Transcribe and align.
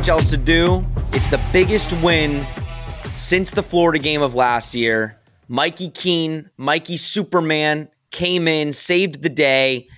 much 0.00 0.08
else 0.08 0.30
to 0.30 0.38
do. 0.38 0.82
It's 1.12 1.28
the 1.28 1.38
biggest 1.52 1.92
win 2.02 2.46
since 3.14 3.50
the 3.50 3.62
Florida 3.62 3.98
game 3.98 4.22
of 4.22 4.34
last 4.34 4.74
year. 4.74 5.20
Mikey 5.46 5.90
Keene, 5.90 6.48
Mikey 6.56 6.96
Superman 6.96 7.86
came 8.10 8.48
in, 8.48 8.72
saved 8.72 9.22
the 9.22 9.28
day. 9.28 9.88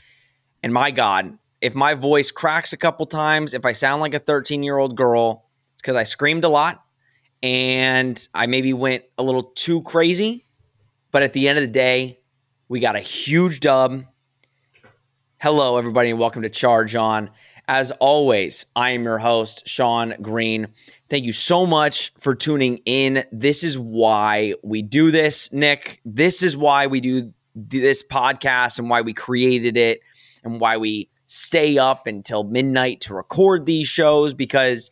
And 0.60 0.74
my 0.74 0.90
God, 0.90 1.38
if 1.60 1.76
my 1.76 1.94
voice 1.94 2.32
cracks 2.32 2.72
a 2.72 2.76
couple 2.76 3.06
times, 3.06 3.54
if 3.54 3.64
I 3.64 3.70
sound 3.70 4.00
like 4.00 4.12
a 4.12 4.18
13 4.18 4.64
year 4.64 4.76
old 4.76 4.96
girl, 4.96 5.48
it's 5.72 5.80
because 5.80 5.94
I 5.94 6.02
screamed 6.02 6.42
a 6.42 6.48
lot 6.48 6.82
and 7.40 8.26
I 8.34 8.48
maybe 8.48 8.72
went 8.72 9.04
a 9.18 9.22
little 9.22 9.52
too 9.54 9.82
crazy. 9.82 10.44
But 11.12 11.22
at 11.22 11.32
the 11.32 11.46
end 11.46 11.58
of 11.58 11.62
the 11.62 11.70
day, 11.70 12.18
we 12.68 12.80
got 12.80 12.96
a 12.96 13.00
huge 13.00 13.60
dub. 13.60 14.02
Hello, 15.38 15.78
everybody, 15.78 16.10
and 16.10 16.18
welcome 16.18 16.42
to 16.42 16.50
Charge 16.50 16.96
On. 16.96 17.30
As 17.68 17.92
always, 17.92 18.66
I 18.74 18.90
am 18.90 19.04
your 19.04 19.18
host, 19.18 19.68
Sean 19.68 20.14
Green. 20.20 20.68
Thank 21.08 21.24
you 21.24 21.32
so 21.32 21.64
much 21.64 22.12
for 22.18 22.34
tuning 22.34 22.80
in. 22.84 23.24
This 23.30 23.62
is 23.62 23.78
why 23.78 24.54
we 24.62 24.82
do 24.82 25.10
this, 25.10 25.52
Nick. 25.52 26.00
This 26.04 26.42
is 26.42 26.56
why 26.56 26.88
we 26.88 27.00
do 27.00 27.32
this 27.54 28.02
podcast 28.02 28.78
and 28.78 28.90
why 28.90 29.02
we 29.02 29.12
created 29.12 29.76
it 29.76 30.00
and 30.42 30.60
why 30.60 30.76
we 30.76 31.08
stay 31.26 31.78
up 31.78 32.06
until 32.06 32.44
midnight 32.44 33.00
to 33.02 33.14
record 33.14 33.64
these 33.64 33.86
shows 33.86 34.34
because 34.34 34.90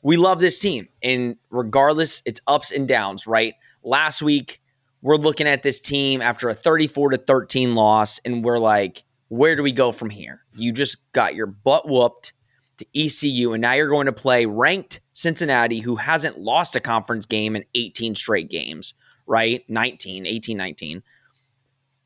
we 0.00 0.16
love 0.16 0.40
this 0.40 0.58
team. 0.58 0.88
And 1.02 1.36
regardless, 1.50 2.22
it's 2.24 2.40
ups 2.46 2.70
and 2.70 2.86
downs, 2.86 3.26
right? 3.26 3.54
Last 3.82 4.22
week, 4.22 4.60
we're 5.00 5.16
looking 5.16 5.48
at 5.48 5.62
this 5.62 5.80
team 5.80 6.22
after 6.22 6.48
a 6.48 6.54
34 6.54 7.10
to 7.10 7.18
13 7.18 7.74
loss, 7.74 8.20
and 8.24 8.44
we're 8.44 8.60
like, 8.60 9.02
where 9.32 9.56
do 9.56 9.62
we 9.62 9.72
go 9.72 9.92
from 9.92 10.10
here? 10.10 10.42
You 10.54 10.72
just 10.72 10.98
got 11.12 11.34
your 11.34 11.46
butt 11.46 11.88
whooped 11.88 12.34
to 12.76 12.86
ECU, 12.94 13.54
and 13.54 13.62
now 13.62 13.72
you're 13.72 13.88
going 13.88 14.04
to 14.04 14.12
play 14.12 14.44
ranked 14.44 15.00
Cincinnati, 15.14 15.80
who 15.80 15.96
hasn't 15.96 16.38
lost 16.38 16.76
a 16.76 16.80
conference 16.80 17.24
game 17.24 17.56
in 17.56 17.64
18 17.74 18.14
straight 18.14 18.50
games, 18.50 18.92
right? 19.26 19.64
19, 19.70 20.26
18, 20.26 20.58
19. 20.58 21.02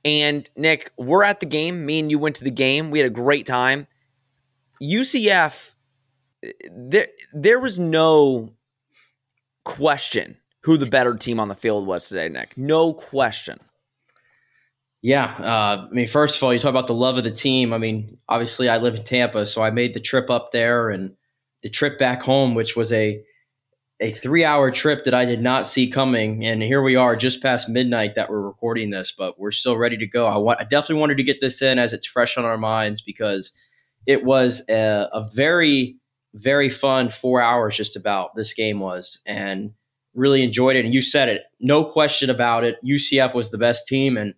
And 0.04 0.48
Nick, 0.54 0.92
we're 0.96 1.24
at 1.24 1.40
the 1.40 1.46
game. 1.46 1.84
Me 1.84 1.98
and 1.98 2.12
you 2.12 2.20
went 2.20 2.36
to 2.36 2.44
the 2.44 2.50
game. 2.52 2.92
We 2.92 3.00
had 3.00 3.06
a 3.06 3.10
great 3.10 3.44
time. 3.44 3.88
UCF, 4.80 5.74
there, 6.70 7.08
there 7.32 7.58
was 7.58 7.76
no 7.76 8.52
question 9.64 10.36
who 10.60 10.76
the 10.76 10.86
better 10.86 11.16
team 11.16 11.40
on 11.40 11.48
the 11.48 11.56
field 11.56 11.88
was 11.88 12.08
today, 12.08 12.28
Nick. 12.28 12.56
No 12.56 12.92
question. 12.92 13.58
Yeah. 15.02 15.26
Uh, 15.38 15.86
I 15.90 15.94
mean, 15.94 16.08
first 16.08 16.36
of 16.36 16.42
all, 16.42 16.52
you 16.52 16.58
talk 16.58 16.70
about 16.70 16.86
the 16.86 16.94
love 16.94 17.18
of 17.18 17.24
the 17.24 17.30
team. 17.30 17.72
I 17.72 17.78
mean, 17.78 18.18
obviously, 18.28 18.68
I 18.68 18.78
live 18.78 18.94
in 18.94 19.04
Tampa, 19.04 19.46
so 19.46 19.62
I 19.62 19.70
made 19.70 19.94
the 19.94 20.00
trip 20.00 20.30
up 20.30 20.52
there 20.52 20.90
and 20.90 21.14
the 21.62 21.70
trip 21.70 21.98
back 21.98 22.22
home, 22.22 22.54
which 22.54 22.76
was 22.76 22.92
a 22.92 23.22
a 24.00 24.10
three 24.10 24.44
hour 24.44 24.70
trip 24.70 25.04
that 25.04 25.14
I 25.14 25.24
did 25.24 25.40
not 25.40 25.66
see 25.66 25.88
coming. 25.88 26.44
And 26.44 26.62
here 26.62 26.82
we 26.82 26.96
are 26.96 27.16
just 27.16 27.42
past 27.42 27.68
midnight 27.68 28.14
that 28.14 28.28
we're 28.30 28.42
recording 28.42 28.90
this, 28.90 29.12
but 29.16 29.38
we're 29.38 29.52
still 29.52 29.78
ready 29.78 29.96
to 29.96 30.06
go. 30.06 30.26
I 30.26 30.36
want 30.36 30.60
I 30.60 30.64
definitely 30.64 31.00
wanted 31.00 31.16
to 31.18 31.22
get 31.22 31.40
this 31.40 31.62
in 31.62 31.78
as 31.78 31.92
it's 31.92 32.06
fresh 32.06 32.36
on 32.36 32.44
our 32.44 32.58
minds 32.58 33.00
because 33.00 33.52
it 34.06 34.24
was 34.24 34.62
a, 34.68 35.08
a 35.12 35.24
very, 35.34 35.96
very 36.34 36.68
fun 36.68 37.08
four 37.08 37.40
hours 37.40 37.76
just 37.76 37.96
about 37.96 38.34
this 38.36 38.52
game 38.52 38.80
was. 38.80 39.20
And 39.26 39.72
really 40.14 40.42
enjoyed 40.42 40.76
it. 40.76 40.84
And 40.84 40.94
you 40.94 41.02
said 41.02 41.28
it, 41.28 41.42
no 41.60 41.84
question 41.84 42.30
about 42.30 42.64
it. 42.64 42.76
UCF 42.84 43.34
was 43.34 43.50
the 43.50 43.58
best 43.58 43.86
team. 43.86 44.16
And 44.16 44.34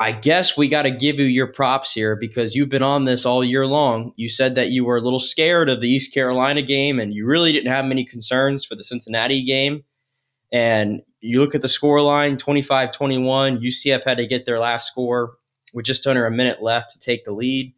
I 0.00 0.12
guess 0.12 0.56
we 0.56 0.66
got 0.66 0.82
to 0.82 0.90
give 0.90 1.18
you 1.18 1.26
your 1.26 1.46
props 1.46 1.92
here 1.92 2.16
because 2.16 2.54
you've 2.54 2.70
been 2.70 2.82
on 2.82 3.04
this 3.04 3.26
all 3.26 3.44
year 3.44 3.66
long. 3.66 4.14
You 4.16 4.30
said 4.30 4.54
that 4.54 4.70
you 4.70 4.82
were 4.82 4.96
a 4.96 5.02
little 5.02 5.20
scared 5.20 5.68
of 5.68 5.82
the 5.82 5.90
East 5.90 6.14
Carolina 6.14 6.62
game 6.62 6.98
and 6.98 7.12
you 7.12 7.26
really 7.26 7.52
didn't 7.52 7.70
have 7.70 7.84
many 7.84 8.06
concerns 8.06 8.64
for 8.64 8.74
the 8.74 8.82
Cincinnati 8.82 9.44
game. 9.44 9.84
And 10.50 11.02
you 11.20 11.38
look 11.38 11.54
at 11.54 11.60
the 11.60 11.68
score 11.68 12.00
line 12.00 12.38
25 12.38 12.92
21. 12.92 13.58
UCF 13.60 14.02
had 14.04 14.16
to 14.16 14.26
get 14.26 14.46
their 14.46 14.58
last 14.58 14.86
score 14.86 15.34
with 15.74 15.84
just 15.84 16.06
under 16.06 16.26
a 16.26 16.30
minute 16.30 16.62
left 16.62 16.92
to 16.92 16.98
take 16.98 17.26
the 17.26 17.32
lead. 17.32 17.74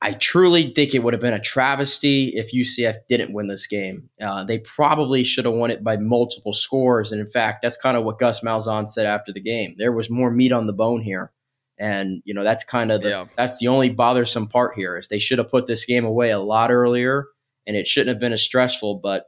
I 0.00 0.12
truly 0.12 0.72
think 0.74 0.94
it 0.94 1.00
would 1.00 1.12
have 1.12 1.20
been 1.20 1.34
a 1.34 1.40
travesty 1.40 2.28
if 2.28 2.52
UCF 2.52 2.98
didn't 3.08 3.32
win 3.32 3.48
this 3.48 3.66
game. 3.66 4.08
Uh, 4.20 4.44
they 4.44 4.58
probably 4.60 5.24
should 5.24 5.44
have 5.44 5.54
won 5.54 5.72
it 5.72 5.82
by 5.82 5.96
multiple 5.96 6.52
scores. 6.52 7.10
And 7.10 7.20
in 7.20 7.28
fact, 7.28 7.62
that's 7.62 7.76
kind 7.76 7.96
of 7.96 8.04
what 8.04 8.20
Gus 8.20 8.40
Malzahn 8.40 8.88
said 8.88 9.06
after 9.06 9.32
the 9.32 9.40
game. 9.40 9.74
There 9.76 9.90
was 9.90 10.08
more 10.08 10.30
meat 10.30 10.52
on 10.52 10.68
the 10.68 10.72
bone 10.72 11.02
here. 11.02 11.32
And, 11.78 12.22
you 12.24 12.32
know, 12.32 12.44
that's 12.44 12.62
kind 12.62 12.92
of 12.92 13.02
the, 13.02 13.08
yeah. 13.08 13.24
that's 13.36 13.58
the 13.58 13.68
only 13.68 13.88
bothersome 13.88 14.46
part 14.46 14.74
here 14.76 14.96
is 14.98 15.08
they 15.08 15.18
should 15.18 15.38
have 15.38 15.50
put 15.50 15.66
this 15.66 15.84
game 15.84 16.04
away 16.04 16.30
a 16.30 16.38
lot 16.38 16.70
earlier 16.70 17.26
and 17.66 17.76
it 17.76 17.88
shouldn't 17.88 18.08
have 18.08 18.20
been 18.20 18.32
as 18.32 18.42
stressful. 18.42 19.00
But 19.02 19.26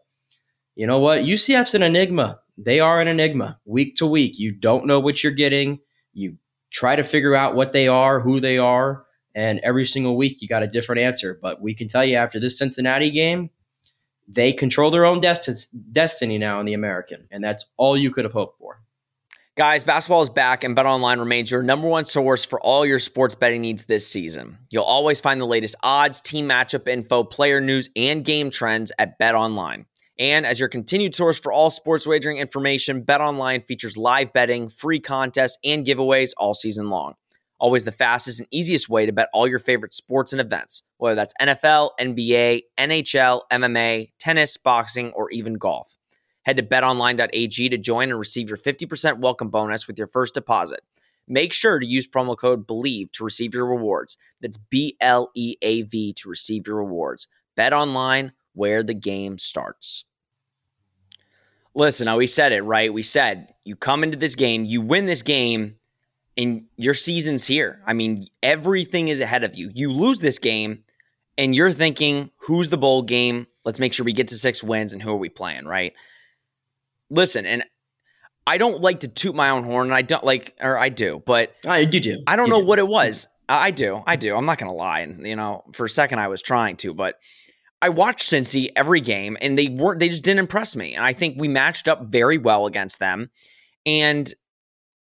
you 0.76 0.86
know 0.86 1.00
what? 1.00 1.22
UCF's 1.22 1.74
an 1.74 1.82
enigma. 1.82 2.40
They 2.56 2.78
are 2.78 3.00
an 3.00 3.08
enigma 3.08 3.58
week 3.64 3.96
to 3.96 4.06
week. 4.06 4.38
You 4.38 4.52
don't 4.52 4.86
know 4.86 5.00
what 5.00 5.22
you're 5.22 5.32
getting. 5.32 5.80
You 6.12 6.36
try 6.72 6.94
to 6.94 7.04
figure 7.04 7.34
out 7.34 7.56
what 7.56 7.72
they 7.72 7.88
are, 7.88 8.20
who 8.20 8.38
they 8.40 8.58
are 8.58 9.04
and 9.34 9.60
every 9.60 9.86
single 9.86 10.16
week 10.16 10.40
you 10.40 10.48
got 10.48 10.62
a 10.62 10.66
different 10.66 11.00
answer. 11.00 11.38
But 11.40 11.60
we 11.60 11.74
can 11.74 11.88
tell 11.88 12.04
you 12.04 12.16
after 12.16 12.40
this 12.40 12.58
Cincinnati 12.58 13.10
game, 13.10 13.50
they 14.28 14.52
control 14.52 14.90
their 14.90 15.04
own 15.04 15.20
desti- 15.20 15.66
destiny 15.92 16.38
now 16.38 16.60
in 16.60 16.66
the 16.66 16.74
American, 16.74 17.26
and 17.30 17.42
that's 17.42 17.64
all 17.76 17.96
you 17.96 18.10
could 18.10 18.24
have 18.24 18.32
hoped 18.32 18.58
for. 18.58 18.80
Guys, 19.56 19.84
basketball 19.84 20.22
is 20.22 20.30
back, 20.30 20.64
and 20.64 20.76
BetOnline 20.76 21.18
remains 21.18 21.50
your 21.50 21.62
number 21.62 21.88
one 21.88 22.04
source 22.04 22.44
for 22.44 22.60
all 22.60 22.86
your 22.86 23.00
sports 23.00 23.34
betting 23.34 23.60
needs 23.60 23.84
this 23.84 24.06
season. 24.06 24.56
You'll 24.70 24.84
always 24.84 25.20
find 25.20 25.40
the 25.40 25.46
latest 25.46 25.74
odds, 25.82 26.20
team 26.20 26.48
matchup 26.48 26.88
info, 26.88 27.24
player 27.24 27.60
news, 27.60 27.90
and 27.96 28.24
game 28.24 28.50
trends 28.50 28.92
at 28.98 29.18
BetOnline. 29.18 29.84
And 30.18 30.46
as 30.46 30.60
your 30.60 30.68
continued 30.68 31.14
source 31.14 31.40
for 31.40 31.52
all 31.52 31.70
sports 31.70 32.06
wagering 32.06 32.36
information, 32.36 33.04
BetOnline 33.04 33.66
features 33.66 33.96
live 33.96 34.32
betting, 34.32 34.68
free 34.68 35.00
contests, 35.00 35.58
and 35.64 35.84
giveaways 35.84 36.30
all 36.36 36.54
season 36.54 36.88
long. 36.88 37.14
Always 37.60 37.84
the 37.84 37.92
fastest 37.92 38.40
and 38.40 38.48
easiest 38.50 38.88
way 38.88 39.04
to 39.04 39.12
bet 39.12 39.28
all 39.34 39.46
your 39.46 39.58
favorite 39.58 39.92
sports 39.92 40.32
and 40.32 40.40
events, 40.40 40.82
whether 40.96 41.14
that's 41.14 41.34
NFL, 41.40 41.90
NBA, 42.00 42.62
NHL, 42.78 43.42
MMA, 43.52 44.10
tennis, 44.18 44.56
boxing, 44.56 45.12
or 45.12 45.30
even 45.30 45.54
golf. 45.54 45.94
Head 46.42 46.56
to 46.56 46.62
betonline.ag 46.62 47.68
to 47.68 47.76
join 47.76 48.08
and 48.08 48.18
receive 48.18 48.48
your 48.48 48.56
50% 48.56 49.18
welcome 49.18 49.50
bonus 49.50 49.86
with 49.86 49.98
your 49.98 50.06
first 50.06 50.32
deposit. 50.32 50.80
Make 51.28 51.52
sure 51.52 51.78
to 51.78 51.86
use 51.86 52.08
promo 52.08 52.36
code 52.36 52.66
BLEAV 52.66 53.12
to 53.12 53.24
receive 53.24 53.54
your 53.54 53.66
rewards. 53.66 54.16
That's 54.40 54.56
B 54.56 54.96
L 55.00 55.30
E 55.36 55.56
A 55.60 55.82
V 55.82 56.14
to 56.14 56.28
receive 56.30 56.66
your 56.66 56.76
rewards. 56.76 57.28
Bet 57.56 57.74
online 57.74 58.32
where 58.54 58.82
the 58.82 58.94
game 58.94 59.36
starts. 59.36 60.06
Listen, 61.74 62.12
we 62.16 62.26
said 62.26 62.52
it, 62.52 62.62
right? 62.62 62.92
We 62.92 63.02
said 63.02 63.54
you 63.64 63.76
come 63.76 64.02
into 64.02 64.16
this 64.18 64.34
game, 64.34 64.64
you 64.64 64.80
win 64.80 65.06
this 65.06 65.22
game, 65.22 65.76
and 66.36 66.64
your 66.76 66.94
season's 66.94 67.46
here. 67.46 67.80
I 67.86 67.92
mean, 67.92 68.24
everything 68.42 69.08
is 69.08 69.20
ahead 69.20 69.44
of 69.44 69.56
you. 69.56 69.70
You 69.74 69.92
lose 69.92 70.20
this 70.20 70.38
game, 70.38 70.84
and 71.36 71.54
you're 71.54 71.72
thinking, 71.72 72.30
who's 72.38 72.70
the 72.70 72.78
bowl 72.78 73.02
game? 73.02 73.46
Let's 73.64 73.78
make 73.78 73.92
sure 73.92 74.04
we 74.04 74.12
get 74.12 74.28
to 74.28 74.38
six 74.38 74.62
wins, 74.62 74.92
and 74.92 75.02
who 75.02 75.10
are 75.10 75.16
we 75.16 75.28
playing, 75.28 75.66
right? 75.66 75.92
Listen, 77.10 77.46
and 77.46 77.64
I 78.46 78.58
don't 78.58 78.80
like 78.80 79.00
to 79.00 79.08
toot 79.08 79.34
my 79.34 79.50
own 79.50 79.64
horn, 79.64 79.88
and 79.88 79.94
I 79.94 80.02
don't 80.02 80.24
like, 80.24 80.54
or 80.60 80.78
I 80.78 80.88
do, 80.88 81.22
but 81.24 81.54
I 81.66 81.80
you 81.80 82.00
do. 82.00 82.22
I 82.26 82.36
don't 82.36 82.46
you 82.46 82.54
know 82.54 82.60
do. 82.60 82.66
what 82.66 82.78
it 82.78 82.88
was. 82.88 83.28
I 83.48 83.72
do, 83.72 84.02
I 84.06 84.14
do. 84.14 84.36
I'm 84.36 84.46
not 84.46 84.58
gonna 84.58 84.72
lie, 84.72 85.00
and 85.00 85.26
you 85.26 85.36
know, 85.36 85.64
for 85.72 85.84
a 85.84 85.90
second 85.90 86.20
I 86.20 86.28
was 86.28 86.40
trying 86.40 86.76
to, 86.78 86.94
but 86.94 87.18
I 87.82 87.88
watched 87.88 88.30
Cincy 88.30 88.70
every 88.76 89.00
game, 89.00 89.36
and 89.40 89.58
they 89.58 89.68
weren't. 89.68 89.98
They 89.98 90.08
just 90.08 90.24
didn't 90.24 90.40
impress 90.40 90.76
me, 90.76 90.94
and 90.94 91.04
I 91.04 91.12
think 91.12 91.36
we 91.38 91.48
matched 91.48 91.88
up 91.88 92.04
very 92.04 92.38
well 92.38 92.66
against 92.66 92.98
them. 92.98 93.30
And 93.86 94.32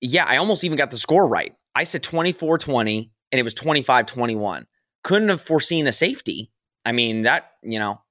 yeah, 0.01 0.25
I 0.25 0.37
almost 0.37 0.63
even 0.63 0.77
got 0.77 0.91
the 0.91 0.97
score 0.97 1.27
right. 1.27 1.53
I 1.75 1.83
said 1.83 2.03
24 2.03 2.57
20, 2.57 3.11
and 3.31 3.39
it 3.39 3.43
was 3.43 3.53
25 3.53 4.05
21. 4.05 4.67
Couldn't 5.03 5.29
have 5.29 5.41
foreseen 5.41 5.87
a 5.87 5.91
safety. 5.91 6.51
I 6.85 6.91
mean, 6.91 7.23
that, 7.23 7.51
you 7.63 7.79
know, 7.79 8.01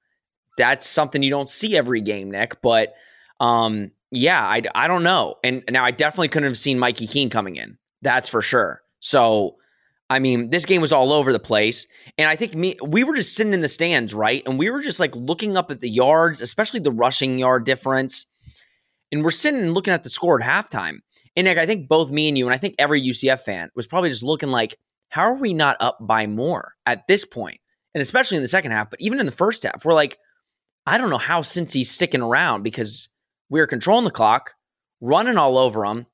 that's 0.57 0.87
something 0.87 1.23
you 1.23 1.29
don't 1.29 1.49
see 1.49 1.77
every 1.77 2.01
game, 2.01 2.31
Nick. 2.31 2.61
But 2.61 2.93
um, 3.39 3.91
yeah, 4.11 4.41
I, 4.41 4.61
I 4.73 4.87
don't 4.87 5.03
know. 5.03 5.35
And 5.43 5.63
now 5.69 5.83
I 5.83 5.91
definitely 5.91 6.29
couldn't 6.29 6.49
have 6.49 6.57
seen 6.57 6.79
Mikey 6.79 7.07
Keene 7.07 7.29
coming 7.29 7.55
in. 7.55 7.77
That's 8.01 8.29
for 8.29 8.41
sure. 8.41 8.81
So, 8.99 9.55
I 10.09 10.19
mean, 10.19 10.49
this 10.51 10.65
game 10.65 10.81
was 10.81 10.91
all 10.91 11.11
over 11.11 11.33
the 11.33 11.39
place. 11.39 11.87
And 12.17 12.27
I 12.29 12.35
think 12.35 12.53
me, 12.53 12.77
we 12.83 13.03
were 13.03 13.15
just 13.15 13.35
sitting 13.35 13.53
in 13.53 13.61
the 13.61 13.67
stands, 13.67 14.13
right? 14.13 14.43
And 14.45 14.59
we 14.59 14.69
were 14.69 14.81
just 14.81 14.99
like 14.99 15.15
looking 15.15 15.57
up 15.57 15.71
at 15.71 15.81
the 15.81 15.89
yards, 15.89 16.41
especially 16.41 16.79
the 16.79 16.91
rushing 16.91 17.39
yard 17.39 17.65
difference. 17.65 18.25
And 19.11 19.23
we're 19.23 19.31
sitting 19.31 19.61
and 19.61 19.73
looking 19.73 19.93
at 19.93 20.03
the 20.03 20.09
score 20.09 20.41
at 20.41 20.47
halftime. 20.47 20.99
And 21.35 21.45
Nick, 21.45 21.57
I 21.57 21.65
think 21.65 21.87
both 21.87 22.11
me 22.11 22.29
and 22.29 22.37
you, 22.37 22.45
and 22.45 22.53
I 22.53 22.57
think 22.57 22.75
every 22.79 23.01
UCF 23.01 23.41
fan 23.41 23.69
was 23.75 23.87
probably 23.87 24.09
just 24.09 24.23
looking 24.23 24.49
like, 24.49 24.77
how 25.09 25.23
are 25.23 25.37
we 25.37 25.53
not 25.53 25.77
up 25.79 25.97
by 26.01 26.27
more 26.27 26.73
at 26.85 27.07
this 27.07 27.25
point? 27.25 27.59
And 27.93 28.01
especially 28.01 28.37
in 28.37 28.43
the 28.43 28.47
second 28.47 28.71
half, 28.71 28.89
but 28.89 29.01
even 29.01 29.19
in 29.19 29.25
the 29.25 29.31
first 29.31 29.63
half, 29.63 29.85
we're 29.85 29.93
like, 29.93 30.17
I 30.85 30.97
don't 30.97 31.09
know 31.09 31.17
how 31.17 31.41
Cincy's 31.41 31.89
sticking 31.89 32.21
around 32.21 32.63
because 32.63 33.09
we 33.49 33.59
are 33.59 33.67
controlling 33.67 34.05
the 34.05 34.11
clock, 34.11 34.53
running 35.01 35.37
all 35.37 35.57
over 35.57 35.83
them, 35.83 36.05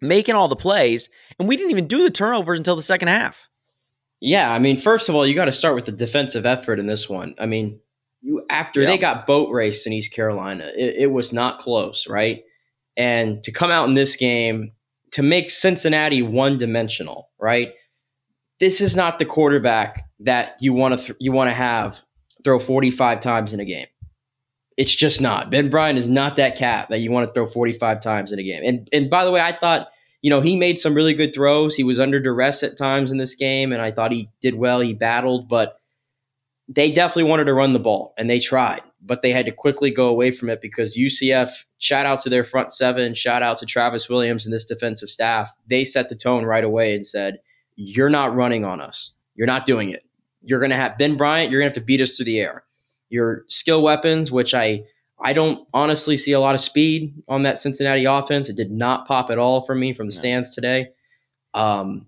making 0.00 0.34
all 0.34 0.48
the 0.48 0.56
plays, 0.56 1.08
and 1.38 1.48
we 1.48 1.56
didn't 1.56 1.70
even 1.70 1.86
do 1.86 2.02
the 2.02 2.10
turnovers 2.10 2.58
until 2.58 2.76
the 2.76 2.82
second 2.82 3.08
half. 3.08 3.48
Yeah, 4.20 4.50
I 4.50 4.58
mean, 4.58 4.76
first 4.76 5.08
of 5.08 5.14
all, 5.14 5.26
you 5.26 5.34
got 5.34 5.44
to 5.44 5.52
start 5.52 5.74
with 5.74 5.84
the 5.84 5.92
defensive 5.92 6.46
effort 6.46 6.80
in 6.80 6.86
this 6.86 7.08
one. 7.08 7.34
I 7.38 7.46
mean, 7.46 7.80
you 8.20 8.44
after 8.50 8.84
they 8.84 8.98
got 8.98 9.26
boat 9.26 9.52
raced 9.52 9.86
in 9.86 9.92
East 9.92 10.12
Carolina, 10.12 10.70
it, 10.76 10.96
it 10.98 11.12
was 11.12 11.32
not 11.32 11.60
close, 11.60 12.08
right? 12.08 12.42
And 12.98 13.42
to 13.44 13.52
come 13.52 13.70
out 13.70 13.88
in 13.88 13.94
this 13.94 14.16
game 14.16 14.72
to 15.12 15.22
make 15.22 15.50
Cincinnati 15.50 16.20
one 16.20 16.58
dimensional, 16.58 17.30
right? 17.40 17.72
This 18.60 18.80
is 18.80 18.94
not 18.94 19.18
the 19.18 19.24
quarterback 19.24 20.04
that 20.20 20.56
you 20.60 20.72
want 20.72 20.98
to 20.98 21.04
th- 21.06 21.16
you 21.20 21.32
want 21.32 21.48
to 21.48 21.54
have 21.54 22.00
throw 22.44 22.58
45 22.58 23.20
times 23.20 23.52
in 23.52 23.60
a 23.60 23.64
game. 23.64 23.86
It's 24.76 24.94
just 24.94 25.20
not. 25.20 25.50
Ben 25.50 25.70
Bryant 25.70 25.98
is 25.98 26.08
not 26.08 26.36
that 26.36 26.56
cat 26.56 26.88
that 26.90 27.00
you 27.00 27.10
want 27.10 27.26
to 27.26 27.32
throw 27.32 27.46
45 27.46 28.00
times 28.00 28.32
in 28.32 28.38
a 28.38 28.42
game. 28.42 28.62
And 28.64 28.88
and 28.92 29.08
by 29.08 29.24
the 29.24 29.30
way, 29.30 29.40
I 29.40 29.56
thought, 29.56 29.88
you 30.22 30.30
know, 30.30 30.40
he 30.40 30.56
made 30.56 30.78
some 30.78 30.94
really 30.94 31.14
good 31.14 31.34
throws. 31.34 31.74
He 31.74 31.84
was 31.84 32.00
under 32.00 32.20
duress 32.20 32.62
at 32.62 32.76
times 32.76 33.12
in 33.12 33.18
this 33.18 33.34
game 33.34 33.72
and 33.72 33.80
I 33.80 33.92
thought 33.92 34.12
he 34.12 34.28
did 34.40 34.54
well. 34.54 34.80
He 34.80 34.94
battled, 34.94 35.48
but 35.48 35.78
they 36.68 36.92
definitely 36.92 37.30
wanted 37.30 37.44
to 37.44 37.54
run 37.54 37.72
the 37.72 37.78
ball 37.78 38.14
and 38.18 38.28
they 38.28 38.40
tried, 38.40 38.82
but 39.08 39.22
they 39.22 39.32
had 39.32 39.46
to 39.46 39.52
quickly 39.52 39.90
go 39.90 40.06
away 40.06 40.30
from 40.30 40.48
it 40.50 40.60
because 40.60 40.96
UCF, 40.96 41.50
shout 41.78 42.06
out 42.06 42.22
to 42.22 42.28
their 42.28 42.44
front 42.44 42.72
seven, 42.72 43.14
shout 43.14 43.42
out 43.42 43.56
to 43.56 43.66
Travis 43.66 44.08
Williams 44.08 44.44
and 44.44 44.52
this 44.52 44.64
defensive 44.64 45.08
staff. 45.08 45.52
They 45.68 45.84
set 45.84 46.08
the 46.08 46.14
tone 46.14 46.44
right 46.44 46.62
away 46.62 46.94
and 46.94 47.04
said, 47.04 47.38
You're 47.74 48.10
not 48.10 48.36
running 48.36 48.64
on 48.64 48.80
us. 48.80 49.14
You're 49.34 49.46
not 49.46 49.66
doing 49.66 49.90
it. 49.90 50.04
You're 50.42 50.60
going 50.60 50.70
to 50.70 50.76
have 50.76 50.98
Ben 50.98 51.16
Bryant, 51.16 51.50
you're 51.50 51.60
going 51.60 51.70
to 51.70 51.74
have 51.74 51.82
to 51.82 51.86
beat 51.86 52.00
us 52.00 52.16
through 52.16 52.26
the 52.26 52.38
air. 52.38 52.64
Your 53.08 53.44
skill 53.48 53.82
weapons, 53.82 54.30
which 54.30 54.54
I 54.54 54.84
I 55.20 55.32
don't 55.32 55.66
honestly 55.74 56.16
see 56.16 56.32
a 56.32 56.40
lot 56.40 56.54
of 56.54 56.60
speed 56.60 57.22
on 57.26 57.42
that 57.42 57.58
Cincinnati 57.58 58.04
offense. 58.04 58.48
It 58.48 58.56
did 58.56 58.70
not 58.70 59.08
pop 59.08 59.30
at 59.30 59.38
all 59.38 59.62
for 59.62 59.74
me 59.74 59.92
from 59.92 60.08
the 60.08 60.14
no. 60.14 60.20
stands 60.20 60.54
today. 60.54 60.88
Um, 61.54 62.06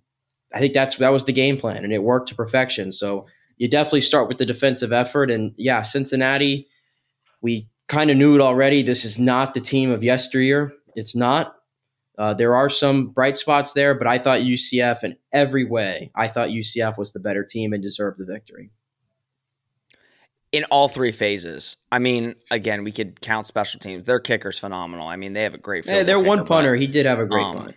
I 0.55 0.59
think 0.59 0.75
that's 0.75 0.97
that 0.97 1.13
was 1.13 1.25
the 1.25 1.33
game 1.33 1.57
plan, 1.57 1.85
and 1.85 1.93
it 1.93 2.03
worked 2.03 2.29
to 2.29 2.35
perfection. 2.35 2.93
So 2.93 3.27
you 3.57 3.69
definitely 3.69 4.01
start 4.01 4.29
with 4.29 4.39
the 4.39 4.47
defensive 4.47 4.93
effort. 4.93 5.31
And 5.31 5.53
yeah, 5.57 5.83
Cincinnati, 5.83 6.67
we 7.41 7.69
kind 7.89 8.11
of 8.11 8.17
knew 8.17 8.35
it 8.35 8.41
already. 8.41 8.83
This 8.83 9.05
is 9.05 9.19
not 9.19 9.55
the 9.55 9.61
team 9.61 9.91
of 9.91 10.05
yesteryear. 10.05 10.73
It's 10.95 11.15
not. 11.15 11.57
Uh, 12.19 12.35
there 12.35 12.55
are 12.55 12.69
some 12.69 13.09
bright 13.09 13.39
spots 13.39 13.73
there, 13.73 13.95
but 13.95 14.07
I 14.07 14.19
thought 14.19 14.41
UCF 14.41 15.05
in 15.05 15.17
every 15.33 15.65
way, 15.65 16.11
I 16.15 16.29
thought 16.29 16.51
UCF 16.51 16.99
was 16.99 17.13
the 17.13 17.21
better 17.21 17.45
team 17.45 17.73
and 17.73 17.83
deserved 17.83 18.19
the 18.19 18.27
victory. 18.27 18.71
In 20.53 20.65
all 20.65 20.89
three 20.89 21.13
phases. 21.13 21.77
I 21.91 21.99
mean, 21.99 22.35
again, 22.51 22.85
we 22.85 22.93
could 22.93 23.21
count 23.21 23.47
special 23.47 23.81
teams. 23.81 24.05
Their 24.05 24.21
kicker's 24.21 24.59
phenomenal. 24.59 25.07
I 25.07 25.17
mean, 25.17 25.33
they 25.33 25.45
have 25.45 25.55
a 25.55 25.59
great. 25.59 25.87
Hey, 25.87 26.03
their 26.03 26.19
one 26.19 26.45
punter, 26.45 26.73
but, 26.73 26.81
he 26.81 26.89
did 26.89 27.07
have 27.07 27.21
a 27.21 27.25
great 27.25 27.45
um, 27.45 27.57
punt. 27.57 27.77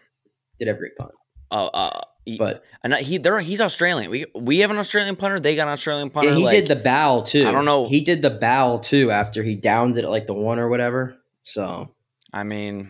Did 0.60 0.68
have 0.68 0.78
a 0.78 0.80
great 0.80 0.98
punt. 0.98 1.12
Uh, 1.52 1.66
uh, 1.68 2.02
but 2.38 2.64
and 2.84 2.94
he 2.96 3.18
there 3.18 3.40
he's 3.40 3.62
Australian. 3.62 4.10
We 4.10 4.26
we 4.36 4.60
have 4.60 4.72
an 4.72 4.78
Australian 4.78 5.16
punter. 5.16 5.40
They 5.40 5.56
got 5.56 5.68
an 5.68 5.74
Australian 5.74 6.10
punter. 6.10 6.30
And 6.30 6.38
he 6.38 6.46
like, 6.46 6.56
did 6.56 6.68
the 6.68 6.82
bow 6.82 7.22
too. 7.22 7.48
I 7.48 7.52
don't 7.52 7.66
know. 7.66 7.88
He 7.88 8.02
did 8.02 8.22
the 8.22 8.30
bow 8.30 8.80
too 8.80 9.12
after 9.12 9.44
he 9.44 9.56
downed 9.56 9.98
it 9.98 10.04
at 10.04 10.10
like 10.10 10.28
the 10.28 10.34
one 10.34 10.60
or 10.60 10.70
whatever. 10.70 11.18
So 11.44 11.92
I 12.32 12.44
mean, 12.44 12.90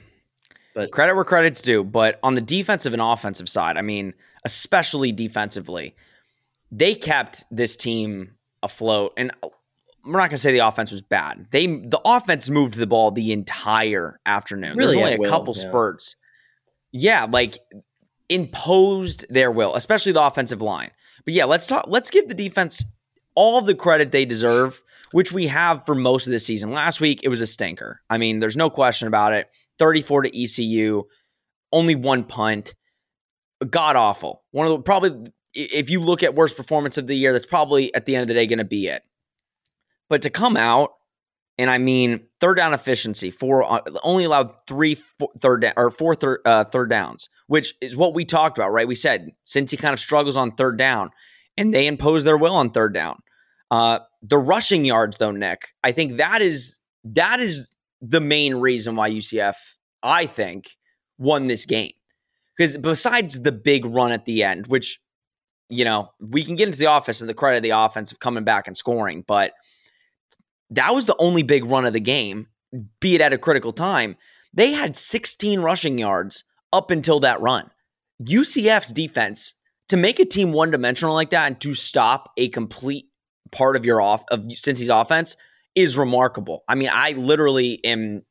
but 0.73 0.91
credit 0.91 1.15
where 1.15 1.23
credit's 1.23 1.61
due. 1.61 1.83
But 1.83 2.19
on 2.23 2.35
the 2.35 2.41
defensive 2.41 2.93
and 2.93 3.01
offensive 3.01 3.49
side, 3.49 3.77
I 3.77 3.81
mean, 3.81 4.13
especially 4.45 5.11
defensively, 5.11 5.95
they 6.71 6.95
kept 6.95 7.45
this 7.51 7.75
team 7.75 8.35
afloat. 8.61 9.13
And 9.17 9.31
we're 10.05 10.19
not 10.19 10.29
going 10.29 10.31
to 10.31 10.37
say 10.37 10.51
the 10.51 10.59
offense 10.59 10.91
was 10.91 11.01
bad. 11.01 11.47
They 11.51 11.67
the 11.67 12.01
offense 12.05 12.49
moved 12.49 12.75
the 12.75 12.87
ball 12.87 13.11
the 13.11 13.31
entire 13.31 14.19
afternoon. 14.25 14.77
Really 14.77 14.95
There's 14.95 15.03
only 15.03 15.15
a 15.15 15.17
will, 15.17 15.29
couple 15.29 15.53
yeah. 15.55 15.61
spurts. 15.61 16.15
Yeah, 16.91 17.27
like 17.29 17.57
imposed 18.29 19.25
their 19.29 19.51
will, 19.51 19.75
especially 19.75 20.11
the 20.11 20.21
offensive 20.21 20.61
line. 20.61 20.91
But 21.25 21.33
yeah, 21.33 21.45
let's 21.45 21.67
talk. 21.67 21.85
Let's 21.87 22.09
give 22.09 22.27
the 22.27 22.33
defense 22.33 22.85
all 23.35 23.61
the 23.61 23.75
credit 23.75 24.11
they 24.11 24.25
deserve, 24.25 24.83
which 25.11 25.31
we 25.31 25.47
have 25.47 25.85
for 25.85 25.95
most 25.95 26.27
of 26.27 26.33
the 26.33 26.39
season. 26.39 26.71
Last 26.71 27.01
week 27.01 27.21
it 27.23 27.29
was 27.29 27.41
a 27.41 27.47
stinker. 27.47 28.01
I 28.09 28.17
mean, 28.17 28.39
there's 28.39 28.57
no 28.57 28.69
question 28.69 29.07
about 29.07 29.33
it. 29.33 29.49
34 29.79 30.23
to 30.23 30.43
ECU, 30.43 31.03
only 31.71 31.95
one 31.95 32.23
punt. 32.23 32.75
God 33.69 33.95
awful. 33.95 34.43
One 34.51 34.67
of 34.67 34.73
the 34.73 34.79
probably 34.79 35.31
if 35.53 35.89
you 35.89 35.99
look 35.99 36.23
at 36.23 36.35
worst 36.35 36.57
performance 36.57 36.97
of 36.97 37.07
the 37.07 37.15
year, 37.15 37.33
that's 37.33 37.45
probably 37.45 37.93
at 37.93 38.05
the 38.05 38.15
end 38.15 38.23
of 38.23 38.27
the 38.27 38.33
day 38.33 38.45
going 38.45 38.59
to 38.59 38.65
be 38.65 38.87
it. 38.87 39.03
But 40.09 40.23
to 40.23 40.29
come 40.29 40.57
out 40.57 40.91
and 41.57 41.69
I 41.69 41.77
mean 41.77 42.21
third 42.39 42.55
down 42.55 42.73
efficiency, 42.73 43.29
four 43.29 43.63
uh, 43.63 43.81
only 44.03 44.23
allowed 44.23 44.53
three 44.67 44.95
four, 44.95 45.29
third 45.39 45.61
down 45.61 45.73
or 45.77 45.91
four 45.91 46.15
third, 46.15 46.39
uh, 46.45 46.63
third 46.65 46.89
downs, 46.89 47.29
which 47.47 47.75
is 47.81 47.95
what 47.97 48.13
we 48.13 48.25
talked 48.25 48.57
about, 48.57 48.71
right? 48.71 48.87
We 48.87 48.95
said 48.95 49.31
Cincy 49.45 49.77
kind 49.77 49.93
of 49.93 49.99
struggles 49.99 50.37
on 50.37 50.51
third 50.51 50.77
down, 50.77 51.11
and 51.57 51.73
they 51.73 51.87
impose 51.87 52.23
their 52.23 52.37
will 52.37 52.55
on 52.55 52.71
third 52.71 52.93
down. 52.93 53.19
Uh, 53.71 53.99
the 54.21 54.37
rushing 54.37 54.85
yards, 54.85 55.17
though, 55.17 55.31
Nick, 55.31 55.73
I 55.83 55.91
think 55.91 56.17
that 56.17 56.41
is 56.41 56.79
that 57.03 57.39
is 57.39 57.67
the 58.01 58.21
main 58.21 58.55
reason 58.55 58.95
why 58.95 59.09
UCF, 59.09 59.55
I 60.01 60.25
think, 60.25 60.77
won 61.17 61.47
this 61.47 61.65
game. 61.65 61.91
Because 62.55 62.77
besides 62.77 63.41
the 63.41 63.51
big 63.51 63.85
run 63.85 64.11
at 64.11 64.25
the 64.25 64.43
end, 64.43 64.67
which 64.67 64.99
you 65.69 65.85
know 65.85 66.11
we 66.19 66.43
can 66.43 66.55
get 66.55 66.67
into 66.67 66.79
the 66.79 66.93
offense 66.93 67.21
and 67.21 67.29
the 67.29 67.33
credit 67.33 67.57
of 67.57 67.63
the 67.63 67.71
offense 67.71 68.11
of 68.11 68.19
coming 68.19 68.43
back 68.43 68.67
and 68.67 68.77
scoring, 68.77 69.23
but 69.27 69.53
that 70.69 70.93
was 70.93 71.05
the 71.05 71.15
only 71.19 71.43
big 71.43 71.65
run 71.65 71.85
of 71.85 71.93
the 71.93 71.99
game, 71.99 72.47
be 72.99 73.15
it 73.15 73.21
at 73.21 73.33
a 73.33 73.37
critical 73.37 73.73
time. 73.73 74.15
They 74.53 74.71
had 74.71 74.95
16 74.95 75.61
rushing 75.61 75.97
yards 75.97 76.43
up 76.73 76.91
until 76.91 77.21
that 77.21 77.39
run. 77.39 77.69
UCF's 78.21 78.91
defense 78.91 79.53
to 79.89 79.97
make 79.97 80.19
a 80.19 80.25
team 80.25 80.51
one 80.51 80.71
dimensional 80.71 81.13
like 81.13 81.29
that 81.29 81.47
and 81.47 81.61
to 81.61 81.73
stop 81.73 82.31
a 82.37 82.49
complete 82.49 83.05
part 83.51 83.75
of 83.75 83.85
your 83.85 84.01
off 84.01 84.25
of 84.31 84.41
Cincy's 84.41 84.89
offense 84.89 85.37
is 85.75 85.97
remarkable. 85.97 86.63
I 86.67 86.75
mean, 86.75 86.89
I 86.91 87.11
literally 87.11 87.83
am 87.85 88.23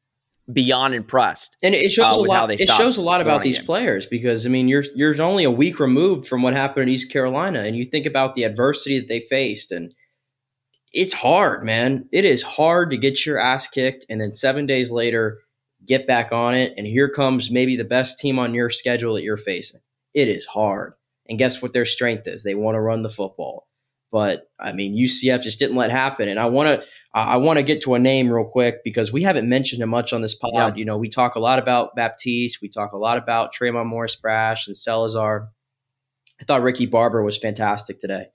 beyond 0.53 0.94
impressed. 0.94 1.56
And 1.62 1.75
it 1.75 1.91
shows 1.93 2.17
uh, 2.17 2.21
a 2.21 2.23
lot. 2.23 2.50
It 2.50 2.69
shows 2.69 2.99
a 2.99 3.03
lot 3.03 3.21
about 3.21 3.43
these 3.43 3.59
players 3.59 4.06
because 4.06 4.44
I 4.44 4.49
mean, 4.49 4.69
you're 4.69 4.85
you're 4.94 5.21
only 5.23 5.44
a 5.44 5.50
week 5.50 5.79
removed 5.79 6.27
from 6.27 6.43
what 6.43 6.55
happened 6.55 6.84
in 6.84 6.89
East 6.89 7.13
Carolina, 7.13 7.61
and 7.61 7.77
you 7.77 7.84
think 7.84 8.06
about 8.06 8.34
the 8.34 8.44
adversity 8.44 8.99
that 8.99 9.08
they 9.08 9.20
faced 9.20 9.72
and 9.72 9.94
it's 10.93 11.15
hard, 11.15 11.65
man. 11.65 12.06
It 12.13 12.27
is 12.27 12.43
hard 12.43 12.91
to 12.91 12.99
get 12.99 13.25
your 13.25 13.39
ass 13.39 13.67
kicked 13.67 14.05
and 14.11 14.20
then 14.20 14.32
seven 14.34 14.67
days 14.67 14.91
later 14.91 15.39
get 15.86 16.06
back 16.06 16.32
on 16.32 16.55
it. 16.55 16.74
And 16.77 16.86
here 16.86 17.08
comes 17.08 17.51
maybe 17.51 17.77
the 17.77 17.84
best 17.84 18.19
team 18.19 18.39
on 18.39 18.55
your 18.55 18.70
schedule 18.70 19.15
that 19.15 19.22
you're 19.22 19.36
facing. 19.36 19.81
It 20.15 20.29
is 20.29 20.46
hard. 20.46 20.94
And 21.29 21.39
guess 21.39 21.62
what 21.62 21.72
their 21.72 21.86
strength 21.86 22.27
is? 22.27 22.43
They 22.43 22.55
want 22.55 22.74
to 22.74 22.81
run 22.81 23.03
the 23.03 23.10
football. 23.10 23.67
But 24.10 24.51
I 24.60 24.72
mean, 24.72 24.94
UCF 24.94 25.43
just 25.43 25.58
didn't 25.58 25.77
let 25.77 25.91
happen. 25.91 26.29
And 26.29 26.39
I 26.39 26.46
want 26.46 26.69
to 26.69 26.86
I 27.15 27.39
want 27.39 27.58
to 27.58 27.62
get 27.62 27.82
to 27.82 27.94
a 27.94 27.98
name 27.98 28.31
real 28.31 28.44
quick 28.44 28.84
because 28.84 29.10
we 29.10 29.22
haven't 29.22 29.48
mentioned 29.48 29.82
him 29.82 29.89
much 29.89 30.12
on 30.12 30.20
this 30.20 30.34
pod. 30.34 30.53
Yeah. 30.55 30.74
You 30.74 30.84
know, 30.84 30.98
we 30.98 31.08
talk 31.08 31.34
a 31.34 31.41
lot 31.41 31.58
about 31.58 31.96
Baptiste, 31.96 32.60
we 32.60 32.69
talk 32.69 32.93
a 32.93 32.98
lot 32.98 33.17
about 33.17 33.55
Tre'Mon 33.55 33.86
Morris 33.86 34.17
Brash 34.17 34.67
and 34.67 34.77
Salazar. 34.77 35.48
I 36.41 36.44
thought 36.44 36.62
Ricky 36.62 36.86
Barber 36.86 37.22
was 37.22 37.39
fantastic 37.39 38.01
today. 38.01 38.27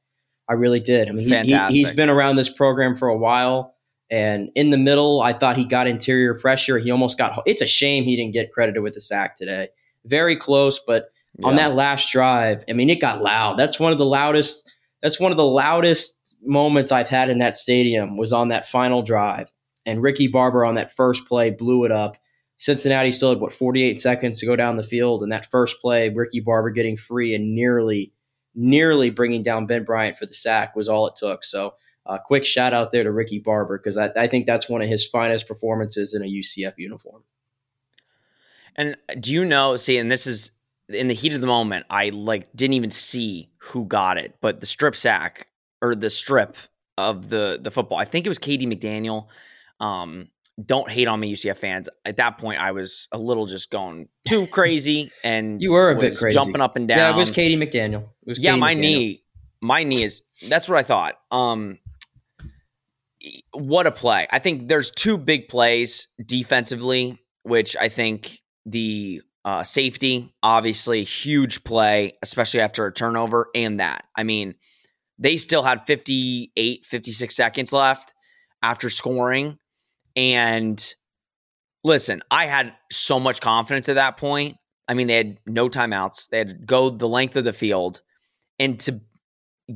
I 0.50 0.54
really 0.54 0.80
did. 0.80 1.10
I 1.10 1.12
mean. 1.12 1.28
He, 1.28 1.84
has 1.84 1.92
been 1.92 2.10
around 2.10 2.38
this 2.38 2.50
program 2.50 2.96
for 2.96 3.10
a 3.10 3.18
while. 3.18 3.76
And 4.10 4.50
in 4.56 4.70
the 4.70 4.78
middle, 4.78 5.22
I 5.22 5.34
thought 5.34 5.58
he 5.58 5.66
got 5.66 5.88
interior 5.88 6.34
pressure. 6.34 6.78
He 6.78 6.92
almost 6.92 7.18
got. 7.18 7.42
It's 7.46 7.62
a 7.62 7.68
shame 7.68 8.04
he 8.04 8.16
didn't 8.16 8.34
get 8.34 8.54
credited 8.54 8.82
with 8.82 8.94
the 8.94 9.02
sack 9.02 9.36
today. 9.36 9.70
Very 10.06 10.36
close, 10.36 10.80
but 10.80 11.12
yeah. 11.40 11.48
on 11.48 11.56
that 11.58 11.76
last 11.76 12.12
drive, 12.12 12.64
I 12.70 12.74
mean, 12.74 12.90
it 12.90 13.02
got 13.02 13.22
loud. 13.22 13.58
That's 13.58 13.80
one 13.80 13.92
of 13.92 13.98
the 13.98 14.06
loudest. 14.06 14.72
That's 15.04 15.20
one 15.20 15.32
of 15.32 15.38
the 15.38 15.46
loudest 15.46 16.38
moments 16.42 16.92
I've 16.92 17.10
had 17.10 17.30
in 17.30 17.40
that 17.40 17.56
stadium. 17.56 18.16
Was 18.16 18.32
on 18.32 18.48
that 18.50 18.66
final 18.66 19.02
drive, 19.02 19.52
and 19.86 20.02
Ricky 20.02 20.28
Barber 20.28 20.64
on 20.64 20.76
that 20.76 20.96
first 20.96 21.26
play 21.26 21.50
blew 21.50 21.84
it 21.84 21.92
up. 21.92 22.18
Cincinnati 22.60 23.12
still 23.12 23.30
had 23.30 23.40
what 23.40 23.54
48 23.54 24.00
seconds 24.00 24.40
to 24.40 24.46
go 24.46 24.56
down 24.56 24.78
the 24.78 24.84
field, 24.84 25.22
and 25.22 25.32
that 25.32 25.46
first 25.46 25.80
play, 25.82 26.10
Ricky 26.10 26.40
Barber 26.40 26.72
getting 26.72 26.98
free 26.98 27.36
and 27.36 27.54
nearly 27.54 28.14
nearly 28.58 29.12
bringing 29.12 29.44
down 29.44 29.68
Ben 29.68 29.84
Bryant 29.84 30.18
for 30.18 30.26
the 30.26 30.34
sack 30.34 30.76
was 30.76 30.90
all 30.90 31.08
it 31.08 31.16
took. 31.16 31.44
So, 31.44 31.76
uh, 32.08 32.18
quick 32.18 32.46
shout 32.46 32.74
out 32.74 32.92
there 32.92 33.04
to 33.04 33.12
Ricky 33.12 33.40
Barber 33.40 33.78
because 33.78 33.98
I, 33.98 34.10
I, 34.16 34.28
think 34.28 34.46
that's 34.46 34.70
one 34.70 34.82
of 34.82 34.88
his 34.88 35.06
finest 35.06 35.48
performances 35.48 36.14
in 36.14 36.24
a 36.24 36.26
UCF 36.26 36.74
uniform. 36.78 37.24
And 38.76 38.96
do 39.20 39.34
you 39.34 39.44
know? 39.44 39.76
See, 39.76 39.98
and 39.98 40.10
this 40.10 40.26
is 40.26 40.52
in 40.90 41.08
the 41.08 41.14
heat 41.14 41.34
of 41.34 41.42
the 41.42 41.48
moment. 41.48 41.86
I 41.90 42.10
like 42.10 42.48
didn't 42.56 42.76
even 42.76 42.92
see 42.92 43.50
who 43.58 43.86
got 43.86 44.18
it, 44.18 44.36
but 44.40 44.60
the 44.60 44.66
strip 44.66 44.96
sack 44.96 45.48
or 45.82 45.96
the 45.96 46.10
strip 46.10 46.56
of 46.98 47.30
the 47.30 47.60
the 47.62 47.72
football. 47.72 47.98
I 47.98 48.06
think 48.06 48.26
it 48.26 48.30
was 48.30 48.40
KD 48.40 48.68
McDaniel. 48.68 49.28
Um, 49.80 50.30
don't 50.64 50.90
hate 50.90 51.08
on 51.08 51.20
me, 51.20 51.34
UCF 51.34 51.58
fans. 51.58 51.90
At 52.06 52.18
that 52.18 52.38
point, 52.40 52.60
I 52.60 52.72
was 52.72 53.08
a 53.12 53.18
little 53.18 53.46
just 53.46 53.70
going 53.70 54.08
too 54.26 54.48
crazy, 54.52 55.12
and 55.24 55.62
you 55.62 55.74
were 55.74 55.92
a 55.92 56.00
bit 56.00 56.18
crazy, 56.18 56.34
jumping 56.34 56.62
up 56.62 56.76
and 56.76 56.88
down. 56.88 56.98
Yeah, 56.98 57.14
it 57.14 57.16
was 57.16 57.32
KD 57.32 57.58
McDaniel. 57.58 58.10
Was 58.26 58.40
yeah, 58.40 58.56
KD 58.56 58.60
my 58.60 58.76
McDaniel. 58.76 58.80
knee, 58.80 59.24
my 59.62 59.84
knee 59.84 60.04
is. 60.04 60.22
That's 60.48 60.70
what 60.70 60.78
I 60.78 60.84
thought. 60.84 61.20
Um, 61.32 61.80
what 63.52 63.88
a 63.88 63.92
play! 63.92 64.28
I 64.32 64.40
think 64.40 64.68
there's 64.68 64.92
two 64.92 65.18
big 65.18 65.48
plays 65.48 66.08
defensively, 66.24 67.20
which 67.44 67.76
I 67.76 67.90
think 67.90 68.40
the 68.66 69.22
uh, 69.46 69.64
safety, 69.64 70.34
obviously, 70.44 71.04
huge 71.04 71.64
play, 71.64 72.18
especially 72.22 72.60
after 72.60 72.86
a 72.86 72.94
turnover, 72.94 73.48
and 73.56 73.80
that. 73.80 74.04
I 74.16 74.24
mean, 74.24 74.56
they 75.18 75.38
still 75.38 75.64
had 75.64 75.86
58, 75.86 76.86
56 76.86 77.36
seconds 77.36 77.74
left 77.74 78.14
after 78.62 78.90
scoring. 78.90 79.58
And 80.16 80.94
listen, 81.84 82.22
I 82.30 82.46
had 82.46 82.74
so 82.92 83.20
much 83.20 83.40
confidence 83.40 83.90
at 83.90 83.96
that 83.96 84.18
point. 84.18 84.58
I 84.88 84.94
mean, 84.94 85.08
they 85.08 85.18
had 85.18 85.38
no 85.46 85.70
timeouts. 85.70 86.30
They 86.30 86.40
had 86.40 86.50
to 86.50 86.56
go 86.56 86.90
the 86.90 87.08
length 87.08 87.36
of 87.36 87.44
the 87.44 87.54
field. 87.54 88.02
And 88.60 88.80
to 88.82 89.00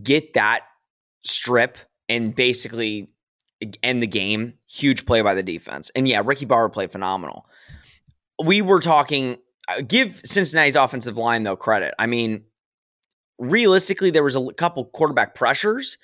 get 0.01 0.33
that 0.33 0.61
strip 1.23 1.77
and 2.09 2.35
basically 2.35 3.13
end 3.83 4.01
the 4.01 4.07
game, 4.07 4.53
huge 4.67 5.05
play 5.05 5.21
by 5.21 5.33
the 5.33 5.43
defense. 5.43 5.91
And 5.95 6.07
yeah, 6.07 6.21
Ricky 6.23 6.45
Barber 6.45 6.71
played 6.71 6.91
phenomenal. 6.91 7.45
We 8.43 8.61
were 8.61 8.79
talking, 8.79 9.37
uh, 9.67 9.81
give 9.81 10.21
Cincinnati's 10.23 10.75
offensive 10.75 11.17
line, 11.17 11.43
though, 11.43 11.55
credit. 11.55 11.93
I 11.99 12.07
mean, 12.07 12.43
realistically, 13.37 14.11
there 14.11 14.23
was 14.23 14.35
a 14.35 14.53
couple 14.53 14.85
quarterback 14.85 15.35
pressures. 15.35 15.97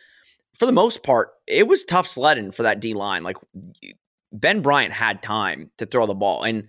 For 0.57 0.65
the 0.65 0.71
most 0.71 1.03
part, 1.03 1.29
it 1.47 1.67
was 1.67 1.83
tough 1.83 2.07
sledding 2.07 2.51
for 2.51 2.63
that 2.63 2.79
D 2.79 2.93
line. 2.93 3.23
Like 3.23 3.37
Ben 4.31 4.61
Bryant 4.61 4.93
had 4.93 5.21
time 5.21 5.71
to 5.77 5.85
throw 5.85 6.05
the 6.05 6.15
ball. 6.15 6.43
And 6.43 6.67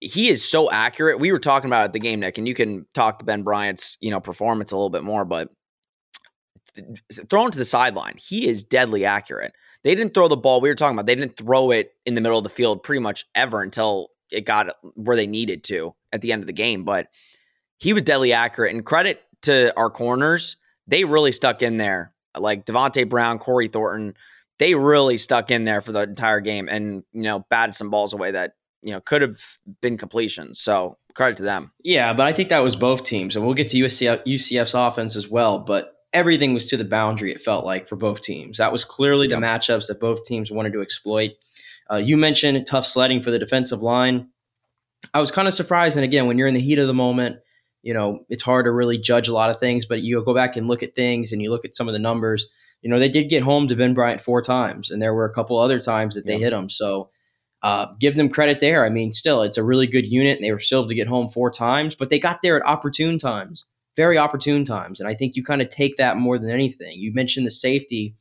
he 0.00 0.28
is 0.28 0.44
so 0.44 0.70
accurate. 0.70 1.18
We 1.18 1.32
were 1.32 1.38
talking 1.38 1.68
about 1.68 1.82
it 1.82 1.84
at 1.86 1.92
the 1.94 2.00
game, 2.00 2.20
Nick, 2.20 2.36
and 2.36 2.46
you 2.46 2.54
can 2.54 2.86
talk 2.94 3.18
to 3.18 3.24
Ben 3.24 3.42
Bryant's, 3.42 3.96
you 4.00 4.10
know, 4.10 4.20
performance 4.20 4.72
a 4.72 4.76
little 4.76 4.90
bit 4.90 5.02
more, 5.02 5.24
but 5.24 5.48
thrown 7.28 7.50
to 7.50 7.58
the 7.58 7.64
sideline, 7.64 8.14
he 8.18 8.48
is 8.48 8.64
deadly 8.64 9.04
accurate. 9.04 9.52
They 9.82 9.94
didn't 9.94 10.14
throw 10.14 10.28
the 10.28 10.36
ball. 10.36 10.60
We 10.60 10.68
were 10.68 10.74
talking 10.74 10.96
about 10.96 11.06
they 11.06 11.14
didn't 11.14 11.36
throw 11.36 11.70
it 11.70 11.92
in 12.06 12.14
the 12.14 12.20
middle 12.20 12.38
of 12.38 12.44
the 12.44 12.50
field 12.50 12.82
pretty 12.82 13.00
much 13.00 13.26
ever 13.34 13.62
until 13.62 14.10
it 14.30 14.46
got 14.46 14.76
where 14.94 15.16
they 15.16 15.26
needed 15.26 15.62
to 15.64 15.94
at 16.12 16.20
the 16.22 16.32
end 16.32 16.42
of 16.42 16.46
the 16.46 16.52
game. 16.52 16.84
But 16.84 17.08
he 17.78 17.92
was 17.92 18.02
deadly 18.02 18.32
accurate. 18.32 18.74
And 18.74 18.84
credit 18.84 19.22
to 19.42 19.76
our 19.76 19.90
corners, 19.90 20.56
they 20.86 21.04
really 21.04 21.32
stuck 21.32 21.62
in 21.62 21.76
there. 21.76 22.12
Like 22.36 22.64
Davonte 22.66 23.08
Brown, 23.08 23.38
Corey 23.38 23.68
Thornton, 23.68 24.14
they 24.58 24.74
really 24.74 25.16
stuck 25.16 25.50
in 25.50 25.64
there 25.64 25.80
for 25.80 25.92
the 25.92 26.02
entire 26.02 26.40
game 26.40 26.68
and, 26.68 27.04
you 27.12 27.22
know, 27.22 27.44
batted 27.50 27.74
some 27.74 27.90
balls 27.90 28.14
away 28.14 28.32
that, 28.32 28.54
you 28.82 28.92
know, 28.92 29.00
could 29.00 29.22
have 29.22 29.38
been 29.80 29.98
completions. 29.98 30.60
So 30.60 30.96
credit 31.14 31.36
to 31.36 31.42
them. 31.42 31.72
Yeah, 31.82 32.12
but 32.12 32.26
I 32.26 32.32
think 32.32 32.48
that 32.48 32.60
was 32.60 32.76
both 32.76 33.04
teams. 33.04 33.36
And 33.36 33.44
we'll 33.44 33.54
get 33.54 33.68
to 33.68 33.76
UCF, 33.76 34.24
UCF's 34.26 34.74
offense 34.74 35.16
as 35.16 35.28
well. 35.28 35.58
But 35.60 35.93
everything 36.14 36.54
was 36.54 36.66
to 36.66 36.76
the 36.76 36.84
boundary, 36.84 37.32
it 37.32 37.42
felt 37.42 37.64
like, 37.66 37.88
for 37.88 37.96
both 37.96 38.22
teams. 38.22 38.58
That 38.58 38.72
was 38.72 38.84
clearly 38.84 39.26
the 39.26 39.36
matchups 39.36 39.88
that 39.88 40.00
both 40.00 40.24
teams 40.24 40.50
wanted 40.50 40.72
to 40.72 40.80
exploit. 40.80 41.32
Uh, 41.90 41.96
you 41.96 42.16
mentioned 42.16 42.66
tough 42.66 42.86
sledding 42.86 43.22
for 43.22 43.30
the 43.30 43.38
defensive 43.38 43.82
line. 43.82 44.28
I 45.12 45.20
was 45.20 45.30
kind 45.30 45.46
of 45.46 45.52
surprised. 45.52 45.96
And 45.96 46.04
again, 46.04 46.26
when 46.26 46.38
you're 46.38 46.48
in 46.48 46.54
the 46.54 46.60
heat 46.60 46.78
of 46.78 46.86
the 46.86 46.94
moment, 46.94 47.40
you 47.82 47.92
know, 47.92 48.24
it's 48.30 48.42
hard 48.42 48.64
to 48.64 48.70
really 48.70 48.96
judge 48.96 49.28
a 49.28 49.34
lot 49.34 49.50
of 49.50 49.60
things, 49.60 49.84
but 49.84 50.00
you 50.00 50.22
go 50.24 50.34
back 50.34 50.56
and 50.56 50.66
look 50.66 50.82
at 50.82 50.94
things 50.94 51.32
and 51.32 51.42
you 51.42 51.50
look 51.50 51.66
at 51.66 51.76
some 51.76 51.88
of 51.88 51.92
the 51.92 51.98
numbers. 51.98 52.46
You 52.80 52.88
know, 52.88 52.98
they 52.98 53.10
did 53.10 53.28
get 53.28 53.42
home 53.42 53.68
to 53.68 53.76
Ben 53.76 53.92
Bryant 53.92 54.20
four 54.20 54.40
times, 54.40 54.90
and 54.90 55.02
there 55.02 55.14
were 55.14 55.26
a 55.26 55.32
couple 55.32 55.58
other 55.58 55.80
times 55.80 56.14
that 56.14 56.24
they 56.24 56.38
hit 56.38 56.52
him. 56.52 56.70
So 56.70 57.10
uh, 57.62 57.86
give 57.98 58.14
them 58.14 58.28
credit 58.28 58.60
there. 58.60 58.84
I 58.84 58.90
mean, 58.90 59.12
still, 59.12 59.42
it's 59.42 59.56
a 59.56 59.62
really 59.62 59.86
good 59.86 60.06
unit, 60.06 60.36
and 60.36 60.44
they 60.44 60.52
were 60.52 60.58
still 60.58 60.80
able 60.80 60.88
to 60.88 60.94
get 60.94 61.08
home 61.08 61.28
four 61.28 61.50
times, 61.50 61.94
but 61.94 62.10
they 62.10 62.18
got 62.18 62.40
there 62.42 62.58
at 62.60 62.66
opportune 62.66 63.18
times, 63.18 63.64
very 63.96 64.18
opportune 64.18 64.64
times. 64.64 65.00
And 65.00 65.08
I 65.08 65.14
think 65.14 65.36
you 65.36 65.44
kind 65.44 65.62
of 65.62 65.68
take 65.68 65.96
that 65.96 66.16
more 66.16 66.38
than 66.38 66.50
anything. 66.50 66.98
You 66.98 67.12
mentioned 67.14 67.46
the 67.46 67.50
safety. 67.50 68.14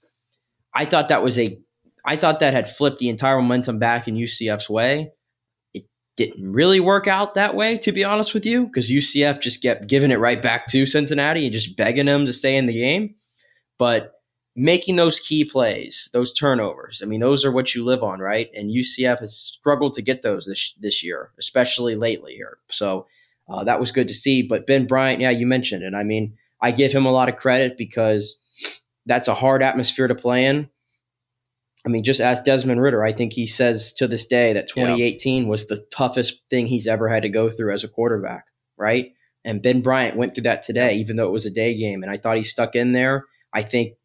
I 0.73 0.85
thought 0.85 1.07
that 1.07 1.23
was 1.23 1.39
a, 1.39 1.57
I 2.05 2.15
thought 2.15 2.39
that 2.39 2.53
had 2.53 2.69
flipped 2.69 2.99
the 2.99 3.09
entire 3.09 3.37
momentum 3.37 3.79
back 3.79 4.07
in 4.07 4.15
UCF's 4.15 4.69
way 4.69 5.11
It 5.73 5.85
didn't 6.17 6.51
really 6.51 6.79
work 6.79 7.07
out 7.07 7.35
that 7.35 7.55
way, 7.55 7.77
to 7.79 7.91
be 7.91 8.03
honest 8.03 8.33
with 8.33 8.45
you, 8.45 8.65
because 8.67 8.91
UCF 8.91 9.41
just 9.41 9.61
kept 9.61 9.87
giving 9.87 10.11
it 10.11 10.19
right 10.19 10.41
back 10.41 10.67
to 10.67 10.85
Cincinnati 10.85 11.45
and 11.45 11.53
just 11.53 11.75
begging 11.77 12.05
them 12.07 12.25
to 12.25 12.33
stay 12.33 12.55
in 12.55 12.67
the 12.67 12.73
game. 12.73 13.15
But 13.79 14.11
making 14.55 14.97
those 14.97 15.19
key 15.19 15.43
plays, 15.45 16.09
those 16.13 16.33
turnovers, 16.33 17.01
I 17.01 17.07
mean, 17.07 17.21
those 17.21 17.43
are 17.43 17.51
what 17.51 17.73
you 17.73 17.83
live 17.83 18.03
on, 18.03 18.19
right? 18.19 18.49
And 18.55 18.69
UCF 18.69 19.19
has 19.19 19.35
struggled 19.35 19.93
to 19.93 20.03
get 20.03 20.21
those 20.21 20.45
this 20.45 20.73
this 20.79 21.03
year, 21.03 21.31
especially 21.39 21.95
lately 21.95 22.33
here. 22.35 22.59
So 22.69 23.07
uh, 23.49 23.63
that 23.63 23.79
was 23.79 23.91
good 23.91 24.07
to 24.07 24.13
see. 24.13 24.41
But 24.41 24.67
Ben 24.67 24.87
Bryant, 24.87 25.21
yeah, 25.21 25.29
you 25.29 25.45
mentioned 25.45 25.83
it. 25.83 25.93
I 25.93 26.03
mean, 26.03 26.37
I 26.61 26.71
give 26.71 26.91
him 26.91 27.05
a 27.05 27.11
lot 27.11 27.29
of 27.29 27.35
credit 27.35 27.77
because 27.77 28.39
that's 29.05 29.27
a 29.27 29.33
hard 29.33 29.61
atmosphere 29.61 30.07
to 30.07 30.15
play 30.15 30.45
in. 30.45 30.69
I 31.85 31.89
mean, 31.89 32.03
just 32.03 32.21
ask 32.21 32.45
Desmond 32.45 32.81
Ridder. 32.81 33.03
I 33.03 33.11
think 33.11 33.33
he 33.33 33.45
says 33.45 33.91
to 33.93 34.07
this 34.07 34.25
day 34.25 34.53
that 34.53 34.69
2018 34.69 35.43
yeah. 35.43 35.49
was 35.49 35.67
the 35.67 35.85
toughest 35.91 36.41
thing 36.49 36.67
he's 36.67 36.87
ever 36.87 37.09
had 37.09 37.23
to 37.23 37.29
go 37.29 37.49
through 37.49 37.73
as 37.73 37.83
a 37.83 37.89
quarterback, 37.89 38.45
right? 38.77 39.11
And 39.43 39.61
Ben 39.61 39.81
Bryant 39.81 40.15
went 40.15 40.33
through 40.33 40.43
that 40.43 40.63
today, 40.63 40.95
even 40.95 41.17
though 41.17 41.27
it 41.27 41.33
was 41.33 41.45
a 41.45 41.51
day 41.51 41.75
game. 41.75 42.01
And 42.01 42.09
I 42.09 42.17
thought 42.17 42.37
he 42.37 42.43
stuck 42.43 42.75
in 42.75 42.93
there. 42.93 43.25
I 43.51 43.61
think 43.61 43.95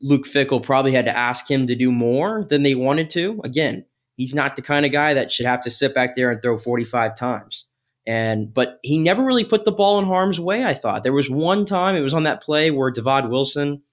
Luke 0.00 0.24
Fickell 0.24 0.62
probably 0.62 0.92
had 0.92 1.06
to 1.06 1.16
ask 1.16 1.50
him 1.50 1.66
to 1.66 1.74
do 1.74 1.90
more 1.90 2.46
than 2.48 2.62
they 2.62 2.76
wanted 2.76 3.10
to. 3.10 3.40
Again, 3.42 3.84
he's 4.16 4.34
not 4.34 4.54
the 4.54 4.62
kind 4.62 4.86
of 4.86 4.92
guy 4.92 5.14
that 5.14 5.32
should 5.32 5.46
have 5.46 5.62
to 5.62 5.70
sit 5.70 5.94
back 5.94 6.14
there 6.14 6.30
and 6.30 6.40
throw 6.40 6.56
45 6.56 7.16
times. 7.16 7.66
And 8.06 8.54
but 8.54 8.78
he 8.82 8.98
never 8.98 9.24
really 9.24 9.44
put 9.44 9.64
the 9.64 9.72
ball 9.72 9.98
in 9.98 10.06
harm's 10.06 10.38
way, 10.38 10.64
I 10.64 10.74
thought. 10.74 11.02
There 11.02 11.12
was 11.12 11.28
one 11.28 11.64
time, 11.64 11.96
it 11.96 12.00
was 12.00 12.14
on 12.14 12.22
that 12.22 12.42
play 12.42 12.70
where 12.70 12.92
Divaad 12.92 13.28
Wilson– 13.28 13.82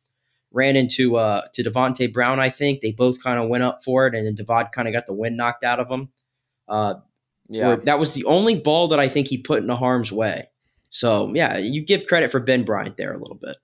ran 0.53 0.75
into 0.75 1.17
uh, 1.17 1.41
to 1.53 1.63
Davonte 1.63 2.13
Brown. 2.13 2.39
I 2.39 2.49
think 2.49 2.81
they 2.81 2.91
both 2.91 3.21
kind 3.21 3.39
of 3.39 3.49
went 3.49 3.63
up 3.63 3.83
for 3.83 4.07
it, 4.07 4.15
and 4.15 4.25
then 4.25 4.35
Divaad 4.35 4.71
kind 4.71 4.87
of 4.87 4.93
got 4.93 5.07
the 5.07 5.13
wind 5.13 5.35
knocked 5.35 5.65
out 5.65 5.79
of 5.79 5.89
him. 5.89 6.09
Uh, 6.69 6.95
yeah, 7.49 7.75
that 7.75 7.99
was 7.99 8.13
the 8.13 8.23
only 8.25 8.55
ball 8.55 8.87
that 8.89 8.99
I 8.99 9.09
think 9.09 9.27
he 9.27 9.37
put 9.37 9.61
in 9.61 9.69
harm's 9.69 10.11
way. 10.11 10.49
So 10.89 11.33
yeah, 11.33 11.57
you 11.57 11.83
give 11.83 12.05
credit 12.05 12.31
for 12.31 12.39
Ben 12.39 12.63
Bryant 12.63 12.95
there 12.95 13.13
a 13.13 13.17
little 13.17 13.35
bit. 13.35 13.57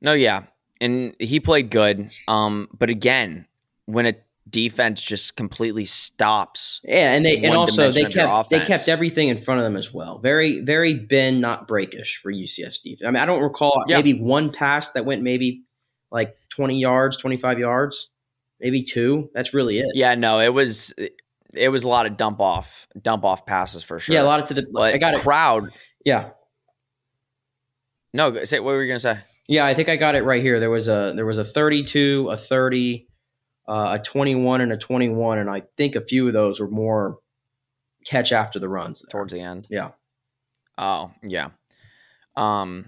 No, 0.00 0.12
yeah, 0.12 0.42
and 0.80 1.14
he 1.18 1.40
played 1.40 1.70
good. 1.70 2.12
Um, 2.26 2.68
but 2.76 2.90
again, 2.90 3.46
when 3.86 4.06
a 4.06 4.14
defense 4.50 5.02
just 5.02 5.36
completely 5.36 5.84
stops. 5.84 6.80
Yeah, 6.84 7.12
and 7.12 7.24
they 7.24 7.38
and 7.44 7.54
also 7.54 7.90
they 7.90 8.04
kept 8.04 8.50
they 8.50 8.60
kept 8.60 8.88
everything 8.88 9.28
in 9.28 9.38
front 9.38 9.60
of 9.60 9.64
them 9.64 9.76
as 9.76 9.92
well. 9.92 10.18
Very 10.18 10.60
very 10.60 10.94
bend 10.94 11.40
not 11.40 11.68
breakish 11.68 12.20
for 12.22 12.32
UCF 12.32 12.80
defense. 12.82 13.02
I 13.06 13.10
mean, 13.10 13.16
I 13.16 13.26
don't 13.26 13.42
recall 13.42 13.84
yeah. 13.88 13.96
maybe 13.96 14.14
one 14.14 14.52
pass 14.52 14.90
that 14.90 15.04
went 15.04 15.22
maybe 15.22 15.64
like 16.10 16.36
20 16.50 16.78
yards, 16.78 17.16
25 17.16 17.58
yards, 17.58 18.08
maybe 18.60 18.82
two. 18.82 19.30
That's 19.34 19.52
really 19.54 19.78
it. 19.78 19.92
Yeah, 19.94 20.14
no, 20.14 20.40
it 20.40 20.52
was 20.52 20.94
it 21.54 21.68
was 21.68 21.84
a 21.84 21.88
lot 21.88 22.06
of 22.06 22.16
dump 22.16 22.40
off 22.40 22.88
dump 23.00 23.24
off 23.24 23.46
passes 23.46 23.82
for 23.82 23.98
sure. 24.00 24.14
Yeah, 24.14 24.22
a 24.22 24.24
lot 24.24 24.40
of 24.40 24.46
to 24.46 24.54
the 24.54 24.66
but 24.72 24.94
I 24.94 24.98
got 24.98 25.14
a 25.14 25.18
crowd. 25.18 25.70
Yeah. 26.04 26.30
No, 28.14 28.44
say 28.44 28.60
what 28.60 28.72
were 28.72 28.82
you 28.82 28.88
gonna 28.88 29.00
say? 29.00 29.18
Yeah, 29.48 29.64
I 29.64 29.74
think 29.74 29.88
I 29.88 29.96
got 29.96 30.14
it 30.14 30.24
right 30.24 30.42
here. 30.42 30.60
There 30.60 30.70
was 30.70 30.88
a 30.88 31.12
there 31.16 31.26
was 31.26 31.38
a 31.38 31.44
32, 31.44 32.28
a 32.30 32.36
30, 32.36 33.07
uh, 33.68 33.98
a 34.00 34.02
21 34.02 34.62
and 34.62 34.72
a 34.72 34.76
21, 34.76 35.38
and 35.38 35.50
I 35.50 35.62
think 35.76 35.94
a 35.94 36.00
few 36.00 36.26
of 36.26 36.32
those 36.32 36.58
were 36.58 36.68
more 36.68 37.18
catch 38.04 38.32
after 38.32 38.58
the 38.58 38.68
runs 38.68 39.00
there. 39.00 39.08
towards 39.10 39.32
the 39.32 39.40
end. 39.40 39.66
Yeah. 39.70 39.90
Oh 40.78 41.12
yeah. 41.22 41.50
Um, 42.34 42.86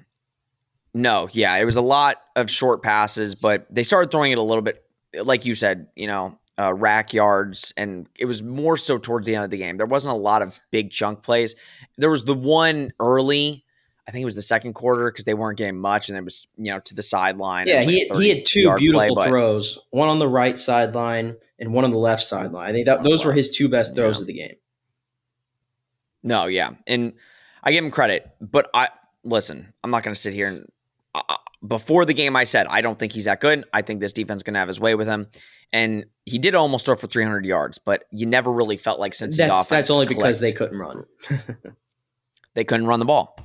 no, 0.95 1.29
yeah, 1.33 1.57
it 1.57 1.65
was 1.65 1.77
a 1.77 1.83
lot 1.83 2.17
of 2.35 2.51
short 2.51 2.83
passes, 2.83 3.35
but 3.35 3.67
they 3.71 3.83
started 3.83 4.11
throwing 4.11 4.33
it 4.33 4.39
a 4.39 4.43
little 4.43 4.63
bit, 4.63 4.83
like 5.15 5.45
you 5.45 5.55
said, 5.55 5.89
you 5.95 6.07
know, 6.07 6.39
uh, 6.59 6.73
rack 6.73 7.13
yards, 7.13 7.73
and 7.77 8.09
it 8.19 8.25
was 8.25 8.43
more 8.43 8.77
so 8.77 8.99
towards 8.99 9.27
the 9.27 9.35
end 9.35 9.45
of 9.45 9.51
the 9.51 9.57
game. 9.57 9.77
There 9.77 9.87
wasn't 9.87 10.15
a 10.15 10.19
lot 10.19 10.43
of 10.43 10.59
big 10.71 10.91
chunk 10.91 11.23
plays. 11.23 11.55
There 11.99 12.11
was 12.11 12.25
the 12.25 12.35
one 12.35 12.93
early 12.99 13.65
I 14.11 14.13
think 14.13 14.23
it 14.23 14.25
was 14.25 14.35
the 14.35 14.43
second 14.43 14.73
quarter 14.73 15.09
because 15.09 15.25
they 15.25 15.35
weren't 15.35 15.57
getting 15.57 15.79
much, 15.79 16.09
and 16.09 16.19
it 16.19 16.25
was 16.25 16.49
you 16.57 16.73
know 16.73 16.81
to 16.81 16.97
the 16.97 17.03
sideline. 17.03 17.69
Yeah, 17.69 17.85
he 17.85 18.09
like 18.11 18.21
he 18.21 18.29
had 18.31 18.45
two 18.45 18.75
beautiful 18.75 19.15
play, 19.15 19.29
throws, 19.29 19.79
one 19.91 20.09
on 20.09 20.19
the 20.19 20.27
right 20.27 20.59
sideline 20.59 21.37
and 21.61 21.73
one 21.73 21.85
on 21.85 21.93
the 21.93 21.99
left 21.99 22.25
sideline. 22.25 22.69
I 22.69 22.73
think 22.73 22.87
that, 22.87 23.05
those 23.05 23.25
were 23.25 23.33
his 23.33 23.51
two 23.51 23.69
best 23.69 23.95
throws 23.95 24.17
yeah. 24.17 24.21
of 24.23 24.27
the 24.27 24.33
game. 24.33 24.57
No, 26.25 26.47
yeah, 26.47 26.71
and 26.89 27.13
I 27.63 27.71
give 27.71 27.85
him 27.85 27.93
credit, 27.93 28.29
but 28.41 28.69
I 28.75 28.89
listen. 29.23 29.73
I'm 29.85 29.93
not 29.93 30.03
going 30.03 30.13
to 30.13 30.21
sit 30.21 30.35
here 30.35 30.49
and 30.49 30.73
uh, 31.15 31.37
before 31.65 32.05
the 32.05 32.13
game 32.13 32.35
I 32.35 32.43
said 32.43 32.67
I 32.69 32.81
don't 32.81 32.99
think 32.99 33.13
he's 33.13 33.27
that 33.27 33.39
good. 33.39 33.65
I 33.73 33.83
think 33.83 34.01
this 34.01 34.13
defense 34.13 34.41
is 34.41 34.43
going 34.43 34.55
to 34.55 34.59
have 34.59 34.69
his 34.69 34.81
way 34.81 34.97
with 34.97 35.07
him. 35.07 35.29
And 35.73 36.07
he 36.25 36.39
did 36.41 36.57
almost 36.57 36.85
throw 36.85 36.97
for 36.97 37.07
300 37.07 37.47
yards, 37.47 37.79
but 37.79 38.07
you 38.11 38.27
never 38.27 38.51
really 38.51 38.77
felt 38.77 38.99
like 38.99 39.15
since 39.15 39.37
that's, 39.37 39.49
his 39.49 39.67
offense. 39.67 39.69
That's 39.87 39.91
only 39.93 40.07
clicked, 40.07 40.19
because 40.19 40.41
they 40.41 40.53
couldn't 40.53 40.79
run. 40.79 41.05
they 42.55 42.65
couldn't 42.65 42.89
run 42.89 42.99
the 42.99 43.05
ball. 43.05 43.39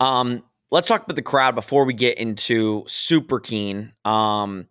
Um, 0.00 0.42
let's 0.70 0.88
talk 0.88 1.04
about 1.04 1.16
the 1.16 1.22
crowd 1.22 1.54
before 1.54 1.84
we 1.84 1.94
get 1.94 2.18
into 2.18 2.84
super 2.86 3.40
Keene. 3.40 3.92
Um, 4.04 4.68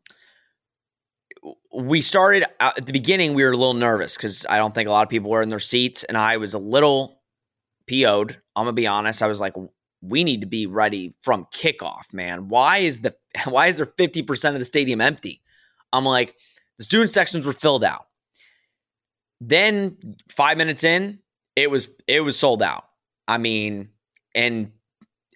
we 1.73 2.01
started 2.01 2.45
at 2.59 2.85
the 2.85 2.93
beginning, 2.93 3.33
we 3.33 3.43
were 3.43 3.51
a 3.51 3.57
little 3.57 3.73
nervous 3.73 4.15
because 4.15 4.45
I 4.49 4.57
don't 4.57 4.73
think 4.73 4.87
a 4.87 4.91
lot 4.91 5.03
of 5.03 5.09
people 5.09 5.29
were 5.29 5.41
in 5.41 5.49
their 5.49 5.59
seats, 5.59 6.03
and 6.03 6.17
I 6.17 6.37
was 6.37 6.53
a 6.53 6.59
little 6.59 7.21
PO'd. 7.87 8.39
I'm 8.55 8.65
gonna 8.65 8.73
be 8.73 8.87
honest. 8.87 9.21
I 9.21 9.27
was 9.27 9.41
like, 9.41 9.53
we 10.01 10.23
need 10.23 10.41
to 10.41 10.47
be 10.47 10.67
ready 10.67 11.15
from 11.21 11.47
kickoff, 11.53 12.13
man. 12.13 12.47
Why 12.47 12.79
is 12.79 12.99
the 12.99 13.15
why 13.45 13.67
is 13.67 13.77
there 13.77 13.85
50% 13.85 14.53
of 14.53 14.59
the 14.59 14.65
stadium 14.65 15.01
empty? 15.01 15.41
I'm 15.91 16.05
like, 16.05 16.35
the 16.77 16.83
student 16.83 17.09
sections 17.09 17.45
were 17.45 17.53
filled 17.53 17.83
out. 17.83 18.05
Then 19.41 19.97
five 20.29 20.57
minutes 20.57 20.83
in, 20.83 21.19
it 21.55 21.69
was 21.69 21.89
it 22.07 22.21
was 22.21 22.37
sold 22.37 22.61
out. 22.61 22.85
I 23.27 23.37
mean, 23.37 23.89
and 24.33 24.71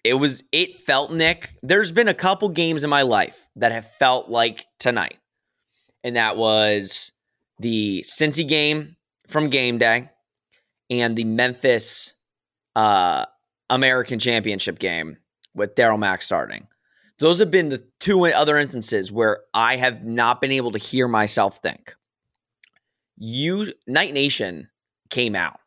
it 0.04 0.14
was 0.14 0.44
it 0.52 0.80
felt 0.86 1.12
Nick. 1.12 1.54
There's 1.62 1.92
been 1.92 2.08
a 2.08 2.14
couple 2.14 2.48
games 2.48 2.84
in 2.84 2.90
my 2.90 3.02
life 3.02 3.48
that 3.56 3.72
have 3.72 3.90
felt 3.92 4.28
like 4.28 4.66
tonight. 4.78 5.18
and 6.02 6.16
that 6.16 6.36
was 6.36 7.12
the 7.58 8.02
Cincy 8.06 8.46
game 8.46 8.96
from 9.28 9.50
game 9.50 9.78
day 9.78 10.08
and 10.88 11.16
the 11.16 11.24
Memphis 11.24 12.14
uh, 12.74 13.26
American 13.68 14.18
Championship 14.18 14.78
game 14.78 15.18
with 15.54 15.74
Darriel 15.74 15.98
Mack 15.98 16.22
starting. 16.22 16.66
Those 17.18 17.38
have 17.38 17.50
been 17.50 17.68
the 17.68 17.84
two 18.00 18.24
other 18.26 18.56
instances 18.56 19.12
where 19.12 19.40
I 19.52 19.76
have 19.76 20.04
not 20.04 20.40
been 20.40 20.52
able 20.52 20.72
to 20.72 20.78
hear 20.78 21.06
myself 21.06 21.58
think. 21.58 21.94
You, 23.18 23.72
Knight 23.86 24.14
Nation 24.14 24.70
came 25.10 25.36
out. 25.36 25.60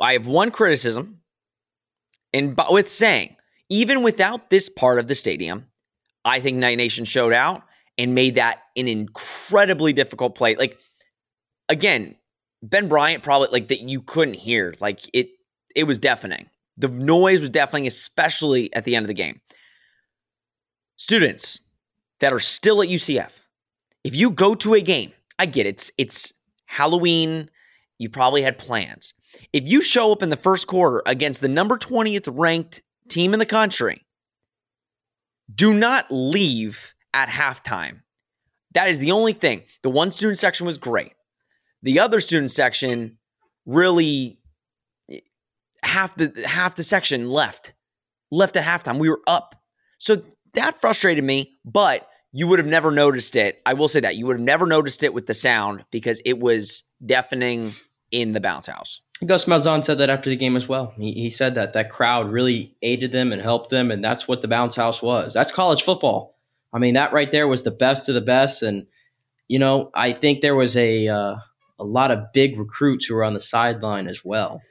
I 0.00 0.12
have 0.12 0.28
one 0.28 0.52
criticism, 0.52 1.19
and 2.32 2.54
but 2.54 2.72
with 2.72 2.88
saying, 2.88 3.36
even 3.68 4.02
without 4.02 4.50
this 4.50 4.68
part 4.68 4.98
of 4.98 5.08
the 5.08 5.14
stadium, 5.14 5.66
I 6.24 6.40
think 6.40 6.58
Knight 6.58 6.76
Nation 6.76 7.04
showed 7.04 7.32
out 7.32 7.62
and 7.98 8.14
made 8.14 8.36
that 8.36 8.60
an 8.76 8.88
incredibly 8.88 9.92
difficult 9.92 10.34
play. 10.34 10.56
Like, 10.56 10.78
again, 11.68 12.16
Ben 12.62 12.88
Bryant 12.88 13.22
probably 13.22 13.48
like 13.52 13.68
that 13.68 13.80
you 13.80 14.02
couldn't 14.02 14.34
hear. 14.34 14.74
Like 14.80 15.00
it, 15.12 15.28
it 15.74 15.84
was 15.84 15.98
deafening. 15.98 16.48
The 16.76 16.88
noise 16.88 17.40
was 17.40 17.50
deafening, 17.50 17.86
especially 17.86 18.72
at 18.74 18.84
the 18.84 18.96
end 18.96 19.04
of 19.04 19.08
the 19.08 19.14
game. 19.14 19.40
Students 20.96 21.60
that 22.20 22.32
are 22.32 22.40
still 22.40 22.82
at 22.82 22.88
UCF, 22.88 23.46
if 24.04 24.16
you 24.16 24.30
go 24.30 24.54
to 24.56 24.74
a 24.74 24.80
game, 24.80 25.12
I 25.38 25.46
get 25.46 25.66
it. 25.66 25.70
It's, 25.70 25.92
it's 25.98 26.32
Halloween. 26.66 27.50
You 27.98 28.08
probably 28.08 28.42
had 28.42 28.58
plans. 28.58 29.14
If 29.52 29.66
you 29.66 29.80
show 29.80 30.12
up 30.12 30.22
in 30.22 30.30
the 30.30 30.36
first 30.36 30.66
quarter 30.66 31.02
against 31.06 31.40
the 31.40 31.48
number 31.48 31.76
20th 31.76 32.28
ranked 32.32 32.82
team 33.08 33.32
in 33.32 33.38
the 33.38 33.46
country, 33.46 34.04
do 35.52 35.74
not 35.74 36.06
leave 36.10 36.94
at 37.12 37.28
halftime. 37.28 38.02
That 38.72 38.88
is 38.88 39.00
the 39.00 39.12
only 39.12 39.32
thing. 39.32 39.64
The 39.82 39.90
one 39.90 40.12
student 40.12 40.38
section 40.38 40.66
was 40.66 40.78
great. 40.78 41.12
The 41.82 41.98
other 41.98 42.20
student 42.20 42.50
section 42.50 43.18
really 43.66 44.38
half 45.82 46.14
the 46.14 46.32
half 46.46 46.76
the 46.76 46.82
section 46.82 47.28
left. 47.28 47.74
Left 48.30 48.56
at 48.56 48.64
halftime. 48.64 48.98
We 48.98 49.08
were 49.08 49.22
up. 49.26 49.56
So 49.98 50.22
that 50.54 50.80
frustrated 50.80 51.24
me, 51.24 51.58
but 51.64 52.06
you 52.32 52.46
would 52.46 52.60
have 52.60 52.68
never 52.68 52.92
noticed 52.92 53.34
it. 53.34 53.60
I 53.66 53.74
will 53.74 53.88
say 53.88 54.00
that. 54.00 54.16
You 54.16 54.26
would 54.26 54.36
have 54.36 54.44
never 54.44 54.66
noticed 54.66 55.02
it 55.02 55.12
with 55.12 55.26
the 55.26 55.34
sound 55.34 55.84
because 55.90 56.22
it 56.24 56.38
was 56.38 56.84
deafening 57.04 57.72
in 58.12 58.32
the 58.32 58.40
bounce 58.40 58.68
house. 58.68 59.00
Gus 59.26 59.44
Malzahn 59.44 59.84
said 59.84 59.98
that 59.98 60.08
after 60.08 60.30
the 60.30 60.36
game 60.36 60.56
as 60.56 60.66
well. 60.66 60.94
He, 60.96 61.12
he 61.12 61.30
said 61.30 61.54
that 61.56 61.74
that 61.74 61.90
crowd 61.90 62.30
really 62.30 62.74
aided 62.80 63.12
them 63.12 63.32
and 63.32 63.42
helped 63.42 63.68
them, 63.70 63.90
and 63.90 64.02
that's 64.02 64.26
what 64.26 64.40
the 64.40 64.48
bounce 64.48 64.74
house 64.74 65.02
was. 65.02 65.34
That's 65.34 65.52
college 65.52 65.82
football. 65.82 66.36
I 66.72 66.78
mean, 66.78 66.94
that 66.94 67.12
right 67.12 67.30
there 67.30 67.46
was 67.46 67.62
the 67.62 67.70
best 67.70 68.08
of 68.08 68.14
the 68.14 68.20
best, 68.22 68.62
and 68.62 68.86
you 69.48 69.58
know, 69.58 69.90
I 69.94 70.12
think 70.12 70.40
there 70.40 70.54
was 70.54 70.76
a 70.76 71.08
uh, 71.08 71.36
a 71.78 71.84
lot 71.84 72.10
of 72.10 72.32
big 72.32 72.58
recruits 72.58 73.06
who 73.06 73.14
were 73.14 73.24
on 73.24 73.34
the 73.34 73.40
sideline 73.40 74.06
as 74.08 74.24
well, 74.24 74.62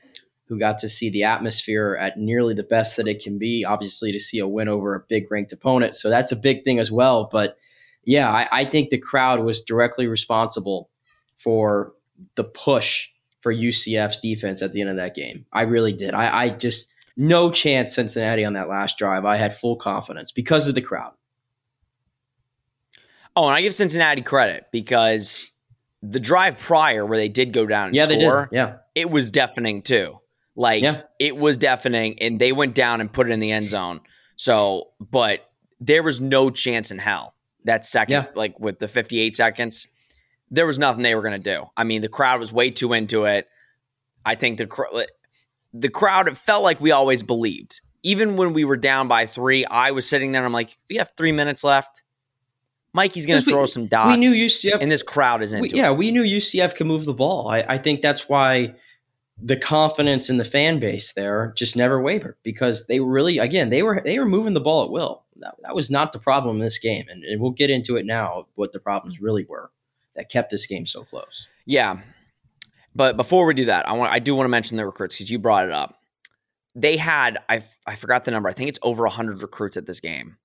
who 0.47 0.57
got 0.57 0.79
to 0.79 0.89
see 0.89 1.11
the 1.11 1.25
atmosphere 1.25 1.95
at 1.99 2.17
nearly 2.17 2.55
the 2.55 2.63
best 2.63 2.97
that 2.97 3.07
it 3.07 3.21
can 3.21 3.37
be. 3.37 3.63
Obviously, 3.65 4.11
to 4.11 4.19
see 4.19 4.39
a 4.39 4.47
win 4.47 4.67
over 4.67 4.95
a 4.95 5.03
big 5.07 5.29
ranked 5.29 5.53
opponent, 5.53 5.95
so 5.95 6.09
that's 6.09 6.31
a 6.31 6.35
big 6.35 6.63
thing 6.63 6.79
as 6.79 6.91
well. 6.91 7.29
But 7.31 7.57
yeah, 8.03 8.31
I, 8.31 8.47
I 8.51 8.65
think 8.65 8.89
the 8.89 8.97
crowd 8.97 9.41
was 9.41 9.61
directly 9.61 10.07
responsible 10.07 10.89
for 11.37 11.93
the 12.35 12.43
push 12.43 13.09
for 13.41 13.53
UCF's 13.53 14.19
defense 14.19 14.61
at 14.61 14.73
the 14.73 14.81
end 14.81 14.89
of 14.89 14.95
that 14.97 15.15
game. 15.15 15.45
I 15.51 15.61
really 15.61 15.93
did. 15.93 16.13
I, 16.13 16.43
I 16.43 16.49
just 16.49 16.93
no 17.15 17.51
chance 17.51 17.95
Cincinnati 17.95 18.45
on 18.45 18.53
that 18.53 18.69
last 18.69 18.97
drive. 18.97 19.25
I 19.25 19.37
had 19.37 19.55
full 19.55 19.75
confidence 19.75 20.31
because 20.31 20.67
of 20.67 20.75
the 20.75 20.81
crowd. 20.81 21.13
Oh, 23.35 23.45
and 23.45 23.53
I 23.53 23.61
give 23.61 23.73
Cincinnati 23.73 24.21
credit 24.21 24.67
because 24.71 25.51
the 26.01 26.19
drive 26.19 26.59
prior 26.59 27.05
where 27.05 27.17
they 27.17 27.29
did 27.29 27.53
go 27.53 27.65
down 27.65 27.87
and 27.87 27.95
yeah, 27.95 28.05
score, 28.05 28.49
yeah, 28.51 28.77
it 28.95 29.09
was 29.09 29.31
deafening 29.31 29.81
too. 29.81 30.19
Like 30.55 30.83
yeah. 30.83 31.01
it 31.19 31.37
was 31.37 31.57
deafening, 31.57 32.19
and 32.21 32.39
they 32.39 32.51
went 32.51 32.75
down 32.75 32.99
and 33.01 33.11
put 33.11 33.29
it 33.29 33.31
in 33.31 33.39
the 33.39 33.51
end 33.51 33.69
zone. 33.69 34.01
So, 34.35 34.89
but 34.99 35.49
there 35.79 36.03
was 36.03 36.19
no 36.19 36.49
chance 36.49 36.91
in 36.91 36.97
hell 36.97 37.33
that 37.65 37.85
second, 37.85 38.23
yeah. 38.23 38.31
like 38.35 38.59
with 38.59 38.79
the 38.79 38.87
58 38.87 39.35
seconds 39.35 39.87
there 40.51 40.65
was 40.65 40.79
nothing 40.79 41.03
they 41.03 41.15
were 41.15 41.21
going 41.21 41.39
to 41.39 41.57
do. 41.57 41.65
I 41.77 41.83
mean, 41.83 42.01
the 42.01 42.09
crowd 42.09 42.39
was 42.39 42.51
way 42.51 42.69
too 42.69 42.93
into 42.93 43.25
it. 43.25 43.47
I 44.25 44.35
think 44.35 44.57
the 44.57 45.07
the 45.73 45.89
crowd 45.89 46.27
it 46.27 46.37
felt 46.37 46.63
like 46.63 46.81
we 46.81 46.91
always 46.91 47.23
believed. 47.23 47.81
Even 48.01 48.37
when 48.37 48.53
we 48.53 48.63
were 48.63 48.77
down 48.77 49.07
by 49.07 49.25
three, 49.25 49.65
I 49.65 49.91
was 49.91 50.07
sitting 50.07 50.31
there. 50.31 50.41
and 50.41 50.45
I'm 50.45 50.53
like, 50.53 50.77
we 50.89 50.95
have 50.97 51.11
three 51.17 51.31
minutes 51.31 51.63
left. 51.63 52.03
Mikey's 52.93 53.25
going 53.25 53.43
to 53.43 53.49
throw 53.49 53.65
some 53.65 53.85
dots. 53.85 54.11
We 54.11 54.17
knew 54.17 54.31
UCF, 54.31 54.81
and 54.81 54.89
this 54.89 55.03
crowd 55.03 55.43
is 55.43 55.53
into 55.53 55.73
we, 55.73 55.77
Yeah, 55.77 55.91
we 55.91 56.11
knew 56.11 56.23
UCF 56.23 56.75
could 56.75 56.87
move 56.87 57.05
the 57.05 57.13
ball. 57.13 57.47
I, 57.47 57.59
I 57.59 57.77
think 57.77 58.01
that's 58.01 58.27
why 58.27 58.73
the 59.41 59.55
confidence 59.55 60.29
in 60.29 60.37
the 60.37 60.43
fan 60.43 60.79
base 60.79 61.13
there 61.13 61.53
just 61.55 61.75
never 61.77 62.01
wavered 62.01 62.37
because 62.43 62.87
they 62.87 62.99
really, 62.99 63.37
again, 63.37 63.69
they 63.69 63.83
were 63.83 64.01
they 64.03 64.17
were 64.17 64.25
moving 64.25 64.53
the 64.53 64.59
ball 64.59 64.83
at 64.83 64.89
will. 64.89 65.23
That, 65.37 65.55
that 65.61 65.75
was 65.75 65.89
not 65.89 66.13
the 66.13 66.19
problem 66.19 66.57
in 66.57 66.63
this 66.63 66.79
game, 66.79 67.05
and, 67.09 67.23
and 67.23 67.39
we'll 67.39 67.51
get 67.51 67.69
into 67.69 67.95
it 67.95 68.05
now. 68.05 68.47
What 68.55 68.71
the 68.71 68.79
problems 68.79 69.21
really 69.21 69.45
were 69.45 69.69
that 70.15 70.29
kept 70.29 70.51
this 70.51 70.67
game 70.67 70.85
so 70.85 71.03
close. 71.03 71.47
Yeah. 71.65 71.99
But 72.95 73.17
before 73.17 73.45
we 73.45 73.53
do 73.53 73.65
that, 73.65 73.87
I 73.87 73.93
want 73.93 74.11
I 74.11 74.19
do 74.19 74.35
want 74.35 74.45
to 74.45 74.49
mention 74.49 74.77
the 74.77 74.85
recruits 74.85 75.15
because 75.15 75.29
you 75.29 75.39
brought 75.39 75.65
it 75.65 75.71
up. 75.71 75.99
They 76.75 76.97
had 76.97 77.37
I 77.47 77.63
I 77.87 77.95
forgot 77.95 78.23
the 78.23 78.31
number. 78.31 78.49
I 78.49 78.53
think 78.53 78.69
it's 78.69 78.79
over 78.81 79.03
100 79.03 79.41
recruits 79.41 79.77
at 79.77 79.85
this 79.85 79.99
game. 79.99 80.37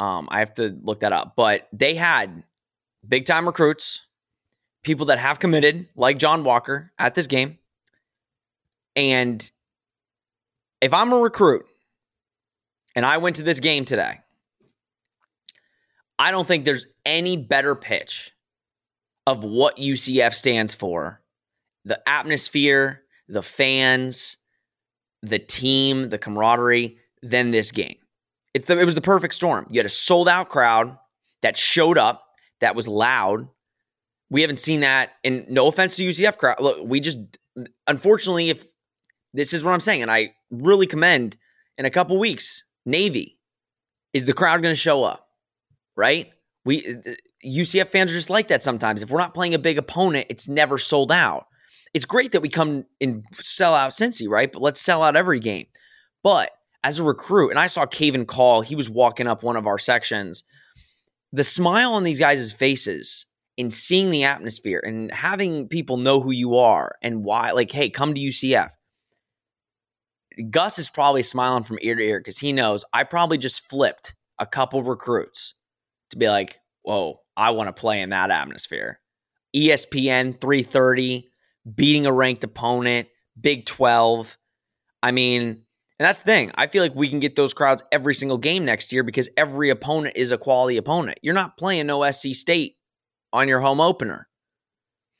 Um, 0.00 0.28
I 0.30 0.40
have 0.40 0.54
to 0.54 0.76
look 0.82 1.00
that 1.00 1.12
up, 1.12 1.34
but 1.36 1.68
they 1.72 1.94
had 1.94 2.42
big 3.06 3.26
time 3.26 3.46
recruits, 3.46 4.00
people 4.82 5.06
that 5.06 5.18
have 5.18 5.38
committed, 5.38 5.88
like 5.94 6.18
John 6.18 6.42
Walker, 6.42 6.92
at 6.98 7.14
this 7.14 7.26
game. 7.26 7.58
And 8.96 9.48
if 10.80 10.92
I'm 10.92 11.12
a 11.12 11.18
recruit 11.18 11.66
and 12.96 13.04
I 13.04 13.18
went 13.18 13.36
to 13.36 13.42
this 13.42 13.60
game 13.60 13.84
today, 13.84 14.20
I 16.18 16.30
don't 16.30 16.46
think 16.46 16.64
there's 16.64 16.86
any 17.04 17.36
better 17.36 17.74
pitch 17.74 18.32
of 19.26 19.44
what 19.44 19.76
UCF 19.76 20.34
stands 20.34 20.74
for 20.74 21.20
the 21.84 22.00
atmosphere, 22.08 23.02
the 23.28 23.42
fans, 23.42 24.38
the 25.22 25.38
team, 25.38 26.08
the 26.08 26.18
camaraderie 26.18 26.98
than 27.22 27.50
this 27.50 27.72
game. 27.72 27.96
It's 28.54 28.66
the, 28.66 28.78
it 28.78 28.84
was 28.84 28.94
the 28.94 29.00
perfect 29.00 29.34
storm. 29.34 29.66
You 29.70 29.80
had 29.80 29.86
a 29.86 29.90
sold 29.90 30.28
out 30.28 30.48
crowd 30.48 30.96
that 31.42 31.56
showed 31.56 31.98
up, 31.98 32.22
that 32.60 32.76
was 32.76 32.88
loud. 32.88 33.48
We 34.30 34.40
haven't 34.40 34.58
seen 34.58 34.80
that. 34.80 35.12
And 35.24 35.48
no 35.48 35.66
offense 35.66 35.96
to 35.96 36.04
UCF 36.04 36.38
crowd. 36.38 36.60
Look, 36.60 36.78
we 36.82 37.00
just, 37.00 37.18
unfortunately, 37.86 38.50
if 38.50 38.66
this 39.32 39.52
is 39.52 39.64
what 39.64 39.72
I'm 39.72 39.80
saying, 39.80 40.02
and 40.02 40.10
I 40.10 40.34
really 40.50 40.86
commend 40.86 41.36
in 41.76 41.84
a 41.84 41.90
couple 41.90 42.18
weeks, 42.18 42.64
Navy, 42.86 43.38
is 44.12 44.24
the 44.24 44.32
crowd 44.32 44.62
going 44.62 44.74
to 44.74 44.80
show 44.80 45.04
up? 45.04 45.28
Right? 45.96 46.32
We 46.64 46.96
UCF 47.44 47.88
fans 47.88 48.10
are 48.10 48.14
just 48.14 48.30
like 48.30 48.48
that 48.48 48.62
sometimes. 48.62 49.02
If 49.02 49.10
we're 49.10 49.18
not 49.18 49.34
playing 49.34 49.54
a 49.54 49.58
big 49.58 49.78
opponent, 49.78 50.26
it's 50.30 50.48
never 50.48 50.78
sold 50.78 51.12
out. 51.12 51.46
It's 51.92 52.04
great 52.04 52.32
that 52.32 52.40
we 52.40 52.48
come 52.48 52.84
and 53.00 53.24
sell 53.32 53.74
out 53.74 53.92
Cincy, 53.92 54.28
right? 54.28 54.50
But 54.50 54.62
let's 54.62 54.80
sell 54.80 55.02
out 55.02 55.16
every 55.16 55.38
game. 55.38 55.66
But 56.22 56.50
as 56.82 56.98
a 56.98 57.04
recruit, 57.04 57.50
and 57.50 57.58
I 57.58 57.66
saw 57.66 57.86
Caven 57.86 58.26
call, 58.26 58.60
he 58.60 58.74
was 58.74 58.90
walking 58.90 59.26
up 59.26 59.42
one 59.42 59.56
of 59.56 59.66
our 59.66 59.78
sections. 59.78 60.42
The 61.32 61.44
smile 61.44 61.92
on 61.92 62.04
these 62.04 62.20
guys' 62.20 62.52
faces 62.52 63.26
and 63.56 63.72
seeing 63.72 64.10
the 64.10 64.24
atmosphere 64.24 64.82
and 64.84 65.12
having 65.12 65.68
people 65.68 65.96
know 65.96 66.20
who 66.20 66.32
you 66.32 66.56
are 66.56 66.96
and 67.02 67.24
why, 67.24 67.52
like, 67.52 67.70
hey, 67.70 67.90
come 67.90 68.14
to 68.14 68.20
UCF. 68.20 68.70
Gus 70.50 70.78
is 70.78 70.90
probably 70.90 71.22
smiling 71.22 71.62
from 71.62 71.78
ear 71.80 71.94
to 71.94 72.02
ear 72.02 72.18
because 72.18 72.38
he 72.38 72.52
knows 72.52 72.84
I 72.92 73.04
probably 73.04 73.38
just 73.38 73.68
flipped 73.70 74.14
a 74.38 74.46
couple 74.46 74.82
recruits 74.82 75.54
to 76.10 76.18
be 76.18 76.28
like, 76.28 76.58
whoa, 76.84 77.20
I 77.36 77.50
want 77.50 77.68
to 77.68 77.78
play 77.78 78.00
in 78.00 78.10
that 78.10 78.30
atmosphere. 78.30 79.00
ESPN 79.54 80.40
330, 80.40 81.28
beating 81.74 82.06
a 82.06 82.12
ranked 82.12 82.44
opponent, 82.44 83.08
Big 83.40 83.66
12. 83.66 84.38
I 85.02 85.10
mean, 85.10 85.42
and 85.42 86.06
that's 86.06 86.20
the 86.20 86.24
thing. 86.24 86.50
I 86.54 86.66
feel 86.66 86.82
like 86.82 86.94
we 86.94 87.08
can 87.08 87.20
get 87.20 87.36
those 87.36 87.54
crowds 87.54 87.82
every 87.92 88.14
single 88.14 88.38
game 88.38 88.64
next 88.64 88.92
year 88.92 89.02
because 89.02 89.28
every 89.36 89.70
opponent 89.70 90.16
is 90.16 90.32
a 90.32 90.38
quality 90.38 90.76
opponent. 90.76 91.18
You're 91.22 91.34
not 91.34 91.56
playing 91.56 91.86
no 91.86 92.08
SC 92.10 92.34
State 92.34 92.76
on 93.32 93.48
your 93.48 93.60
home 93.60 93.80
opener. 93.80 94.28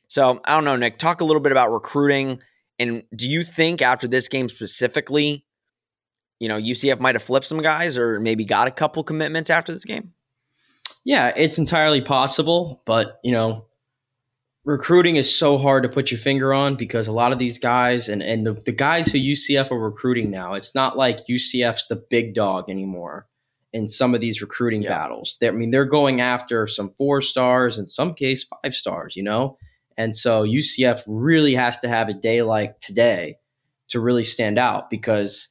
So 0.08 0.40
I 0.44 0.54
don't 0.54 0.64
know, 0.64 0.76
Nick. 0.76 0.98
Talk 0.98 1.20
a 1.20 1.24
little 1.24 1.40
bit 1.40 1.52
about 1.52 1.72
recruiting. 1.72 2.40
And 2.78 3.04
do 3.14 3.28
you 3.28 3.44
think 3.44 3.82
after 3.82 4.08
this 4.08 4.28
game 4.28 4.48
specifically, 4.48 5.46
you 6.40 6.48
know, 6.48 6.58
UCF 6.58 6.98
might 7.00 7.14
have 7.14 7.22
flipped 7.22 7.46
some 7.46 7.62
guys 7.62 7.96
or 7.96 8.18
maybe 8.18 8.44
got 8.44 8.68
a 8.68 8.72
couple 8.72 9.04
commitments 9.04 9.50
after 9.50 9.72
this 9.72 9.84
game? 9.84 10.12
Yeah, 11.04 11.32
it's 11.36 11.58
entirely 11.58 12.00
possible, 12.00 12.82
but 12.86 13.20
you 13.22 13.32
know, 13.32 13.66
recruiting 14.64 15.16
is 15.16 15.36
so 15.36 15.58
hard 15.58 15.82
to 15.82 15.88
put 15.88 16.10
your 16.10 16.18
finger 16.18 16.54
on 16.54 16.74
because 16.76 17.06
a 17.08 17.12
lot 17.12 17.32
of 17.32 17.38
these 17.38 17.58
guys 17.58 18.08
and 18.08 18.22
and 18.22 18.46
the, 18.46 18.54
the 18.54 18.72
guys 18.72 19.08
who 19.08 19.18
UCF 19.18 19.70
are 19.70 19.78
recruiting 19.78 20.30
now, 20.30 20.54
it's 20.54 20.74
not 20.74 20.96
like 20.96 21.26
UCF's 21.28 21.86
the 21.88 21.96
big 21.96 22.34
dog 22.34 22.70
anymore. 22.70 23.26
in 23.74 23.88
some 23.88 24.14
of 24.14 24.20
these 24.20 24.40
recruiting 24.40 24.82
Yeah. 24.82 24.90
battles. 24.90 25.36
They're, 25.40 25.50
I 25.50 25.54
mean, 25.54 25.72
they're 25.72 25.84
going 25.84 26.20
after 26.20 26.68
some 26.68 26.94
four 26.96 27.20
stars, 27.20 27.76
in 27.76 27.88
some 27.88 28.14
case 28.14 28.44
five 28.62 28.72
stars, 28.72 29.16
you 29.16 29.22
know? 29.24 29.58
And 29.98 30.14
so 30.14 30.44
UCF 30.44 31.02
really 31.08 31.54
has 31.56 31.80
to 31.80 31.88
have 31.88 32.08
a 32.08 32.14
day 32.14 32.42
like 32.42 32.78
today 32.78 33.38
to 33.88 33.98
really 33.98 34.22
stand 34.22 34.60
out 34.60 34.90
because 34.90 35.48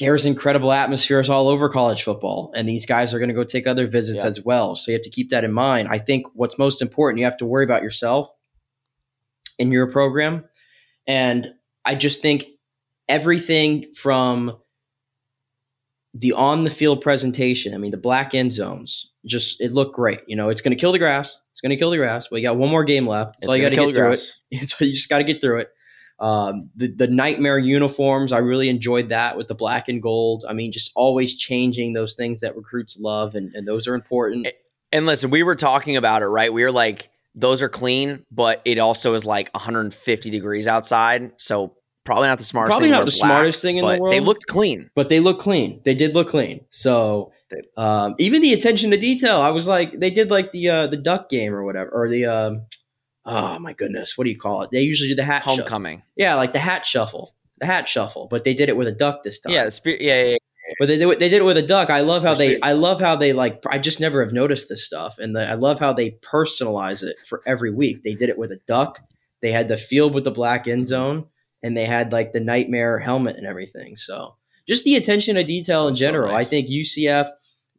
there's 0.00 0.26
incredible 0.26 0.72
atmospheres 0.72 1.28
all 1.28 1.48
over 1.48 1.68
college 1.68 2.02
football, 2.02 2.50
and 2.56 2.68
these 2.68 2.86
guys 2.86 3.14
are 3.14 3.18
going 3.18 3.28
to 3.28 3.34
go 3.34 3.44
take 3.44 3.66
other 3.66 3.86
visits 3.86 4.24
Yeah. 4.24 4.30
as 4.30 4.42
well. 4.42 4.74
So 4.74 4.90
you 4.90 4.96
have 4.96 5.02
to 5.02 5.10
keep 5.10 5.30
that 5.30 5.44
in 5.44 5.52
mind. 5.52 5.88
I 5.88 5.98
think 5.98 6.26
what's 6.34 6.58
most 6.58 6.82
important, 6.82 7.18
you 7.20 7.24
have 7.26 7.36
to 7.36 7.46
worry 7.46 7.64
about 7.64 7.82
yourself 7.82 8.32
in 9.58 9.70
your 9.70 9.86
program. 9.92 10.44
And 11.06 11.48
I 11.84 11.94
just 11.94 12.22
think 12.22 12.46
everything 13.08 13.92
from 13.94 14.56
the 16.14 16.32
on 16.32 16.64
the 16.64 16.70
field 16.70 17.00
presentation, 17.02 17.74
I 17.74 17.78
mean, 17.78 17.90
the 17.92 17.96
black 17.96 18.34
end 18.34 18.52
zones, 18.52 19.10
just 19.26 19.60
it 19.60 19.72
looked 19.72 19.94
great. 19.94 20.20
You 20.26 20.34
know, 20.36 20.48
it's 20.48 20.60
going 20.60 20.74
to 20.74 20.80
kill 20.80 20.92
the 20.92 20.98
grass. 20.98 21.42
It's 21.52 21.60
going 21.60 21.70
to 21.70 21.76
kill 21.76 21.90
the 21.90 21.98
grass. 21.98 22.28
But 22.28 22.36
you 22.36 22.42
got 22.42 22.56
one 22.56 22.70
more 22.70 22.84
game 22.84 23.06
left. 23.06 23.34
That's 23.34 23.44
It's 23.44 23.48
all 23.48 23.56
you 23.56 23.62
got 23.62 23.68
to 23.68 23.74
kill 23.76 23.86
get 23.86 23.94
through 23.96 24.06
grass. 24.06 24.36
it. 24.50 24.70
so 24.70 24.84
you 24.84 24.92
just 24.92 25.08
got 25.08 25.18
to 25.18 25.24
get 25.24 25.40
through 25.40 25.60
it. 25.60 25.68
Um, 26.20 26.70
the 26.76 26.88
the 26.88 27.06
nightmare 27.06 27.58
uniforms, 27.58 28.32
I 28.32 28.38
really 28.38 28.68
enjoyed 28.68 29.08
that 29.08 29.36
with 29.36 29.48
the 29.48 29.54
black 29.54 29.88
and 29.88 30.02
gold. 30.02 30.44
I 30.48 30.52
mean, 30.52 30.70
just 30.72 30.92
always 30.94 31.34
changing 31.34 31.94
those 31.94 32.14
things 32.14 32.40
that 32.40 32.56
recruits 32.56 32.98
love, 32.98 33.34
and, 33.34 33.54
and 33.54 33.66
those 33.66 33.88
are 33.88 33.94
important. 33.94 34.48
And 34.92 35.06
listen, 35.06 35.30
we 35.30 35.42
were 35.42 35.56
talking 35.56 35.96
about 35.96 36.22
it, 36.22 36.26
right? 36.26 36.52
We 36.52 36.62
were 36.64 36.72
like, 36.72 37.10
those 37.34 37.62
are 37.62 37.68
clean, 37.68 38.24
but 38.30 38.60
it 38.64 38.78
also 38.78 39.14
is 39.14 39.24
like 39.24 39.50
150 39.54 40.30
degrees 40.30 40.66
outside. 40.68 41.32
So 41.38 41.76
probably 42.04 42.28
not 42.28 42.38
the 42.38 42.44
smartest 42.44 42.72
Probably 42.72 42.88
thing. 42.88 42.98
not 42.98 43.06
the 43.06 43.16
black, 43.18 43.30
smartest 43.30 43.62
thing 43.62 43.76
in 43.76 43.86
the 43.86 43.98
world. 43.98 44.12
They 44.12 44.20
looked 44.20 44.46
clean. 44.46 44.90
but 44.94 45.08
they 45.08 45.20
look 45.20 45.38
clean. 45.38 45.80
They 45.84 45.94
did 45.94 46.14
look 46.14 46.28
clean. 46.28 46.64
So 46.70 47.32
um, 47.76 48.14
even 48.18 48.42
the 48.42 48.52
attention 48.52 48.90
to 48.90 48.96
detail, 48.96 49.40
I 49.40 49.50
was 49.50 49.66
like, 49.66 49.98
they 49.98 50.10
did 50.10 50.30
like 50.30 50.52
the 50.52 50.68
uh, 50.68 50.86
the 50.88 50.96
duck 50.96 51.28
game 51.28 51.54
or 51.54 51.64
whatever, 51.64 51.90
or 51.90 52.08
the 52.08 52.26
um, 52.26 52.66
oh 53.26 53.58
my 53.58 53.72
goodness, 53.72 54.16
what 54.16 54.24
do 54.24 54.30
you 54.30 54.38
call 54.38 54.62
it? 54.62 54.70
They 54.70 54.82
usually 54.82 55.08
do 55.08 55.14
the 55.14 55.24
hat 55.24 55.44
shuffle. 55.44 55.56
Homecoming. 55.56 56.02
Yeah, 56.16 56.34
like 56.34 56.52
the 56.52 56.58
hat 56.58 56.86
shuffle, 56.86 57.32
the 57.58 57.66
hat 57.66 57.88
shuffle. 57.88 58.28
But 58.30 58.44
they 58.44 58.54
did 58.54 58.68
it 58.68 58.76
with 58.76 58.88
a 58.88 58.92
duck 58.92 59.22
this 59.22 59.38
time. 59.38 59.52
Yeah, 59.52 59.68
spirit. 59.68 60.00
Yeah, 60.00 60.22
yeah, 60.22 60.28
yeah. 60.30 60.36
But 60.78 60.86
they 60.88 60.98
did 60.98 61.08
it, 61.08 61.18
they 61.18 61.28
did 61.28 61.42
it 61.42 61.44
with 61.44 61.56
a 61.56 61.62
duck. 61.62 61.90
I 61.90 62.00
love 62.00 62.22
how 62.22 62.34
they. 62.34 62.60
I 62.60 62.72
love 62.72 63.00
how 63.00 63.16
they 63.16 63.32
like 63.32 63.62
I 63.68 63.78
just 63.78 63.98
never 64.00 64.22
have 64.22 64.32
noticed 64.32 64.68
this 64.68 64.84
stuff 64.84 65.18
and 65.18 65.34
the, 65.34 65.48
I 65.48 65.54
love 65.54 65.80
how 65.80 65.92
they 65.92 66.12
personalize 66.22 67.02
it 67.02 67.16
for 67.26 67.42
every 67.46 67.72
week. 67.72 68.04
They 68.04 68.14
did 68.14 68.28
it 68.28 68.38
with 68.38 68.52
a 68.52 68.60
duck. 68.66 69.00
They 69.42 69.50
had 69.52 69.68
the 69.68 69.76
field 69.76 70.14
with 70.14 70.24
the 70.24 70.30
black 70.30 70.68
end 70.68 70.86
zone 70.86 71.26
and 71.62 71.76
they 71.76 71.86
had 71.86 72.12
like 72.12 72.32
the 72.32 72.40
nightmare 72.40 72.98
helmet 72.98 73.36
and 73.36 73.46
everything. 73.46 73.96
So 73.96 74.36
just 74.68 74.84
the 74.84 74.94
attention 74.96 75.34
to 75.34 75.42
detail 75.44 75.88
in 75.88 75.96
So 75.96 76.04
general. 76.04 76.32
nice. 76.32 76.46
I 76.46 76.48
think 76.48 76.68
UCF 76.68 77.28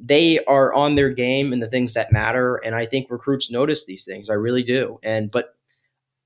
they 0.03 0.43
are 0.45 0.73
on 0.73 0.95
their 0.95 1.11
game 1.11 1.53
and 1.53 1.61
the 1.61 1.69
things 1.69 1.93
that 1.93 2.11
matter 2.11 2.55
and 2.55 2.73
I 2.73 2.85
think 2.85 3.11
recruits 3.11 3.51
notice 3.51 3.85
these 3.85 4.03
things. 4.03 4.29
I 4.29 4.33
really 4.33 4.63
do. 4.63 4.99
And 5.03 5.29
but 5.29 5.55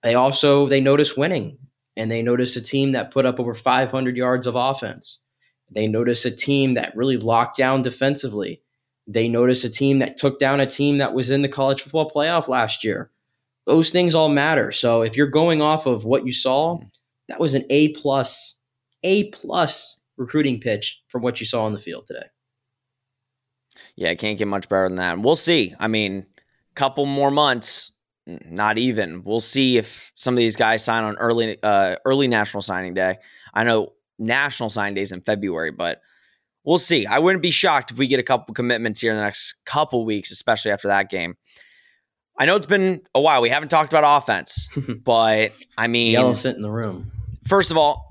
they 0.01 0.15
also 0.15 0.67
they 0.67 0.79
notice 0.79 1.17
winning 1.17 1.57
and 1.97 2.11
they 2.11 2.21
notice 2.21 2.55
a 2.55 2.61
team 2.61 2.93
that 2.93 3.11
put 3.11 3.25
up 3.25 3.39
over 3.39 3.53
500 3.53 4.17
yards 4.17 4.47
of 4.47 4.55
offense. 4.55 5.19
They 5.71 5.87
notice 5.87 6.25
a 6.25 6.31
team 6.31 6.75
that 6.75 6.95
really 6.95 7.17
locked 7.17 7.57
down 7.57 7.81
defensively. 7.81 8.61
They 9.07 9.27
notice 9.27 9.63
a 9.63 9.69
team 9.69 9.99
that 9.99 10.17
took 10.17 10.39
down 10.39 10.59
a 10.59 10.67
team 10.67 10.99
that 10.99 11.13
was 11.13 11.29
in 11.29 11.41
the 11.41 11.49
college 11.49 11.81
football 11.81 12.09
playoff 12.09 12.47
last 12.47 12.83
year. 12.83 13.11
Those 13.65 13.89
things 13.89 14.15
all 14.15 14.29
matter. 14.29 14.71
So 14.71 15.01
if 15.01 15.17
you're 15.17 15.27
going 15.27 15.61
off 15.61 15.85
of 15.85 16.05
what 16.05 16.25
you 16.25 16.31
saw, 16.31 16.77
hmm. 16.77 16.85
that 17.27 17.39
was 17.39 17.55
an 17.55 17.65
A 17.69 17.89
plus, 17.89 18.55
A 19.03 19.29
plus 19.29 19.99
recruiting 20.17 20.59
pitch 20.59 21.01
from 21.07 21.23
what 21.23 21.39
you 21.39 21.45
saw 21.45 21.65
on 21.65 21.73
the 21.73 21.79
field 21.79 22.07
today. 22.07 22.27
Yeah, 23.95 24.09
it 24.09 24.19
can't 24.19 24.37
get 24.37 24.47
much 24.47 24.67
better 24.67 24.87
than 24.87 24.97
that. 24.97 25.19
We'll 25.19 25.35
see. 25.35 25.73
I 25.79 25.87
mean, 25.87 26.25
couple 26.75 27.05
more 27.05 27.31
months, 27.31 27.91
not 28.25 28.77
even. 28.77 29.23
We'll 29.23 29.39
see 29.39 29.77
if 29.77 30.11
some 30.15 30.33
of 30.33 30.37
these 30.37 30.55
guys 30.57 30.83
sign 30.83 31.03
on 31.05 31.15
early 31.17 31.57
uh 31.63 31.95
early 32.05 32.27
national 32.27 32.61
signing 32.61 32.93
day. 32.93 33.17
I 33.53 33.63
know 33.63 33.93
national 34.19 34.69
signing 34.69 34.95
days 34.95 35.11
in 35.11 35.21
February, 35.21 35.71
but 35.71 36.01
we'll 36.63 36.77
see. 36.77 37.05
I 37.05 37.19
wouldn't 37.19 37.41
be 37.41 37.51
shocked 37.51 37.91
if 37.91 37.97
we 37.97 38.07
get 38.07 38.19
a 38.19 38.23
couple 38.23 38.53
commitments 38.53 38.99
here 38.99 39.11
in 39.11 39.17
the 39.17 39.23
next 39.23 39.55
couple 39.65 40.03
weeks, 40.05 40.31
especially 40.31 40.71
after 40.71 40.89
that 40.89 41.09
game. 41.09 41.35
I 42.37 42.45
know 42.45 42.57
it's 42.57 42.65
been 42.65 43.01
a 43.13 43.21
while. 43.21 43.41
We 43.41 43.49
haven't 43.49 43.69
talked 43.69 43.93
about 43.93 44.21
offense, 44.21 44.67
but 45.05 45.51
I 45.77 45.87
mean, 45.87 46.11
The 46.13 46.17
elephant 46.21 46.57
in 46.57 46.63
the 46.63 46.69
room. 46.71 47.11
First 47.47 47.71
of 47.71 47.77
all, 47.77 48.04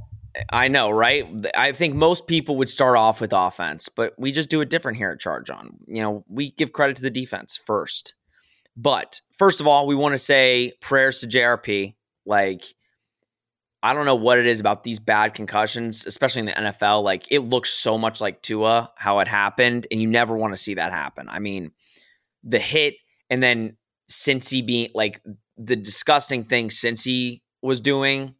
I 0.50 0.68
know, 0.68 0.90
right? 0.90 1.26
I 1.56 1.72
think 1.72 1.94
most 1.94 2.26
people 2.26 2.56
would 2.56 2.70
start 2.70 2.96
off 2.96 3.20
with 3.20 3.32
offense, 3.32 3.88
but 3.88 4.14
we 4.18 4.32
just 4.32 4.48
do 4.48 4.60
it 4.60 4.70
different 4.70 4.98
here 4.98 5.10
at 5.10 5.20
Charge 5.20 5.50
On. 5.50 5.76
You 5.86 6.02
know, 6.02 6.24
we 6.28 6.50
give 6.52 6.72
credit 6.72 6.96
to 6.96 7.02
the 7.02 7.10
defense 7.10 7.60
first. 7.64 8.14
But 8.76 9.20
first 9.38 9.60
of 9.60 9.66
all, 9.66 9.86
we 9.86 9.94
want 9.94 10.14
to 10.14 10.18
say 10.18 10.72
prayers 10.80 11.20
to 11.20 11.28
JRP. 11.28 11.94
Like, 12.26 12.64
I 13.82 13.92
don't 13.92 14.06
know 14.06 14.14
what 14.14 14.38
it 14.38 14.46
is 14.46 14.60
about 14.60 14.82
these 14.82 14.98
bad 14.98 15.34
concussions, 15.34 16.06
especially 16.06 16.40
in 16.40 16.46
the 16.46 16.52
NFL. 16.52 17.04
Like, 17.04 17.30
it 17.30 17.40
looks 17.40 17.70
so 17.70 17.98
much 17.98 18.20
like 18.20 18.42
Tua, 18.42 18.92
how 18.96 19.20
it 19.20 19.28
happened, 19.28 19.86
and 19.90 20.00
you 20.00 20.08
never 20.08 20.36
want 20.36 20.52
to 20.52 20.56
see 20.56 20.74
that 20.74 20.90
happen. 20.90 21.28
I 21.28 21.38
mean, 21.38 21.70
the 22.42 22.58
hit, 22.58 22.94
and 23.30 23.42
then 23.42 23.76
Cincy 24.10 24.66
being 24.66 24.90
like 24.94 25.22
the 25.56 25.76
disgusting 25.76 26.44
thing 26.44 26.68
Cincy 26.68 27.42
was 27.62 27.80
doing 27.80 28.34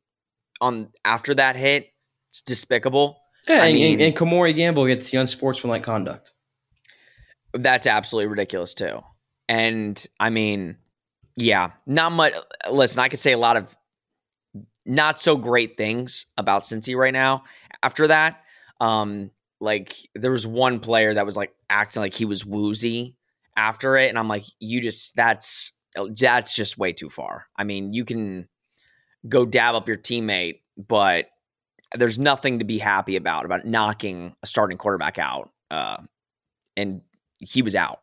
on 0.60 0.88
after 1.04 1.34
that 1.34 1.56
hit, 1.56 1.88
it's 2.30 2.40
despicable. 2.40 3.20
Yeah, 3.48 3.62
I 3.62 3.66
and, 3.66 3.74
mean- 3.74 3.92
and, 3.94 4.02
and 4.02 4.16
Kamori 4.16 4.54
Gamble 4.54 4.86
gets 4.86 5.10
the 5.10 5.18
unsportsmanlike 5.18 5.82
conduct. 5.82 6.32
That's 7.52 7.86
absolutely 7.86 8.28
ridiculous 8.28 8.74
too. 8.74 9.00
And 9.48 10.04
I 10.18 10.30
mean, 10.30 10.76
yeah, 11.36 11.72
not 11.86 12.12
much. 12.12 12.32
Listen, 12.70 13.00
I 13.00 13.08
could 13.08 13.20
say 13.20 13.32
a 13.32 13.38
lot 13.38 13.56
of 13.56 13.76
not 14.86 15.18
so 15.20 15.36
great 15.36 15.76
things 15.76 16.26
about 16.36 16.62
Cincy 16.62 16.96
right 16.96 17.12
now. 17.12 17.44
After 17.82 18.08
that, 18.08 18.42
um, 18.80 19.30
like 19.60 19.96
there 20.14 20.30
was 20.30 20.46
one 20.46 20.80
player 20.80 21.14
that 21.14 21.26
was 21.26 21.36
like 21.36 21.52
acting 21.70 22.02
like 22.02 22.14
he 22.14 22.24
was 22.24 22.44
woozy 22.44 23.16
after 23.56 23.96
it, 23.96 24.08
and 24.08 24.18
I'm 24.18 24.28
like, 24.28 24.44
you 24.58 24.80
just 24.80 25.14
that's 25.16 25.72
that's 26.16 26.54
just 26.54 26.78
way 26.78 26.92
too 26.92 27.08
far. 27.08 27.46
I 27.56 27.64
mean, 27.64 27.92
you 27.92 28.04
can 28.04 28.48
go 29.28 29.44
dab 29.44 29.74
up 29.74 29.88
your 29.88 29.96
teammate, 29.96 30.60
but 30.76 31.26
there's 31.94 32.18
nothing 32.18 32.58
to 32.58 32.64
be 32.64 32.78
happy 32.78 33.16
about 33.16 33.44
about 33.44 33.64
knocking 33.64 34.34
a 34.42 34.46
starting 34.46 34.78
quarterback 34.78 35.18
out. 35.18 35.50
Uh, 35.70 35.98
and 36.76 37.02
he 37.38 37.62
was 37.62 37.74
out. 37.74 38.00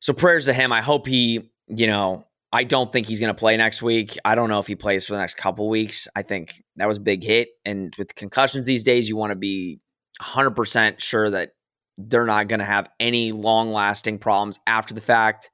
So 0.00 0.12
prayers 0.12 0.46
to 0.46 0.52
him. 0.52 0.72
I 0.72 0.80
hope 0.80 1.06
he, 1.06 1.50
you 1.66 1.86
know, 1.86 2.24
I 2.52 2.64
don't 2.64 2.90
think 2.90 3.06
he's 3.06 3.20
going 3.20 3.34
to 3.34 3.38
play 3.38 3.56
next 3.56 3.82
week. 3.82 4.16
I 4.24 4.34
don't 4.34 4.48
know 4.48 4.58
if 4.58 4.66
he 4.66 4.74
plays 4.74 5.04
for 5.06 5.12
the 5.14 5.18
next 5.18 5.36
couple 5.36 5.68
weeks. 5.68 6.08
I 6.16 6.22
think 6.22 6.62
that 6.76 6.88
was 6.88 6.96
a 6.96 7.00
big 7.00 7.22
hit. 7.22 7.48
And 7.64 7.94
with 7.98 8.14
concussions 8.14 8.64
these 8.64 8.84
days, 8.84 9.08
you 9.08 9.16
want 9.16 9.32
to 9.32 9.36
be 9.36 9.80
100% 10.22 11.00
sure 11.00 11.30
that 11.30 11.52
they're 11.98 12.24
not 12.24 12.48
going 12.48 12.60
to 12.60 12.64
have 12.64 12.88
any 13.00 13.32
long 13.32 13.70
lasting 13.70 14.18
problems 14.18 14.58
after 14.66 14.94
the 14.94 15.00
fact. 15.00 15.50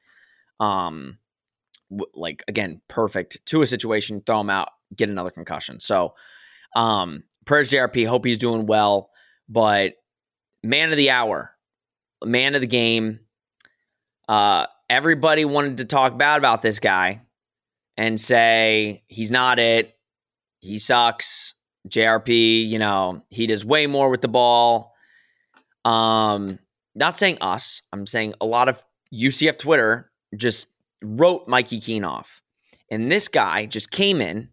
Um, 0.61 1.19
like 2.14 2.42
again, 2.49 2.81
perfect 2.88 3.44
to 3.47 3.62
a 3.62 3.66
situation, 3.66 4.23
throw 4.25 4.40
him 4.40 4.51
out, 4.51 4.68
get 4.94 5.09
another 5.09 5.31
concussion. 5.31 5.81
So, 5.81 6.14
um, 6.77 7.25
prayers 7.44 7.70
JRP. 7.70 8.07
Hope 8.07 8.25
he's 8.25 8.38
doing 8.38 8.66
well. 8.66 9.11
But 9.49 9.94
man 10.62 10.90
of 10.90 10.97
the 10.97 11.11
hour, 11.11 11.55
man 12.25 12.55
of 12.55 12.61
the 12.61 12.66
game. 12.66 13.20
Uh, 14.29 14.66
everybody 14.88 15.44
wanted 15.44 15.79
to 15.79 15.85
talk 15.85 16.16
bad 16.16 16.38
about 16.38 16.62
this 16.62 16.79
guy 16.79 17.23
and 17.97 18.20
say 18.20 19.03
he's 19.07 19.31
not 19.31 19.59
it. 19.59 19.97
He 20.59 20.79
sucks. 20.79 21.55
JRP, 21.88 22.66
you 22.66 22.79
know, 22.79 23.23
he 23.29 23.47
does 23.47 23.64
way 23.64 23.87
more 23.87 24.09
with 24.09 24.23
the 24.23 24.29
ball. 24.29 24.94
Um, 25.85 26.59
not 26.94 27.18
saying 27.18 27.38
us. 27.42 27.83
I'm 27.92 28.07
saying 28.07 28.35
a 28.40 28.47
lot 28.47 28.70
of 28.70 28.83
UCF 29.12 29.59
Twitter 29.59 30.11
just 30.35 30.68
wrote 31.05 31.49
Mikey 31.49 31.81
Keene 31.81 32.05
off. 32.05 32.43
And 32.90 33.11
this 33.11 33.29
guy 33.29 33.67
just 33.67 33.90
came 33.90 34.21
in 34.21 34.51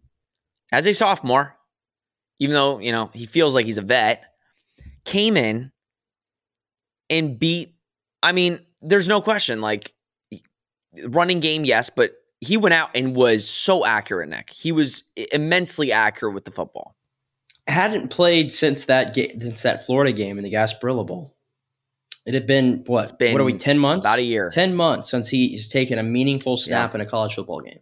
as 0.72 0.86
a 0.86 0.94
sophomore, 0.94 1.56
even 2.38 2.54
though, 2.54 2.78
you 2.78 2.92
know, 2.92 3.10
he 3.12 3.26
feels 3.26 3.54
like 3.54 3.66
he's 3.66 3.78
a 3.78 3.82
vet, 3.82 4.24
came 5.04 5.36
in 5.36 5.70
and 7.10 7.38
beat. 7.38 7.74
I 8.22 8.32
mean, 8.32 8.60
there's 8.80 9.08
no 9.08 9.20
question. 9.20 9.60
Like 9.60 9.92
running 11.04 11.40
game, 11.40 11.64
yes, 11.64 11.90
but 11.90 12.12
he 12.40 12.56
went 12.56 12.74
out 12.74 12.90
and 12.94 13.14
was 13.14 13.48
so 13.48 13.84
accurate. 13.84 14.28
Nick, 14.28 14.50
he 14.50 14.72
was 14.72 15.04
immensely 15.32 15.92
accurate 15.92 16.34
with 16.34 16.44
the 16.44 16.50
football. 16.50 16.96
Hadn't 17.68 18.08
played 18.08 18.52
since 18.52 18.86
that 18.86 19.14
since 19.14 19.62
that 19.62 19.86
Florida 19.86 20.12
game 20.12 20.38
in 20.38 20.44
the 20.44 20.52
Gasparilla 20.52 21.06
Bowl. 21.06 21.36
It 22.24 22.34
had 22.34 22.46
been 22.46 22.84
what? 22.86 23.02
It's 23.02 23.10
been 23.12 23.32
what 23.32 23.40
are 23.40 23.44
we? 23.44 23.56
Ten 23.56 23.78
months? 23.78 24.06
About 24.06 24.18
a 24.18 24.22
year. 24.22 24.48
Ten 24.50 24.74
months 24.74 25.10
since 25.10 25.28
he's 25.28 25.68
taken 25.68 25.98
a 25.98 26.02
meaningful 26.02 26.56
snap 26.56 26.94
in 26.94 27.00
a 27.00 27.06
college 27.06 27.34
football 27.34 27.60
game, 27.60 27.80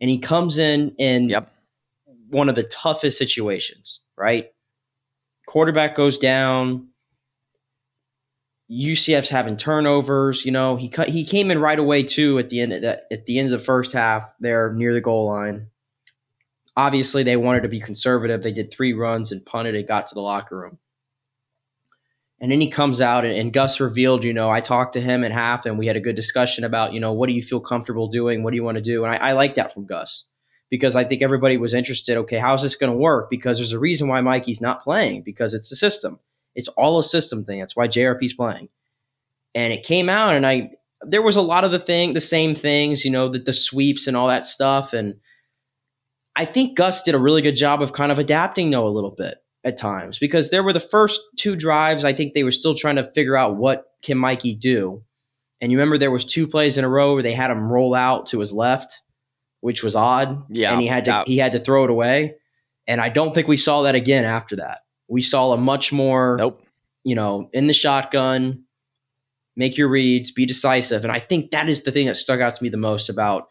and 0.00 0.08
he 0.08 0.18
comes 0.18 0.58
in 0.58 0.94
in 0.98 1.28
Yep. 1.28 1.50
one 2.28 2.48
of 2.48 2.54
the 2.54 2.62
toughest 2.62 3.18
situations. 3.18 4.00
Right, 4.16 4.50
quarterback 5.46 5.94
goes 5.96 6.18
down. 6.18 6.88
UCF's 8.70 9.30
having 9.30 9.56
turnovers. 9.56 10.44
You 10.44 10.52
know, 10.52 10.76
he 10.76 10.88
cut, 10.88 11.08
he 11.08 11.24
came 11.24 11.50
in 11.50 11.58
right 11.58 11.78
away 11.78 12.02
too 12.02 12.38
at 12.38 12.50
the 12.50 12.60
end 12.60 12.72
of 12.74 12.82
the, 12.82 13.02
at 13.12 13.24
the 13.26 13.38
end 13.38 13.46
of 13.46 13.58
the 13.58 13.64
first 13.64 13.92
half 13.92 14.30
there 14.40 14.72
near 14.74 14.92
the 14.92 15.00
goal 15.00 15.26
line. 15.26 15.68
Obviously, 16.76 17.22
they 17.22 17.36
wanted 17.36 17.62
to 17.62 17.68
be 17.68 17.80
conservative. 17.80 18.42
They 18.42 18.52
did 18.52 18.70
three 18.70 18.92
runs 18.92 19.32
and 19.32 19.44
punted. 19.44 19.74
It 19.74 19.88
got 19.88 20.06
to 20.08 20.14
the 20.14 20.20
locker 20.20 20.58
room. 20.58 20.78
And 22.40 22.52
then 22.52 22.60
he 22.60 22.70
comes 22.70 23.00
out 23.00 23.24
and, 23.24 23.36
and, 23.36 23.52
Gus 23.52 23.80
revealed, 23.80 24.22
you 24.22 24.32
know, 24.32 24.48
I 24.48 24.60
talked 24.60 24.92
to 24.92 25.00
him 25.00 25.24
at 25.24 25.32
half 25.32 25.66
and 25.66 25.76
we 25.76 25.86
had 25.86 25.96
a 25.96 26.00
good 26.00 26.14
discussion 26.14 26.62
about, 26.62 26.92
you 26.92 27.00
know, 27.00 27.12
what 27.12 27.28
do 27.28 27.32
you 27.32 27.42
feel 27.42 27.60
comfortable 27.60 28.08
doing? 28.08 28.42
What 28.42 28.50
do 28.50 28.56
you 28.56 28.62
want 28.62 28.76
to 28.76 28.82
do? 28.82 29.04
And 29.04 29.12
I, 29.12 29.30
I 29.30 29.32
like 29.32 29.56
that 29.56 29.74
from 29.74 29.86
Gus 29.86 30.24
because 30.70 30.94
I 30.94 31.04
think 31.04 31.20
everybody 31.20 31.56
was 31.56 31.74
interested. 31.74 32.16
Okay, 32.16 32.38
how's 32.38 32.62
this 32.62 32.76
going 32.76 32.92
to 32.92 32.98
work? 32.98 33.28
Because 33.28 33.58
there's 33.58 33.72
a 33.72 33.78
reason 33.78 34.06
why 34.06 34.20
Mikey's 34.20 34.60
not 34.60 34.82
playing 34.82 35.22
because 35.22 35.52
it's 35.52 35.68
the 35.68 35.76
system. 35.76 36.20
It's 36.54 36.68
all 36.68 36.98
a 36.98 37.04
system 37.04 37.44
thing. 37.44 37.58
That's 37.58 37.74
why 37.74 37.88
JRP's 37.88 38.34
playing. 38.34 38.68
And 39.54 39.72
it 39.72 39.82
came 39.82 40.08
out 40.08 40.36
and 40.36 40.46
I, 40.46 40.70
there 41.02 41.22
was 41.22 41.36
a 41.36 41.42
lot 41.42 41.64
of 41.64 41.72
the 41.72 41.78
thing, 41.80 42.12
the 42.12 42.20
same 42.20 42.54
things, 42.54 43.04
you 43.04 43.10
know, 43.10 43.28
the, 43.28 43.40
the 43.40 43.52
sweeps 43.52 44.06
and 44.06 44.16
all 44.16 44.28
that 44.28 44.46
stuff. 44.46 44.92
And 44.92 45.14
I 46.36 46.44
think 46.44 46.76
Gus 46.76 47.02
did 47.02 47.16
a 47.16 47.18
really 47.18 47.42
good 47.42 47.56
job 47.56 47.82
of 47.82 47.92
kind 47.92 48.12
of 48.12 48.20
adapting 48.20 48.70
though 48.70 48.86
a 48.86 48.90
little 48.90 49.10
bit 49.10 49.38
at 49.68 49.76
times 49.76 50.18
because 50.18 50.50
there 50.50 50.62
were 50.62 50.72
the 50.72 50.80
first 50.80 51.20
two 51.36 51.54
drives. 51.54 52.04
I 52.04 52.12
think 52.12 52.34
they 52.34 52.42
were 52.42 52.52
still 52.52 52.74
trying 52.74 52.96
to 52.96 53.10
figure 53.12 53.36
out 53.36 53.56
what 53.56 53.84
can 54.02 54.18
Mikey 54.18 54.54
do. 54.54 55.02
And 55.60 55.70
you 55.70 55.78
remember 55.78 55.98
there 55.98 56.10
was 56.10 56.24
two 56.24 56.46
plays 56.46 56.78
in 56.78 56.84
a 56.84 56.88
row 56.88 57.14
where 57.14 57.22
they 57.22 57.32
had 57.32 57.50
him 57.50 57.70
roll 57.70 57.94
out 57.94 58.26
to 58.28 58.40
his 58.40 58.52
left, 58.52 59.00
which 59.60 59.82
was 59.82 59.96
odd. 59.96 60.44
Yeah, 60.50 60.72
and 60.72 60.80
he 60.80 60.86
had 60.86 61.04
to 61.06 61.10
yeah. 61.10 61.24
he 61.26 61.38
had 61.38 61.52
to 61.52 61.60
throw 61.60 61.84
it 61.84 61.90
away. 61.90 62.36
And 62.86 63.00
I 63.00 63.08
don't 63.08 63.34
think 63.34 63.48
we 63.48 63.56
saw 63.56 63.82
that 63.82 63.94
again 63.94 64.24
after 64.24 64.56
that. 64.56 64.80
We 65.08 65.20
saw 65.20 65.52
a 65.52 65.56
much 65.56 65.92
more, 65.92 66.36
nope. 66.38 66.62
you 67.04 67.14
know, 67.14 67.50
in 67.52 67.66
the 67.66 67.74
shotgun, 67.74 68.64
make 69.56 69.76
your 69.76 69.88
reads, 69.88 70.30
be 70.30 70.46
decisive. 70.46 71.04
And 71.04 71.12
I 71.12 71.18
think 71.18 71.50
that 71.50 71.68
is 71.68 71.82
the 71.82 71.92
thing 71.92 72.06
that 72.06 72.16
stuck 72.16 72.40
out 72.40 72.54
to 72.54 72.62
me 72.62 72.70
the 72.70 72.76
most 72.76 73.08
about 73.08 73.48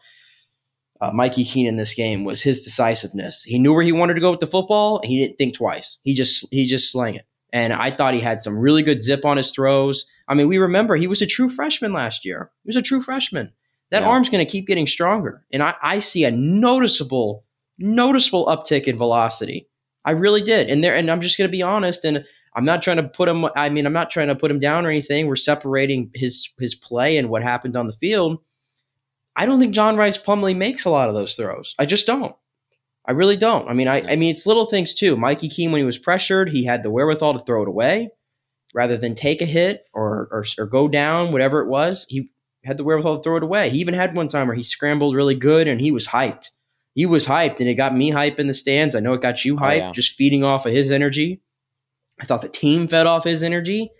uh, 1.00 1.10
Mikey 1.12 1.44
Keene 1.44 1.66
in 1.66 1.76
this 1.76 1.94
game 1.94 2.24
was 2.24 2.42
his 2.42 2.64
decisiveness. 2.64 3.42
He 3.44 3.58
knew 3.58 3.72
where 3.72 3.84
he 3.84 3.92
wanted 3.92 4.14
to 4.14 4.20
go 4.20 4.30
with 4.30 4.40
the 4.40 4.46
football, 4.46 5.00
and 5.00 5.10
he 5.10 5.18
didn't 5.18 5.38
think 5.38 5.54
twice. 5.54 5.98
He 6.02 6.14
just 6.14 6.46
he 6.50 6.66
just 6.66 6.90
slang 6.90 7.14
it. 7.14 7.26
And 7.52 7.72
I 7.72 7.90
thought 7.90 8.14
he 8.14 8.20
had 8.20 8.42
some 8.42 8.58
really 8.58 8.82
good 8.82 9.00
zip 9.00 9.24
on 9.24 9.36
his 9.38 9.50
throws. 9.52 10.04
I 10.28 10.34
mean, 10.34 10.48
we 10.48 10.58
remember 10.58 10.96
he 10.96 11.06
was 11.06 11.22
a 11.22 11.26
true 11.26 11.48
freshman 11.48 11.92
last 11.94 12.24
year. 12.24 12.50
He 12.64 12.68
was 12.68 12.76
a 12.76 12.82
true 12.82 13.00
freshman. 13.00 13.52
That 13.90 14.02
Yeah. 14.02 14.08
arm's 14.08 14.28
going 14.28 14.44
to 14.44 14.50
keep 14.50 14.66
getting 14.66 14.86
stronger, 14.86 15.44
and 15.52 15.62
I, 15.62 15.74
I 15.82 15.98
see 16.00 16.24
a 16.24 16.30
noticeable, 16.30 17.44
noticeable 17.78 18.46
uptick 18.46 18.84
in 18.84 18.96
velocity. 18.98 19.68
I 20.04 20.10
really 20.12 20.42
did, 20.42 20.68
and 20.68 20.82
there. 20.84 20.94
And 20.94 21.10
I'm 21.10 21.20
just 21.20 21.38
going 21.38 21.48
to 21.48 21.52
be 21.56 21.62
honest, 21.62 22.04
and 22.04 22.24
I'm 22.54 22.64
not 22.64 22.82
trying 22.82 22.96
to 22.98 23.02
put 23.04 23.28
him. 23.28 23.46
I 23.56 23.68
mean, 23.68 23.86
I'm 23.86 23.92
not 23.92 24.10
trying 24.10 24.28
to 24.28 24.34
put 24.34 24.50
him 24.50 24.60
down 24.60 24.84
or 24.84 24.90
anything. 24.90 25.26
We're 25.26 25.36
separating 25.36 26.10
his 26.14 26.50
his 26.58 26.74
play 26.74 27.16
and 27.16 27.30
what 27.30 27.42
happened 27.42 27.76
on 27.76 27.86
the 27.86 27.92
field. 27.92 28.38
I 29.38 29.46
don't 29.46 29.60
think 29.60 29.72
John 29.74 29.96
Rhys 29.96 30.18
Plumlee 30.18 30.56
makes 30.56 30.84
a 30.84 30.90
lot 30.90 31.08
of 31.08 31.14
those 31.14 31.34
throws. 31.36 31.74
I 31.78 31.86
just 31.86 32.06
don't. 32.06 32.34
I 33.06 33.12
really 33.12 33.36
don't. 33.36 33.68
I 33.68 33.72
mean, 33.72 33.88
I, 33.88 34.02
I 34.06 34.16
mean, 34.16 34.34
it's 34.34 34.44
little 34.46 34.66
things 34.66 34.92
too. 34.92 35.16
Mikey 35.16 35.48
Keene, 35.48 35.72
when 35.72 35.78
he 35.80 35.84
was 35.86 35.96
pressured, 35.96 36.50
he 36.50 36.64
had 36.64 36.82
the 36.82 36.90
wherewithal 36.90 37.34
to 37.38 37.44
throw 37.44 37.62
it 37.62 37.68
away 37.68 38.10
rather 38.74 38.98
than 38.98 39.14
take 39.14 39.40
a 39.40 39.46
hit 39.46 39.84
or, 39.94 40.28
or, 40.30 40.44
or 40.58 40.66
go 40.66 40.88
down, 40.88 41.32
whatever 41.32 41.60
it 41.60 41.68
was. 41.68 42.04
He 42.10 42.30
had 42.64 42.76
the 42.76 42.84
wherewithal 42.84 43.16
to 43.18 43.22
throw 43.22 43.36
it 43.38 43.42
away. 43.42 43.70
He 43.70 43.78
even 43.78 43.94
had 43.94 44.14
one 44.14 44.28
time 44.28 44.46
where 44.48 44.56
he 44.56 44.62
scrambled 44.64 45.14
really 45.14 45.34
good 45.36 45.68
and 45.68 45.80
he 45.80 45.90
was 45.92 46.06
hyped. 46.06 46.50
He 46.94 47.06
was 47.06 47.24
hyped 47.26 47.60
and 47.60 47.68
it 47.68 47.74
got 47.76 47.96
me 47.96 48.10
hype 48.10 48.38
in 48.40 48.48
the 48.48 48.52
stands. 48.54 48.94
I 48.94 49.00
know 49.00 49.14
it 49.14 49.22
got 49.22 49.44
you 49.44 49.54
Oh, 49.54 49.60
hyped, 49.60 49.78
yeah. 49.78 49.92
just 49.92 50.14
feeding 50.16 50.44
off 50.44 50.66
of 50.66 50.72
his 50.72 50.90
energy. 50.90 51.40
I 52.20 52.24
thought 52.26 52.42
the 52.42 52.48
team 52.48 52.88
fed 52.88 53.06
off 53.06 53.24
his 53.24 53.42
energy. 53.44 53.90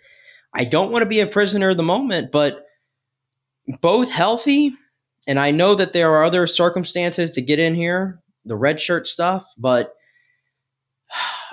I 0.53 0.65
don't 0.65 0.91
want 0.91 1.03
to 1.03 1.09
be 1.09 1.21
a 1.21 1.27
prisoner 1.27 1.69
of 1.69 1.77
the 1.77 1.83
moment, 1.83 2.31
but 2.31 2.65
both 3.81 4.11
healthy 4.11 4.73
and 5.29 5.39
I 5.39 5.51
know 5.51 5.75
that 5.75 5.93
there 5.93 6.11
are 6.15 6.23
other 6.23 6.47
circumstances 6.47 7.29
to 7.31 7.41
get 7.41 7.59
in 7.59 7.75
here, 7.75 8.19
the 8.45 8.55
red 8.55 8.81
shirt 8.81 9.05
stuff, 9.05 9.45
but 9.59 9.93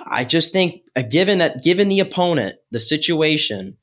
I 0.03 0.25
just 0.25 0.51
think, 0.51 0.81
uh, 0.95 1.03
given 1.03 1.37
that, 1.37 1.63
given 1.63 1.87
the 1.87 1.99
opponent, 1.99 2.55
the 2.71 2.79
situation, 2.79 3.77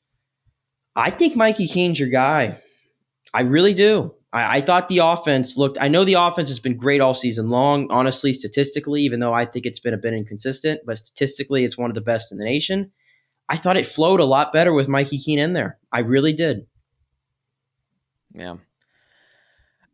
I 0.97 1.11
think 1.11 1.37
Mikey 1.37 1.69
Keene's 1.69 1.97
your 1.97 2.09
guy. 2.09 2.59
I 3.33 3.43
really 3.43 3.73
do. 3.73 4.13
I, 4.33 4.57
I 4.57 4.61
thought 4.61 4.89
the 4.89 4.97
offense 4.97 5.55
looked. 5.55 5.77
I 5.79 5.87
know 5.87 6.03
the 6.03 6.15
offense 6.15 6.49
has 6.49 6.59
been 6.59 6.75
great 6.75 6.99
all 6.99 7.15
season 7.15 7.49
long. 7.49 7.89
Honestly, 7.89 8.33
statistically, 8.33 9.01
even 9.03 9.21
though 9.21 9.33
I 9.33 9.45
think 9.45 9.65
it's 9.65 9.79
been 9.79 9.93
a 9.93 9.97
bit 9.97 10.13
inconsistent, 10.13 10.81
but 10.85 10.97
statistically, 10.97 11.63
it's 11.63 11.77
one 11.77 11.89
of 11.89 11.95
the 11.95 12.01
best 12.01 12.33
in 12.33 12.37
the 12.37 12.43
nation. 12.43 12.91
I 13.47 13.55
thought 13.55 13.77
it 13.77 13.85
flowed 13.85 14.19
a 14.19 14.25
lot 14.25 14.51
better 14.51 14.73
with 14.73 14.89
Mikey 14.89 15.19
Keene 15.19 15.39
in 15.39 15.53
there. 15.53 15.79
I 15.89 15.99
really 15.99 16.33
did. 16.33 16.67
Yeah. 18.33 18.57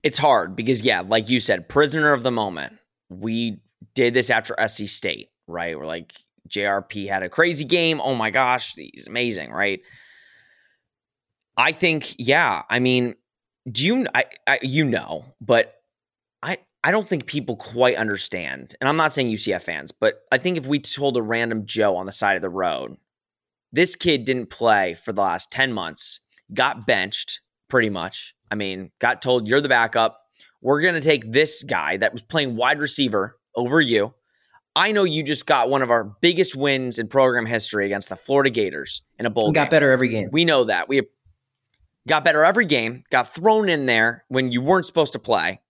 It's 0.03 0.17
hard 0.17 0.55
because, 0.55 0.81
yeah, 0.81 1.01
like 1.01 1.29
you 1.29 1.39
said, 1.39 1.69
prisoner 1.69 2.13
of 2.13 2.23
the 2.23 2.31
moment. 2.31 2.73
We 3.09 3.61
did 3.93 4.13
this 4.13 4.29
after 4.29 4.55
SC 4.67 4.87
State, 4.87 5.29
right? 5.47 5.77
We're 5.77 5.85
like, 5.85 6.13
JRP 6.49 7.07
had 7.07 7.23
a 7.23 7.29
crazy 7.29 7.65
game. 7.65 8.01
Oh 8.01 8.15
my 8.15 8.29
gosh, 8.29 8.73
he's 8.75 9.07
amazing, 9.07 9.51
right? 9.51 9.81
I 11.57 11.71
think, 11.71 12.15
yeah. 12.17 12.63
I 12.69 12.79
mean, 12.79 13.15
do 13.71 13.85
you, 13.85 14.07
I, 14.15 14.25
I, 14.47 14.59
you 14.61 14.85
know, 14.85 15.25
but 15.39 15.75
I, 16.41 16.57
I 16.83 16.91
don't 16.91 17.07
think 17.07 17.27
people 17.27 17.55
quite 17.55 17.95
understand. 17.95 18.75
And 18.81 18.89
I'm 18.89 18.97
not 18.97 19.13
saying 19.13 19.27
UCF 19.27 19.61
fans, 19.61 19.91
but 19.91 20.21
I 20.31 20.37
think 20.37 20.57
if 20.57 20.65
we 20.65 20.79
told 20.79 21.15
a 21.17 21.21
random 21.21 21.65
Joe 21.65 21.95
on 21.95 22.05
the 22.05 22.11
side 22.11 22.35
of 22.35 22.41
the 22.41 22.49
road, 22.49 22.97
this 23.71 23.95
kid 23.95 24.25
didn't 24.25 24.49
play 24.49 24.95
for 24.95 25.13
the 25.13 25.21
last 25.21 25.51
10 25.51 25.71
months, 25.71 26.19
got 26.53 26.85
benched 26.85 27.41
pretty 27.69 27.89
much. 27.89 28.35
I 28.51 28.55
mean, 28.55 28.91
got 28.99 29.21
told 29.21 29.47
you're 29.47 29.61
the 29.61 29.69
backup. 29.69 30.19
We're 30.61 30.81
going 30.81 30.93
to 30.93 31.01
take 31.01 31.31
this 31.31 31.63
guy 31.63 31.97
that 31.97 32.11
was 32.11 32.21
playing 32.21 32.55
wide 32.55 32.79
receiver 32.79 33.37
over 33.55 33.81
you. 33.81 34.13
I 34.75 34.91
know 34.91 35.03
you 35.03 35.23
just 35.23 35.45
got 35.47 35.69
one 35.69 35.81
of 35.81 35.89
our 35.89 36.03
biggest 36.21 36.55
wins 36.55 36.99
in 36.99 37.07
program 37.07 37.45
history 37.45 37.85
against 37.85 38.09
the 38.09 38.15
Florida 38.15 38.49
Gators 38.49 39.01
in 39.17 39.25
a 39.25 39.29
bowl 39.29 39.47
We 39.47 39.53
got 39.53 39.65
game. 39.65 39.69
better 39.71 39.91
every 39.91 40.09
game. 40.09 40.29
We 40.31 40.45
know 40.45 40.65
that. 40.65 40.87
We 40.87 41.01
got 42.07 42.23
better 42.23 42.43
every 42.43 42.65
game, 42.65 43.03
got 43.09 43.33
thrown 43.33 43.69
in 43.69 43.85
there 43.85 44.23
when 44.27 44.51
you 44.51 44.61
weren't 44.61 44.85
supposed 44.85 45.13
to 45.13 45.19
play. 45.19 45.61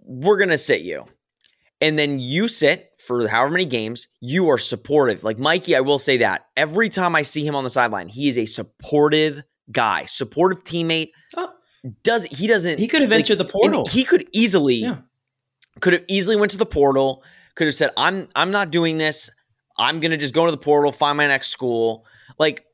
We're 0.00 0.36
going 0.36 0.50
to 0.50 0.58
sit 0.58 0.82
you. 0.82 1.04
And 1.80 1.98
then 1.98 2.18
you 2.20 2.48
sit 2.48 2.90
for 2.98 3.28
however 3.28 3.50
many 3.50 3.66
games, 3.66 4.08
you 4.20 4.48
are 4.48 4.58
supportive. 4.58 5.24
Like 5.24 5.38
Mikey, 5.38 5.76
I 5.76 5.80
will 5.80 5.98
say 5.98 6.18
that. 6.18 6.46
Every 6.56 6.88
time 6.88 7.14
I 7.14 7.22
see 7.22 7.46
him 7.46 7.54
on 7.54 7.64
the 7.64 7.70
sideline, 7.70 8.08
he 8.08 8.28
is 8.28 8.38
a 8.38 8.46
supportive 8.46 9.42
guy, 9.70 10.04
supportive 10.04 10.64
teammate. 10.64 11.10
Oh. 11.36 11.52
Does 12.02 12.24
he 12.24 12.46
doesn't 12.46 12.78
He 12.78 12.88
could 12.88 13.00
have 13.02 13.10
like, 13.10 13.18
entered 13.20 13.38
the 13.38 13.44
portal. 13.44 13.86
He 13.86 14.04
could 14.04 14.28
easily 14.32 14.76
Yeah. 14.76 14.98
could 15.80 15.92
have 15.92 16.04
easily 16.08 16.36
went 16.36 16.50
to 16.52 16.58
the 16.58 16.66
portal, 16.66 17.22
could 17.54 17.66
have 17.66 17.74
said, 17.74 17.90
I'm 17.96 18.28
I'm 18.34 18.50
not 18.50 18.70
doing 18.70 18.98
this. 18.98 19.30
I'm 19.78 20.00
gonna 20.00 20.16
just 20.16 20.34
go 20.34 20.44
to 20.46 20.50
the 20.50 20.56
portal, 20.58 20.90
find 20.92 21.16
my 21.16 21.26
next 21.26 21.48
school. 21.48 22.04
Like 22.38 22.64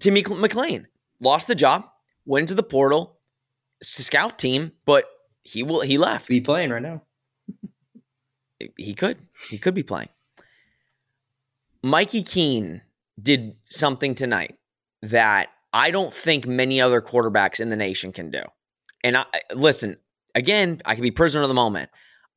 Timmy 0.00 0.22
McClain 0.22 0.86
lost 1.20 1.48
the 1.48 1.54
job, 1.54 1.84
went 2.24 2.48
to 2.48 2.54
the 2.54 2.62
portal, 2.62 3.18
scout 3.82 4.38
team, 4.38 4.72
but 4.86 5.04
he 5.42 5.62
will 5.62 5.80
he 5.80 5.98
left. 5.98 6.28
be 6.28 6.40
playing 6.40 6.70
right 6.70 6.82
now. 6.82 7.02
He 8.76 8.94
could. 8.94 9.18
He 9.50 9.58
could 9.58 9.74
be 9.74 9.82
playing. 9.82 10.08
Mikey 11.82 12.22
Keene 12.22 12.82
did 13.20 13.56
something 13.68 14.14
tonight 14.14 14.56
that 15.02 15.48
I 15.72 15.90
don't 15.90 16.12
think 16.12 16.46
many 16.46 16.80
other 16.80 17.00
quarterbacks 17.00 17.60
in 17.60 17.70
the 17.70 17.76
nation 17.76 18.12
can 18.12 18.30
do. 18.30 18.42
And 19.02 19.16
I 19.16 19.24
listen, 19.54 19.96
again, 20.34 20.82
I 20.84 20.94
can 20.94 21.02
be 21.02 21.10
prisoner 21.10 21.42
of 21.42 21.48
the 21.48 21.54
moment. 21.54 21.90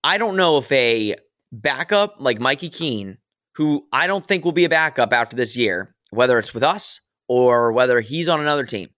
I 0.04 0.18
don't 0.18 0.38
know 0.38 0.58
if 0.58 0.72
a 0.72 1.16
backup 1.52 2.16
like 2.20 2.40
Mikey 2.40 2.70
Keene, 2.70 3.18
who 3.56 3.88
I 3.92 4.08
don't 4.08 4.26
think 4.26 4.46
will 4.46 4.52
be 4.52 4.66
a 4.66 4.70
backup 4.70 5.14
after 5.14 5.36
this 5.36 5.58
year, 5.58 5.96
whether 6.12 6.38
it's 6.38 6.54
with 6.54 6.64
us 6.64 7.02
or 7.28 7.72
whether 7.72 8.00
he's 8.02 8.30
on 8.30 8.40
another 8.40 8.66
team, 8.66 8.90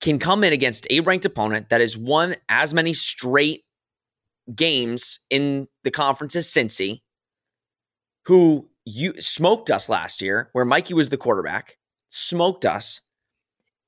can 0.00 0.18
come 0.18 0.44
in 0.44 0.52
against 0.52 0.86
a 0.90 1.00
ranked 1.00 1.24
opponent 1.24 1.68
that 1.70 1.80
has 1.80 1.96
won 1.96 2.34
as 2.48 2.74
many 2.74 2.92
straight 2.92 3.62
games 4.54 5.20
in 5.30 5.68
the 5.84 5.90
conference 5.90 6.36
as 6.36 6.46
Cincy, 6.46 7.00
who 8.26 8.68
you 8.84 9.14
smoked 9.20 9.70
us 9.70 9.88
last 9.88 10.20
year, 10.20 10.50
where 10.52 10.64
Mikey 10.64 10.92
was 10.92 11.08
the 11.08 11.16
quarterback, 11.16 11.78
smoked 12.08 12.66
us, 12.66 13.00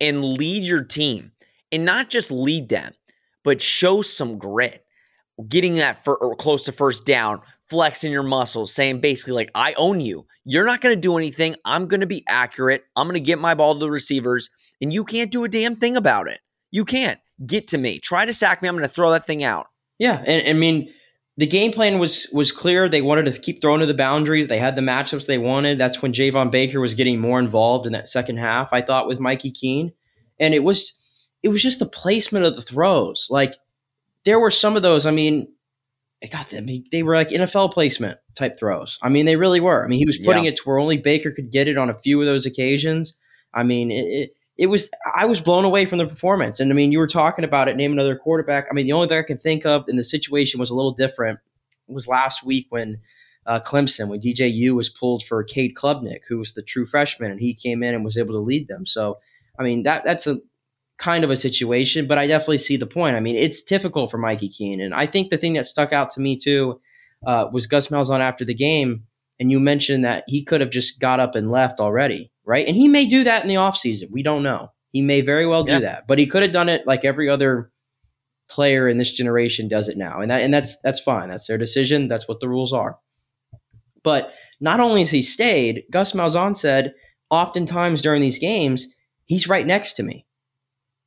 and 0.01 0.25
lead 0.25 0.65
your 0.65 0.85
team, 0.85 1.33
and 1.73 1.85
not 1.85 2.11
just 2.11 2.31
lead 2.31 2.69
them, 2.69 2.93
but 3.45 3.61
show 3.61 4.03
some 4.03 4.39
grit, 4.39 4.85
getting 5.49 5.77
that 5.77 6.05
for 6.05 6.17
or 6.17 6.35
close 6.35 6.65
to 6.65 6.73
first 6.73 7.07
down, 7.07 7.41
flexing 7.69 8.13
your 8.13 8.23
muscles, 8.23 8.73
saying 8.73 9.01
basically 9.01 9.33
like 9.33 9.51
I 9.55 9.75
own 9.75 10.01
you. 10.01 10.27
You're 10.45 10.67
not 10.67 10.81
going 10.81 10.95
to 10.95 11.01
do 11.01 11.17
anything. 11.17 11.57
I'm 11.65 11.87
going 11.87 12.01
to 12.01 12.07
be 12.07 12.25
accurate. 12.29 12.85
I'm 12.95 13.07
going 13.07 13.15
to 13.15 13.21
get 13.21 13.39
my 13.39 13.55
ball 13.55 13.75
to 13.75 13.81
the 13.81 13.91
receivers, 13.91 14.51
and 14.81 14.93
you 14.93 15.05
can't 15.05 15.33
do 15.33 15.45
a 15.45 15.49
damn 15.49 15.77
thing 15.77 15.97
about 15.97 16.29
it. 16.29 16.41
You 16.71 16.85
can't 16.85 17.19
get 17.47 17.69
to 17.69 17.79
me. 17.79 17.99
Try 17.99 18.25
to 18.25 18.33
sack 18.33 18.63
me. 18.63 18.69
I'm 18.69 18.77
going 18.77 18.89
to 18.89 18.95
throw 18.95 19.11
that 19.13 19.27
thing 19.27 19.43
out. 19.43 19.67
Yeah, 19.99 20.23
and 20.27 20.49
I 20.49 20.53
mean, 20.53 20.93
the 21.37 21.47
game 21.47 21.73
plan 21.73 21.99
was 21.99 22.29
was 22.33 22.53
clear. 22.53 22.89
They 22.89 23.03
wanted 23.03 23.33
to 23.33 23.41
keep 23.41 23.61
throwing 23.61 23.81
to 23.81 23.87
the 23.87 23.95
boundaries. 23.95 24.49
They 24.49 24.59
had 24.59 24.77
the 24.77 24.83
matchups 24.83 25.27
they 25.27 25.39
wanted. 25.39 25.79
That's 25.79 26.01
when 26.01 26.13
Javon 26.13 26.51
Baker 26.51 26.81
was 26.81 26.95
getting 26.95 27.21
more 27.21 27.39
involved 27.39 27.87
in 27.87 27.93
that 27.93 28.09
second 28.09 28.39
half. 28.39 28.73
I 28.73 28.81
thought 28.81 29.07
with 29.07 29.21
Mikey 29.21 29.51
Keene, 29.51 29.93
and 30.41 30.55
it 30.55 30.65
was 30.65 31.29
it 31.43 31.49
was 31.49 31.63
just 31.63 31.79
the 31.79 31.87
placement 31.87 32.47
of 32.47 32.55
the 32.55 32.63
throws. 32.63 33.29
Like 33.31 33.57
there 34.25 34.41
were 34.41 34.51
some 34.51 34.77
of 34.77 34.83
those. 34.83 35.05
I 35.05 35.11
mean, 35.11 35.49
I 36.23 36.27
got 36.27 36.49
them. 36.49 36.67
They 36.91 37.03
were 37.03 37.15
like 37.15 37.29
NFL 37.29 37.73
placement 37.73 38.19
type 38.35 38.59
throws. 38.59 38.99
I 39.03 39.11
mean, 39.11 39.27
they 39.27 39.37
really 39.37 39.61
were. 39.61 39.85
I 39.85 39.89
mean, 39.89 39.99
he 39.99 40.07
was 40.07 40.19
putting 40.19 40.45
yeah. 40.45 40.51
it 40.51 40.57
to 40.57 40.63
where 40.65 40.79
only 40.79 40.97
Baker 40.97 41.31
could 41.31 41.53
get 41.53 41.69
it 41.69 41.77
on 41.77 41.91
a 41.91 41.99
few 41.99 42.19
of 42.21 42.27
those 42.27 42.47
occasions. 42.47 43.15
I 43.53 43.63
mean, 43.63 43.91
it, 43.91 44.05
it, 44.05 44.31
it 44.59 44.69
was. 44.69 44.91
I 45.15 45.27
was 45.27 45.41
blown 45.41 45.65
away 45.65 45.87
from 45.87 45.99
the 45.99 46.07
performance. 46.07 46.61
And 46.61 46.71
I 46.71 46.75
mean, 46.75 46.93
you 46.93 46.99
were 46.99 47.07
talking 47.07 47.45
about 47.45 47.69
it. 47.69 47.77
Name 47.77 47.93
another 47.93 48.17
quarterback. 48.17 48.67
I 48.71 48.75
mean, 48.75 48.87
the 48.87 48.93
only 48.93 49.09
thing 49.09 49.19
I 49.19 49.23
can 49.23 49.39
think 49.39 49.67
of, 49.67 49.85
and 49.89 49.99
the 49.99 50.05
situation 50.05 50.61
was 50.61 50.71
a 50.71 50.75
little 50.75 50.93
different, 50.93 51.39
was 51.89 52.09
last 52.09 52.45
week 52.45 52.67
when 52.71 52.99
uh, 53.47 53.61
Clemson 53.61 54.09
when 54.09 54.21
DJU 54.21 54.75
was 54.75 54.91
pulled 54.91 55.23
for 55.23 55.43
Cade 55.45 55.75
Klubnik, 55.75 56.21
who 56.29 56.39
was 56.39 56.55
the 56.55 56.63
true 56.63 56.85
freshman, 56.85 57.31
and 57.31 57.41
he 57.41 57.55
came 57.55 57.83
in 57.83 57.95
and 57.95 58.05
was 58.05 58.17
able 58.17 58.35
to 58.35 58.41
lead 58.41 58.69
them. 58.69 58.87
So, 58.87 59.19
I 59.59 59.63
mean, 59.63 59.85
that 59.85 60.05
that's 60.05 60.27
a 60.27 60.39
kind 60.99 61.25
of 61.25 61.31
a 61.31 61.37
situation, 61.37 62.07
but 62.07 62.19
I 62.19 62.27
definitely 62.27 62.59
see 62.59 62.77
the 62.77 62.87
point. 62.87 63.17
I 63.17 63.21
mean, 63.21 63.37
it's 63.37 63.61
difficult 63.61 64.11
for 64.11 64.19
Mikey 64.19 64.49
Keene. 64.49 64.81
And 64.81 64.95
I 64.95 65.07
think 65.07 65.31
the 65.31 65.37
thing 65.37 65.55
that 65.55 65.67
stuck 65.67 65.93
out 65.93 66.11
to 66.13 66.21
me 66.21 66.37
too 66.37 66.81
uh, 67.27 67.47
was 67.53 67.67
Gus 67.67 67.89
Malzahn 67.89 68.21
after 68.21 68.45
the 68.45 68.55
game. 68.55 69.05
And 69.39 69.51
you 69.51 69.61
mentioned 69.61 70.05
that 70.05 70.25
he 70.27 70.43
could 70.43 70.63
have 70.63 70.71
just 70.71 70.99
got 70.99 71.21
up 71.21 71.35
and 71.35 71.51
left 71.51 71.81
already, 71.81 72.31
right? 72.47 72.67
And 72.67 72.77
he 72.77 72.89
may 72.89 73.07
do 73.07 73.25
that 73.25 73.43
in 73.43 73.49
the 73.49 73.55
offseason. 73.55 74.11
We 74.11 74.23
don't 74.23 74.43
know. 74.43 74.73
He 74.93 75.03
may 75.03 75.21
very 75.21 75.47
well 75.47 75.65
do 75.65 75.75
yeah. 75.75 75.81
that, 75.81 76.07
but 76.07 76.19
he 76.19 76.27
could 76.27 76.43
have 76.43 76.53
done 76.53 76.69
it 76.69 76.87
like 76.87 77.05
every 77.05 77.29
other 77.29 77.71
player 78.49 78.89
in 78.89 78.97
this 78.97 79.13
generation 79.13 79.69
does 79.69 79.89
it 79.89 79.99
now. 79.99 80.21
And 80.21 80.31
that 80.31 80.43
and 80.43 80.55
that's 80.55 80.79
that's 80.79 81.01
fine. 81.01 81.29
That's 81.29 81.47
their 81.47 81.59
decision. 81.59 82.09
That's 82.09 82.29
what 82.29 82.41
the 82.41 82.49
rules 82.49 82.73
are. 82.73 82.99
But 84.03 84.33
not 84.61 84.81
only 84.81 85.01
has 85.01 85.11
he 85.11 85.21
stayed, 85.21 85.83
Gus 85.91 86.13
Malzahn 86.13 86.57
said, 86.57 86.95
oftentimes 87.29 88.01
during 88.01 88.23
these 88.23 88.39
games, 88.39 88.87
he's 89.27 89.49
right 89.49 89.67
next 89.67 89.95
to 89.95 90.03
me 90.03 90.27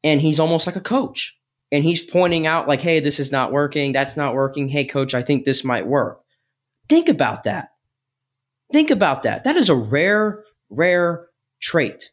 and 0.04 0.22
he's 0.22 0.40
almost 0.40 0.68
like 0.68 0.76
a 0.76 0.82
coach 0.82 1.38
and 1.72 1.84
he's 1.84 2.02
pointing 2.02 2.46
out 2.46 2.68
like 2.68 2.82
hey 2.82 3.00
this 3.00 3.20
is 3.20 3.32
not 3.32 3.52
working 3.52 3.92
that's 3.92 4.18
not 4.18 4.34
working 4.34 4.70
hey 4.70 4.86
coach 4.86 5.14
i 5.14 5.22
think 5.22 5.44
this 5.44 5.64
might 5.64 5.88
work 5.88 6.22
think 6.88 7.10
about 7.10 7.44
that 7.44 7.70
think 8.72 8.92
about 8.92 9.24
that 9.24 9.44
that 9.44 9.58
is 9.58 9.70
a 9.70 9.76
rare 9.76 10.44
rare 10.70 11.28
trait 11.60 12.12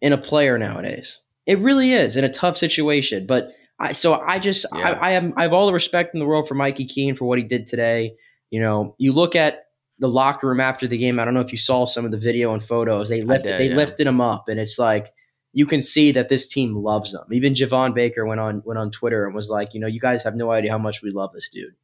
in 0.00 0.12
a 0.12 0.18
player 0.18 0.58
nowadays 0.58 1.20
it 1.46 1.58
really 1.58 1.92
is 1.92 2.16
in 2.16 2.24
a 2.24 2.32
tough 2.32 2.56
situation 2.56 3.26
but 3.26 3.52
i 3.78 3.92
so 3.92 4.14
i 4.20 4.38
just 4.38 4.66
yeah. 4.74 4.90
I, 4.90 5.08
I 5.08 5.10
have 5.12 5.32
i 5.36 5.42
have 5.42 5.52
all 5.52 5.66
the 5.66 5.72
respect 5.72 6.14
in 6.14 6.20
the 6.20 6.26
world 6.26 6.48
for 6.48 6.54
mikey 6.54 6.86
keene 6.86 7.14
for 7.16 7.24
what 7.24 7.38
he 7.38 7.44
did 7.44 7.66
today 7.66 8.14
you 8.50 8.60
know 8.60 8.94
you 8.98 9.12
look 9.12 9.36
at 9.36 9.66
the 9.98 10.08
locker 10.08 10.48
room 10.48 10.60
after 10.60 10.86
the 10.86 10.98
game 10.98 11.18
i 11.18 11.24
don't 11.24 11.34
know 11.34 11.40
if 11.40 11.52
you 11.52 11.58
saw 11.58 11.84
some 11.86 12.04
of 12.04 12.10
the 12.10 12.18
video 12.18 12.52
and 12.52 12.62
photos 12.62 13.08
they 13.08 13.20
lifted 13.20 13.48
did, 13.48 13.60
they 13.60 13.68
yeah. 13.68 13.76
lifted 13.76 14.06
him 14.06 14.20
up 14.20 14.48
and 14.48 14.58
it's 14.58 14.78
like 14.78 15.12
you 15.52 15.66
can 15.66 15.82
see 15.82 16.12
that 16.12 16.28
this 16.28 16.48
team 16.48 16.74
loves 16.74 17.12
him. 17.12 17.22
Even 17.30 17.54
Javon 17.54 17.94
Baker 17.94 18.24
went 18.24 18.40
on 18.40 18.62
went 18.64 18.78
on 18.78 18.90
Twitter 18.90 19.26
and 19.26 19.34
was 19.34 19.50
like, 19.50 19.74
you 19.74 19.80
know, 19.80 19.86
you 19.86 20.00
guys 20.00 20.22
have 20.24 20.34
no 20.34 20.50
idea 20.50 20.70
how 20.70 20.78
much 20.78 21.02
we 21.02 21.10
love 21.10 21.32
this 21.32 21.48
dude. 21.48 21.74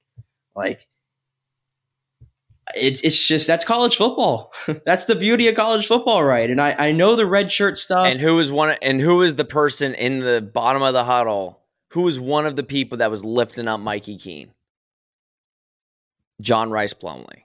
Like 0.56 0.88
it's 2.74 3.00
it's 3.02 3.26
just 3.26 3.46
that's 3.46 3.64
college 3.64 3.96
football. 3.96 4.52
that's 4.84 5.06
the 5.06 5.14
beauty 5.14 5.48
of 5.48 5.56
college 5.56 5.86
football, 5.86 6.22
right? 6.24 6.50
And 6.50 6.60
I 6.60 6.72
I 6.72 6.92
know 6.92 7.16
the 7.16 7.26
red 7.26 7.52
shirt 7.52 7.78
stuff. 7.78 8.06
And 8.06 8.20
who 8.20 8.36
was 8.36 8.50
one 8.50 8.76
and 8.82 9.00
who 9.00 9.16
was 9.16 9.36
the 9.36 9.44
person 9.44 9.94
in 9.94 10.20
the 10.20 10.40
bottom 10.40 10.82
of 10.82 10.94
the 10.94 11.04
huddle? 11.04 11.60
Who 11.92 12.02
was 12.02 12.20
one 12.20 12.46
of 12.46 12.56
the 12.56 12.62
people 12.62 12.98
that 12.98 13.10
was 13.10 13.24
lifting 13.24 13.68
up 13.68 13.80
Mikey 13.80 14.18
Keene? 14.18 14.52
John 16.40 16.70
Rhys 16.70 16.94
Plumlee, 16.94 17.42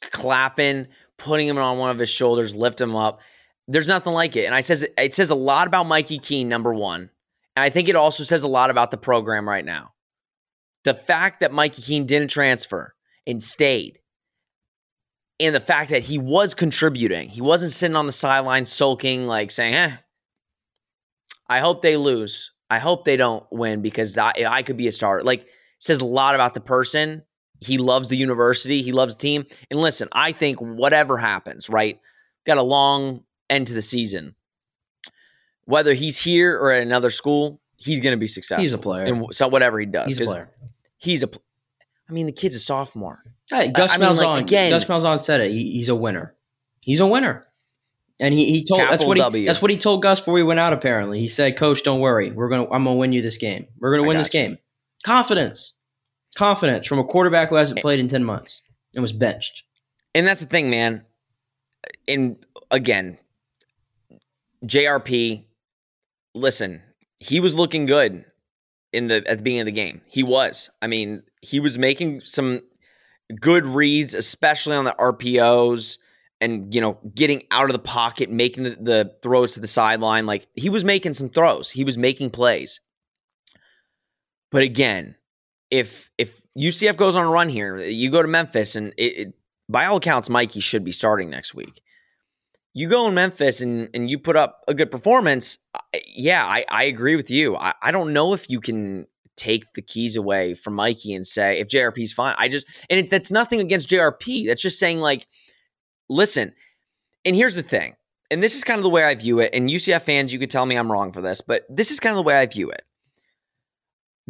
Clapping, 0.00 0.88
putting 1.16 1.48
him 1.48 1.58
on 1.58 1.78
one 1.78 1.90
of 1.90 1.98
his 1.98 2.10
shoulders, 2.10 2.54
lift 2.54 2.80
him 2.80 2.94
up. 2.94 3.20
There's 3.66 3.88
nothing 3.88 4.12
like 4.12 4.36
it. 4.36 4.44
And 4.44 4.54
I 4.54 4.60
says 4.60 4.86
it 4.98 5.14
says 5.14 5.30
a 5.30 5.34
lot 5.34 5.66
about 5.66 5.86
Mikey 5.86 6.18
Keene, 6.18 6.48
number 6.48 6.74
one. 6.74 7.10
And 7.56 7.62
I 7.64 7.70
think 7.70 7.88
it 7.88 7.96
also 7.96 8.24
says 8.24 8.42
a 8.42 8.48
lot 8.48 8.70
about 8.70 8.90
the 8.90 8.96
program 8.96 9.48
right 9.48 9.64
now. 9.64 9.92
The 10.82 10.94
fact 10.94 11.40
that 11.40 11.52
Mikey 11.52 11.80
Keene 11.80 12.06
didn't 12.06 12.28
transfer 12.28 12.93
and 13.26 13.42
stayed. 13.42 13.98
And 15.40 15.54
the 15.54 15.60
fact 15.60 15.90
that 15.90 16.04
he 16.04 16.18
was 16.18 16.54
contributing. 16.54 17.28
He 17.28 17.40
wasn't 17.40 17.72
sitting 17.72 17.96
on 17.96 18.06
the 18.06 18.12
sideline 18.12 18.66
sulking, 18.66 19.26
like 19.26 19.50
saying, 19.50 19.74
eh, 19.74 19.96
I 21.48 21.60
hope 21.60 21.82
they 21.82 21.96
lose. 21.96 22.52
I 22.70 22.78
hope 22.78 23.04
they 23.04 23.16
don't 23.16 23.44
win 23.50 23.82
because 23.82 24.16
I, 24.16 24.32
I 24.46 24.62
could 24.62 24.76
be 24.76 24.86
a 24.86 24.92
starter. 24.92 25.24
Like, 25.24 25.46
says 25.84 26.00
a 26.00 26.06
lot 26.06 26.34
about 26.34 26.54
the 26.54 26.60
person. 26.60 27.22
He 27.60 27.78
loves 27.78 28.08
the 28.08 28.16
university. 28.16 28.82
He 28.82 28.92
loves 28.92 29.16
the 29.16 29.20
team. 29.22 29.46
And 29.70 29.78
listen, 29.78 30.08
I 30.12 30.32
think 30.32 30.58
whatever 30.58 31.18
happens, 31.18 31.68
right? 31.68 32.00
Got 32.46 32.56
a 32.58 32.62
long 32.62 33.22
end 33.50 33.66
to 33.68 33.74
the 33.74 33.82
season. 33.82 34.34
Whether 35.66 35.94
he's 35.94 36.18
here 36.18 36.58
or 36.58 36.72
at 36.72 36.82
another 36.82 37.10
school, 37.10 37.60
he's 37.76 38.00
going 38.00 38.12
to 38.12 38.18
be 38.18 38.26
successful. 38.26 38.62
He's 38.62 38.72
a 38.72 38.78
player. 38.78 39.04
And 39.04 39.34
so 39.34 39.48
whatever 39.48 39.78
he 39.78 39.86
does, 39.86 40.06
he's 40.06 40.20
a 40.20 40.24
player. 40.24 40.50
He's 40.96 41.22
a. 41.22 41.28
I 42.08 42.12
mean, 42.12 42.26
the 42.26 42.32
kid's 42.32 42.54
a 42.54 42.60
sophomore. 42.60 43.22
Hey, 43.50 43.68
Gus 43.68 43.92
I, 43.92 43.96
Malzahn. 43.96 44.20
Mean, 44.20 44.30
like, 44.30 44.42
again, 44.42 44.70
Gus 44.70 44.84
Malzahn 44.84 45.20
said 45.20 45.40
it. 45.40 45.50
He, 45.52 45.72
he's 45.72 45.88
a 45.88 45.94
winner. 45.94 46.34
He's 46.80 47.00
a 47.00 47.06
winner. 47.06 47.46
And 48.20 48.32
he, 48.32 48.50
he 48.52 48.64
told 48.64 48.80
that's 48.80 49.04
what 49.04 49.16
he 49.16 49.22
w. 49.22 49.44
that's 49.44 49.60
what 49.60 49.70
he 49.70 49.76
told 49.76 50.02
Gus 50.02 50.20
before 50.20 50.36
he 50.36 50.44
went 50.44 50.60
out. 50.60 50.72
Apparently, 50.72 51.18
he 51.18 51.26
said, 51.26 51.56
"Coach, 51.56 51.82
don't 51.82 51.98
worry. 51.98 52.30
We're 52.30 52.48
gonna 52.48 52.64
I'm 52.64 52.84
gonna 52.84 52.94
win 52.94 53.12
you 53.12 53.22
this 53.22 53.38
game. 53.38 53.66
We're 53.80 53.96
gonna 53.96 54.06
win 54.06 54.18
this 54.18 54.32
you. 54.32 54.40
game. 54.40 54.58
Confidence, 55.02 55.74
confidence 56.36 56.86
from 56.86 57.00
a 57.00 57.04
quarterback 57.04 57.48
who 57.48 57.56
hasn't 57.56 57.80
played 57.80 57.98
in 57.98 58.08
ten 58.08 58.22
months 58.22 58.62
and 58.94 59.02
was 59.02 59.12
benched. 59.12 59.64
And 60.14 60.26
that's 60.26 60.40
the 60.40 60.46
thing, 60.46 60.70
man. 60.70 61.04
And 62.06 62.36
again, 62.70 63.18
JRP, 64.64 65.44
listen, 66.34 66.82
he 67.18 67.40
was 67.40 67.54
looking 67.54 67.86
good 67.86 68.24
in 68.94 69.08
the 69.08 69.16
at 69.26 69.38
the 69.38 69.44
beginning 69.44 69.62
of 69.62 69.66
the 69.66 69.72
game. 69.72 70.00
He 70.08 70.22
was. 70.22 70.70
I 70.80 70.86
mean, 70.86 71.22
he 71.42 71.60
was 71.60 71.78
making 71.78 72.20
some 72.20 72.62
good 73.40 73.66
reads, 73.66 74.14
especially 74.14 74.76
on 74.76 74.84
the 74.84 74.94
RPOs 74.98 75.98
and 76.40 76.74
you 76.74 76.80
know 76.80 76.98
getting 77.14 77.42
out 77.50 77.66
of 77.66 77.72
the 77.72 77.78
pocket, 77.78 78.30
making 78.30 78.64
the, 78.64 78.70
the 78.70 79.12
throws 79.22 79.54
to 79.54 79.60
the 79.60 79.66
sideline. 79.66 80.26
Like 80.26 80.46
he 80.54 80.68
was 80.68 80.84
making 80.84 81.14
some 81.14 81.28
throws. 81.28 81.70
He 81.70 81.84
was 81.84 81.98
making 81.98 82.30
plays. 82.30 82.80
But 84.50 84.62
again, 84.62 85.16
if 85.70 86.10
if 86.18 86.42
UCF 86.56 86.96
goes 86.96 87.16
on 87.16 87.26
a 87.26 87.30
run 87.30 87.48
here, 87.48 87.78
you 87.78 88.10
go 88.10 88.22
to 88.22 88.28
Memphis, 88.28 88.76
and 88.76 88.94
it, 88.96 89.18
it, 89.18 89.34
by 89.68 89.86
all 89.86 89.96
accounts, 89.96 90.30
Mikey 90.30 90.60
should 90.60 90.84
be 90.84 90.92
starting 90.92 91.30
next 91.30 91.54
week 91.54 91.82
you 92.74 92.88
go 92.88 93.06
in 93.06 93.14
Memphis 93.14 93.60
and, 93.60 93.88
and 93.94 94.10
you 94.10 94.18
put 94.18 94.36
up 94.36 94.64
a 94.66 94.74
good 94.74 94.90
performance, 94.90 95.58
yeah, 96.06 96.44
I, 96.44 96.64
I 96.68 96.84
agree 96.84 97.14
with 97.14 97.30
you. 97.30 97.56
I, 97.56 97.72
I 97.80 97.92
don't 97.92 98.12
know 98.12 98.34
if 98.34 98.50
you 98.50 98.60
can 98.60 99.06
take 99.36 99.72
the 99.74 99.82
keys 99.82 100.16
away 100.16 100.54
from 100.54 100.74
Mikey 100.74 101.14
and 101.14 101.26
say 101.26 101.60
if 101.60 101.68
JRP's 101.68 102.12
fine. 102.12 102.34
I 102.36 102.48
just 102.48 102.66
and 102.90 102.98
it, 102.98 103.10
that's 103.10 103.30
nothing 103.30 103.60
against 103.60 103.88
JRP. 103.88 104.46
That's 104.48 104.60
just 104.60 104.78
saying 104.78 105.00
like, 105.00 105.26
listen. 106.08 106.52
And 107.24 107.34
here's 107.34 107.54
the 107.54 107.62
thing, 107.62 107.94
and 108.30 108.42
this 108.42 108.54
is 108.54 108.64
kind 108.64 108.78
of 108.78 108.82
the 108.82 108.90
way 108.90 109.04
I 109.04 109.14
view 109.14 109.38
it. 109.38 109.50
And 109.54 109.70
UCF 109.70 110.02
fans, 110.02 110.32
you 110.32 110.38
could 110.38 110.50
tell 110.50 110.66
me 110.66 110.76
I'm 110.76 110.92
wrong 110.92 111.10
for 111.10 111.22
this, 111.22 111.40
but 111.40 111.64
this 111.70 111.90
is 111.90 112.00
kind 112.00 112.12
of 112.12 112.16
the 112.16 112.28
way 112.28 112.38
I 112.38 112.44
view 112.44 112.70
it. 112.70 112.82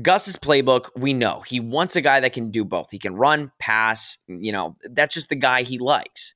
Gus's 0.00 0.36
playbook, 0.36 0.90
we 0.96 1.12
know 1.12 1.40
he 1.40 1.58
wants 1.58 1.96
a 1.96 2.00
guy 2.00 2.20
that 2.20 2.32
can 2.32 2.50
do 2.50 2.64
both. 2.64 2.90
He 2.92 2.98
can 3.00 3.16
run, 3.16 3.50
pass. 3.58 4.18
You 4.28 4.52
know, 4.52 4.74
that's 4.84 5.14
just 5.14 5.28
the 5.28 5.34
guy 5.34 5.62
he 5.62 5.78
likes 5.78 6.34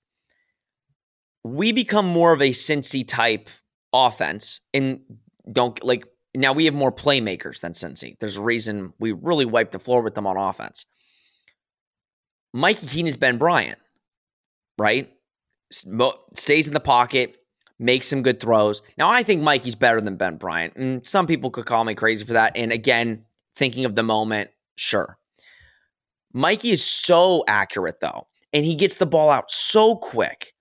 we 1.44 1.72
become 1.72 2.06
more 2.06 2.32
of 2.32 2.42
a 2.42 2.50
Cincy 2.50 3.06
type 3.06 3.48
offense 3.92 4.60
and 4.74 5.00
don't 5.50 5.82
like 5.82 6.06
now 6.34 6.52
we 6.52 6.66
have 6.66 6.74
more 6.74 6.92
playmakers 6.92 7.60
than 7.60 7.72
Cincy. 7.72 8.18
There's 8.20 8.36
a 8.36 8.42
reason 8.42 8.92
we 8.98 9.12
really 9.12 9.46
wipe 9.46 9.70
the 9.70 9.78
floor 9.78 10.02
with 10.02 10.14
them 10.14 10.26
on 10.26 10.36
offense. 10.36 10.84
Mikey 12.52 12.86
Keene 12.86 13.06
is 13.06 13.16
Ben 13.16 13.38
Bryant, 13.38 13.78
right? 14.78 15.10
Stays 15.70 16.66
in 16.66 16.74
the 16.74 16.80
pocket, 16.80 17.38
makes 17.78 18.06
some 18.06 18.22
good 18.22 18.40
throws. 18.40 18.82
Now, 18.96 19.10
I 19.10 19.22
think 19.22 19.42
Mikey's 19.42 19.74
better 19.74 20.00
than 20.00 20.16
Ben 20.16 20.36
Bryant, 20.36 20.76
and 20.76 21.06
some 21.06 21.26
people 21.26 21.50
could 21.50 21.66
call 21.66 21.84
me 21.84 21.94
crazy 21.94 22.24
for 22.24 22.34
that. 22.34 22.52
And 22.56 22.72
again, 22.72 23.24
thinking 23.56 23.84
of 23.84 23.94
the 23.94 24.02
moment, 24.02 24.50
sure. 24.76 25.18
Mikey 26.32 26.70
is 26.70 26.84
so 26.84 27.44
accurate, 27.48 28.00
though, 28.00 28.28
and 28.52 28.64
he 28.64 28.74
gets 28.74 28.96
the 28.96 29.06
ball 29.06 29.30
out 29.30 29.50
so 29.50 29.96
quick 29.96 30.52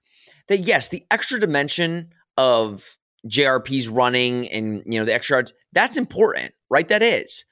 that 0.47 0.59
yes, 0.59 0.89
the 0.89 1.05
extra 1.11 1.39
dimension 1.39 2.13
of 2.37 2.97
JRP's 3.27 3.89
running 3.89 4.47
and 4.49 4.83
you 4.85 4.99
know 4.99 5.05
the 5.05 5.13
extra 5.13 5.37
yards, 5.37 5.53
that's 5.73 5.97
important, 5.97 6.53
right? 6.69 6.87
That 6.87 7.03
is. 7.03 7.45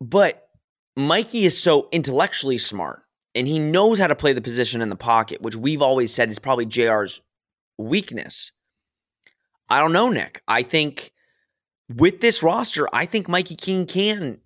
But 0.00 0.48
Mikey 0.96 1.44
is 1.44 1.60
so 1.60 1.88
intellectually 1.92 2.58
smart 2.58 3.02
and 3.34 3.46
he 3.46 3.58
knows 3.58 3.98
how 3.98 4.06
to 4.06 4.16
play 4.16 4.32
the 4.32 4.40
position 4.40 4.82
in 4.82 4.90
the 4.90 4.96
pocket, 4.96 5.42
which 5.42 5.56
we've 5.56 5.82
always 5.82 6.12
said 6.12 6.30
is 6.30 6.38
probably 6.38 6.66
JR's 6.66 7.20
weakness. 7.78 8.52
I 9.68 9.80
don't 9.80 9.92
know, 9.92 10.08
Nick. 10.08 10.42
I 10.48 10.62
think 10.62 11.12
with 11.94 12.20
this 12.20 12.42
roster, 12.42 12.88
I 12.92 13.06
think 13.06 13.28
Mikey 13.28 13.56
Keene 13.56 13.86
can 13.86 14.38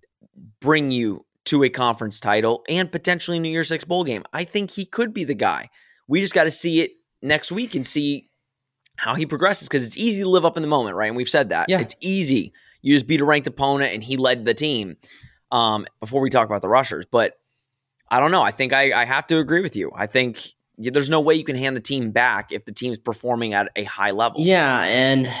bring 0.59 0.91
you 0.91 1.25
to 1.45 1.63
a 1.63 1.69
conference 1.69 2.19
title 2.19 2.63
and 2.69 2.91
potentially 2.91 3.39
New 3.39 3.49
Year's 3.49 3.69
Six 3.69 3.83
bowl 3.83 4.03
game. 4.03 4.23
I 4.33 4.43
think 4.43 4.71
he 4.71 4.85
could 4.85 5.13
be 5.13 5.23
the 5.23 5.33
guy. 5.33 5.69
We 6.07 6.21
just 6.21 6.33
got 6.33 6.43
to 6.43 6.51
see 6.51 6.81
it 6.81 6.91
next 7.21 7.51
week 7.51 7.75
and 7.75 7.85
see 7.85 8.29
how 8.95 9.15
he 9.15 9.25
progresses 9.25 9.67
because 9.67 9.85
it's 9.85 9.97
easy 9.97 10.23
to 10.23 10.29
live 10.29 10.45
up 10.45 10.57
in 10.57 10.61
the 10.61 10.67
moment, 10.67 10.95
right? 10.95 11.07
And 11.07 11.17
we've 11.17 11.29
said 11.29 11.49
that. 11.49 11.67
Yeah. 11.69 11.79
It's 11.79 11.95
easy. 12.01 12.53
You 12.81 12.95
just 12.95 13.07
beat 13.07 13.21
a 13.21 13.25
ranked 13.25 13.47
opponent 13.47 13.93
and 13.93 14.03
he 14.03 14.17
led 14.17 14.45
the 14.45 14.53
team 14.53 14.97
um, 15.51 15.85
before 15.99 16.21
we 16.21 16.29
talk 16.29 16.47
about 16.47 16.61
the 16.61 16.69
rushers. 16.69 17.05
But 17.05 17.37
I 18.09 18.19
don't 18.19 18.31
know. 18.31 18.41
I 18.41 18.51
think 18.51 18.73
I, 18.73 19.01
I 19.01 19.05
have 19.05 19.25
to 19.27 19.39
agree 19.39 19.61
with 19.61 19.75
you. 19.75 19.91
I 19.95 20.07
think 20.07 20.53
there's 20.77 21.09
no 21.09 21.21
way 21.21 21.35
you 21.35 21.43
can 21.43 21.55
hand 21.55 21.75
the 21.75 21.81
team 21.81 22.11
back 22.11 22.51
if 22.51 22.65
the 22.65 22.71
team's 22.71 22.97
performing 22.97 23.53
at 23.53 23.69
a 23.75 23.83
high 23.83 24.11
level. 24.11 24.41
Yeah, 24.41 24.83
and 24.83 25.31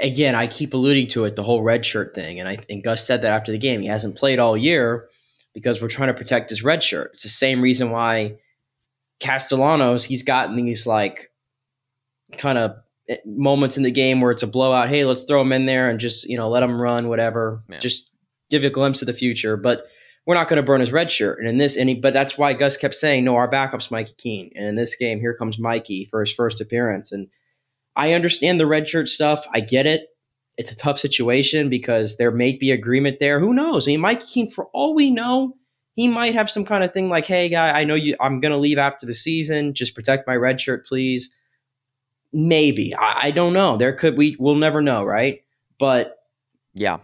again, 0.00 0.34
I 0.34 0.46
keep 0.46 0.74
alluding 0.74 1.08
to 1.08 1.24
it, 1.24 1.36
the 1.36 1.42
whole 1.42 1.62
red 1.62 1.86
shirt 1.86 2.14
thing, 2.14 2.40
and 2.40 2.48
I 2.48 2.56
think 2.56 2.84
Gus 2.84 3.06
said 3.06 3.22
that 3.22 3.32
after 3.32 3.52
the 3.52 3.58
game. 3.58 3.80
He 3.80 3.86
hasn't 3.86 4.16
played 4.16 4.38
all 4.38 4.56
year 4.56 5.08
because 5.52 5.80
we're 5.80 5.88
trying 5.88 6.08
to 6.08 6.14
protect 6.14 6.50
his 6.50 6.62
red 6.62 6.82
shirt. 6.82 7.10
It's 7.12 7.22
the 7.22 7.28
same 7.28 7.60
reason 7.60 7.90
why 7.90 8.36
Castellanos 9.24 10.04
he's 10.04 10.22
gotten 10.22 10.54
these 10.56 10.86
like 10.86 11.30
kind 12.36 12.58
of 12.58 12.76
eh, 13.08 13.16
moments 13.24 13.78
in 13.78 13.82
the 13.82 13.90
game 13.90 14.20
where 14.20 14.30
it's 14.30 14.42
a 14.42 14.46
blowout. 14.46 14.90
Hey, 14.90 15.06
let's 15.06 15.24
throw 15.24 15.40
him 15.40 15.52
in 15.52 15.64
there 15.64 15.88
and 15.88 15.98
just 15.98 16.28
you 16.28 16.36
know 16.36 16.50
let 16.50 16.62
him 16.62 16.80
run, 16.80 17.08
whatever. 17.08 17.64
Yeah. 17.70 17.78
Just 17.78 18.10
give 18.50 18.62
you 18.62 18.68
a 18.68 18.72
glimpse 18.72 19.02
of 19.02 19.06
the 19.06 19.14
future, 19.14 19.56
but. 19.56 19.86
We're 20.26 20.36
not 20.36 20.48
going 20.48 20.56
to 20.56 20.62
burn 20.62 20.80
his 20.80 20.90
red 20.90 21.10
shirt, 21.10 21.38
and 21.38 21.46
in 21.46 21.58
this, 21.58 21.76
and 21.76 21.86
he, 21.86 21.96
but 21.96 22.14
that's 22.14 22.38
why 22.38 22.54
Gus 22.54 22.78
kept 22.78 22.94
saying, 22.94 23.26
"No, 23.26 23.36
our 23.36 23.46
backup's 23.46 23.90
Mikey 23.90 24.14
Keene." 24.16 24.50
And 24.54 24.64
in 24.64 24.74
this 24.74 24.96
game, 24.96 25.20
here 25.20 25.34
comes 25.34 25.58
Mikey 25.58 26.06
for 26.06 26.20
his 26.20 26.32
first 26.32 26.62
appearance, 26.62 27.12
and 27.12 27.28
I 27.94 28.14
understand 28.14 28.58
the 28.58 28.66
red 28.66 28.88
shirt 28.88 29.08
stuff. 29.08 29.44
I 29.52 29.60
get 29.60 29.84
it. 29.84 30.06
It's 30.56 30.72
a 30.72 30.76
tough 30.76 30.98
situation 30.98 31.68
because 31.68 32.16
there 32.16 32.30
may 32.30 32.56
be 32.56 32.70
agreement 32.70 33.18
there. 33.20 33.38
Who 33.38 33.52
knows? 33.52 33.86
I 33.86 33.90
mean, 33.90 34.00
Mikey 34.00 34.26
Keene, 34.32 34.48
for 34.48 34.68
all 34.72 34.94
we 34.94 35.10
know, 35.10 35.56
he 35.94 36.08
might 36.08 36.34
have 36.34 36.50
some 36.50 36.64
kind 36.64 36.84
of 36.84 36.92
thing 36.92 37.08
like, 37.08 37.26
"Hey, 37.26 37.48
guy, 37.48 37.70
I 37.70 37.84
know 37.84 37.94
you. 37.94 38.16
I'm 38.20 38.40
going 38.40 38.52
to 38.52 38.58
leave 38.58 38.78
after 38.78 39.06
the 39.06 39.14
season. 39.14 39.74
Just 39.74 39.94
protect 39.94 40.26
my 40.26 40.34
red 40.36 40.60
shirt, 40.60 40.86
please." 40.86 41.34
Maybe 42.32 42.92
I, 42.94 43.28
I 43.28 43.30
don't 43.30 43.52
know. 43.52 43.76
There 43.76 43.92
could 43.92 44.16
we. 44.16 44.36
We'll 44.38 44.56
never 44.56 44.82
know, 44.82 45.04
right? 45.04 45.42
But 45.78 46.18
Yeah. 46.74 46.98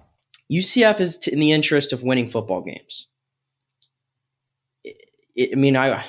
UCF 0.50 1.00
is 1.00 1.18
t- 1.18 1.32
in 1.32 1.38
the 1.38 1.52
interest 1.52 1.92
of 1.92 2.02
winning 2.02 2.26
football 2.28 2.62
games. 2.62 3.06
It, 4.82 4.96
it, 5.36 5.50
I 5.52 5.54
mean, 5.54 5.76
I 5.76 6.04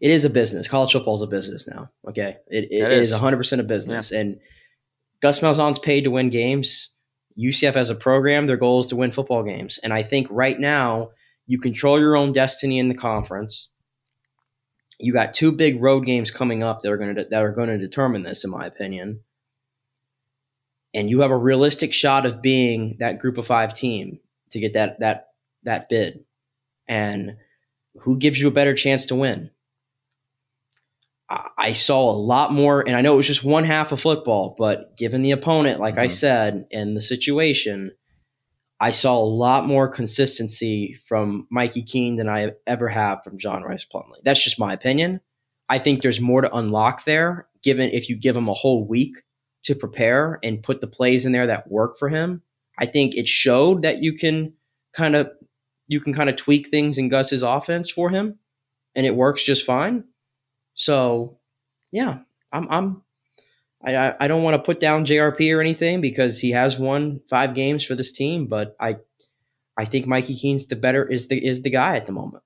it 0.00 0.10
is 0.10 0.24
a 0.24 0.30
business. 0.30 0.68
College 0.68 0.92
football 0.92 1.16
is 1.16 1.22
a 1.22 1.26
business 1.26 1.66
now. 1.66 1.90
Okay, 2.08 2.36
it, 2.46 2.68
it, 2.70 2.92
is. 2.92 3.08
is 3.08 3.12
100 3.12 3.36
percent 3.36 3.60
a 3.60 3.64
business, 3.64 4.12
and 4.12 4.38
Gus 5.20 5.40
Malzahn's 5.40 5.78
paid 5.80 6.04
to 6.04 6.10
win 6.10 6.30
games. 6.30 6.90
UCF 7.38 7.76
as 7.76 7.90
a 7.90 7.94
program, 7.94 8.46
their 8.46 8.56
goal 8.56 8.80
is 8.80 8.86
to 8.86 8.96
win 8.96 9.10
football 9.10 9.42
games, 9.42 9.78
and 9.82 9.92
I 9.92 10.02
think 10.04 10.28
right 10.30 10.58
now 10.58 11.10
you 11.50 11.58
control 11.58 11.98
your 11.98 12.16
own 12.16 12.32
destiny 12.32 12.78
in 12.78 12.88
the 12.88 12.94
conference. 12.94 13.72
You 14.98 15.12
got 15.12 15.34
two 15.34 15.50
big 15.50 15.82
road 15.82 16.06
games 16.06 16.30
coming 16.30 16.62
up 16.62 16.80
that 16.80 16.92
are 16.92 16.98
going 16.98 17.14
to 17.14 17.24
that 17.24 17.42
are 17.42 17.52
going 17.52 17.68
to 17.70 17.78
determine 17.78 18.22
this, 18.22 18.44
in 18.44 18.50
my 18.50 18.66
opinion 18.66 19.20
and 20.94 21.08
you 21.08 21.20
have 21.20 21.30
a 21.30 21.36
realistic 21.36 21.94
shot 21.94 22.26
of 22.26 22.42
being 22.42 22.96
that 22.98 23.18
group 23.20 23.38
of 23.38 23.46
five 23.46 23.74
team 23.74 24.18
to 24.50 24.60
get 24.60 24.72
that 24.74 24.98
that 25.00 25.28
that 25.62 25.88
bid 25.88 26.24
and 26.88 27.36
who 28.00 28.18
gives 28.18 28.40
you 28.40 28.48
a 28.48 28.52
better 28.52 28.74
chance 28.74 29.06
to 29.06 29.14
win 29.14 29.50
I- 31.28 31.50
I 31.58 31.72
saw 31.72 32.10
a 32.10 32.16
lot 32.18 32.52
more, 32.52 32.80
and 32.84 32.96
I 32.96 33.02
know 33.02 33.14
it 33.14 33.18
was 33.18 33.26
just 33.28 33.44
one 33.44 33.62
half 33.62 33.92
of 33.92 34.00
football, 34.00 34.56
but 34.58 34.96
given 34.96 35.22
the 35.22 35.30
opponent, 35.30 35.78
like 35.78 35.96
I 35.96 36.06
Mhm. 36.08 36.10
said, 36.10 36.66
and 36.72 36.96
the 36.96 37.00
situation, 37.00 37.92
I 38.80 38.90
saw 38.90 39.18
a 39.18 39.24
lot 39.24 39.66
more 39.66 39.88
consistency 39.88 40.98
from 41.06 41.46
Mikey 41.50 41.82
Keene 41.82 42.16
than 42.16 42.28
I 42.28 42.52
ever 42.66 42.88
have 42.88 43.22
from 43.22 43.38
John 43.38 43.62
Rhys 43.62 43.84
Plumlee. 43.84 44.22
That's 44.24 44.42
just 44.42 44.58
my 44.58 44.72
opinion. 44.72 45.20
I 45.68 45.78
think 45.78 46.00
there's 46.00 46.20
more 46.20 46.40
to 46.40 46.56
unlock 46.56 47.04
there, 47.04 47.46
given 47.62 47.90
if 47.90 48.08
you 48.08 48.16
give 48.16 48.36
him 48.36 48.48
a 48.48 48.54
whole 48.54 48.86
week 48.86 49.16
to 49.64 49.74
prepare 49.74 50.38
and 50.42 50.62
put 50.62 50.80
the 50.80 50.86
plays 50.86 51.26
in 51.26 51.32
there 51.32 51.46
that 51.46 51.70
work 51.70 51.98
for 51.98 52.08
him. 52.08 52.42
I 52.78 52.86
think 52.86 53.14
it 53.14 53.28
showed 53.28 53.82
that 53.82 54.02
you 54.02 54.14
can 54.14 54.54
kind 54.94 55.14
of 55.14 55.30
you 55.86 56.00
can 56.00 56.14
kind 56.14 56.30
of 56.30 56.36
tweak 56.36 56.68
things 56.68 56.98
in 56.98 57.08
Gus's 57.08 57.42
offense 57.42 57.90
for 57.90 58.08
him, 58.08 58.38
and 58.94 59.04
it 59.04 59.14
works 59.14 59.42
just 59.42 59.66
fine. 59.66 60.04
So, 60.74 61.38
yeah, 61.92 62.20
I'm 62.52 62.66
I'm 62.70 63.02
I 63.84 64.14
I- 64.20 64.28
don't 64.28 64.42
want 64.42 64.54
to 64.54 64.62
put 64.62 64.80
down 64.80 65.06
JRP 65.06 65.54
or 65.56 65.60
anything 65.60 66.00
because 66.00 66.38
he 66.38 66.50
has 66.50 66.78
won 66.78 67.20
five 67.28 67.54
games 67.54 67.84
for 67.84 67.94
this 67.94 68.12
team, 68.12 68.46
but 68.46 68.76
I 68.78 68.96
I 69.76 69.84
think 69.86 70.06
Mikey 70.06 70.36
Keene's 70.36 70.66
the 70.66 70.76
better 70.76 71.06
is 71.06 71.28
the 71.28 71.44
is 71.44 71.62
the 71.62 71.70
guy 71.70 71.96
at 71.96 72.06
the 72.06 72.12
moment. 72.12 72.44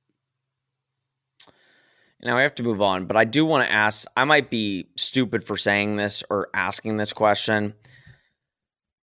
Now 2.22 2.37
we 2.37 2.43
have 2.43 2.55
to 2.55 2.62
move 2.62 2.80
on, 2.80 3.05
but 3.07 3.16
I 3.16 3.24
do 3.24 3.45
want 3.45 3.66
to 3.66 3.72
ask. 3.72 4.07
I 4.16 4.24
might 4.24 4.49
be 4.49 4.89
stupid 4.97 5.45
for 5.45 5.57
saying 5.59 5.97
this 5.97 6.22
or 6.30 6.49
asking 6.55 6.97
this 6.97 7.12
question. 7.12 7.74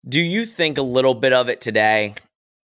Do 0.07 0.19
you 0.19 0.45
think 0.45 0.79
a 0.79 0.81
little 0.81 1.13
bit 1.13 1.31
of 1.31 1.47
it 1.47 1.61
today? 1.61 2.15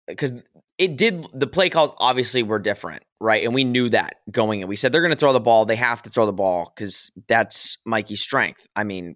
Because 0.07 0.33
it 0.77 0.97
did, 0.97 1.25
the 1.33 1.47
play 1.47 1.69
calls 1.69 1.91
obviously 1.97 2.43
were 2.43 2.59
different, 2.59 3.03
right? 3.19 3.43
And 3.43 3.55
we 3.55 3.63
knew 3.63 3.89
that 3.89 4.17
going 4.29 4.61
in. 4.61 4.67
We 4.67 4.75
said 4.75 4.91
they're 4.91 5.01
going 5.01 5.13
to 5.13 5.19
throw 5.19 5.33
the 5.33 5.39
ball. 5.39 5.65
They 5.65 5.77
have 5.77 6.03
to 6.03 6.11
throw 6.11 6.27
the 6.27 6.33
ball 6.33 6.71
because 6.75 7.09
that's 7.27 7.79
Mikey's 7.83 8.21
strength. 8.21 8.67
I 8.75 8.83
mean, 8.83 9.15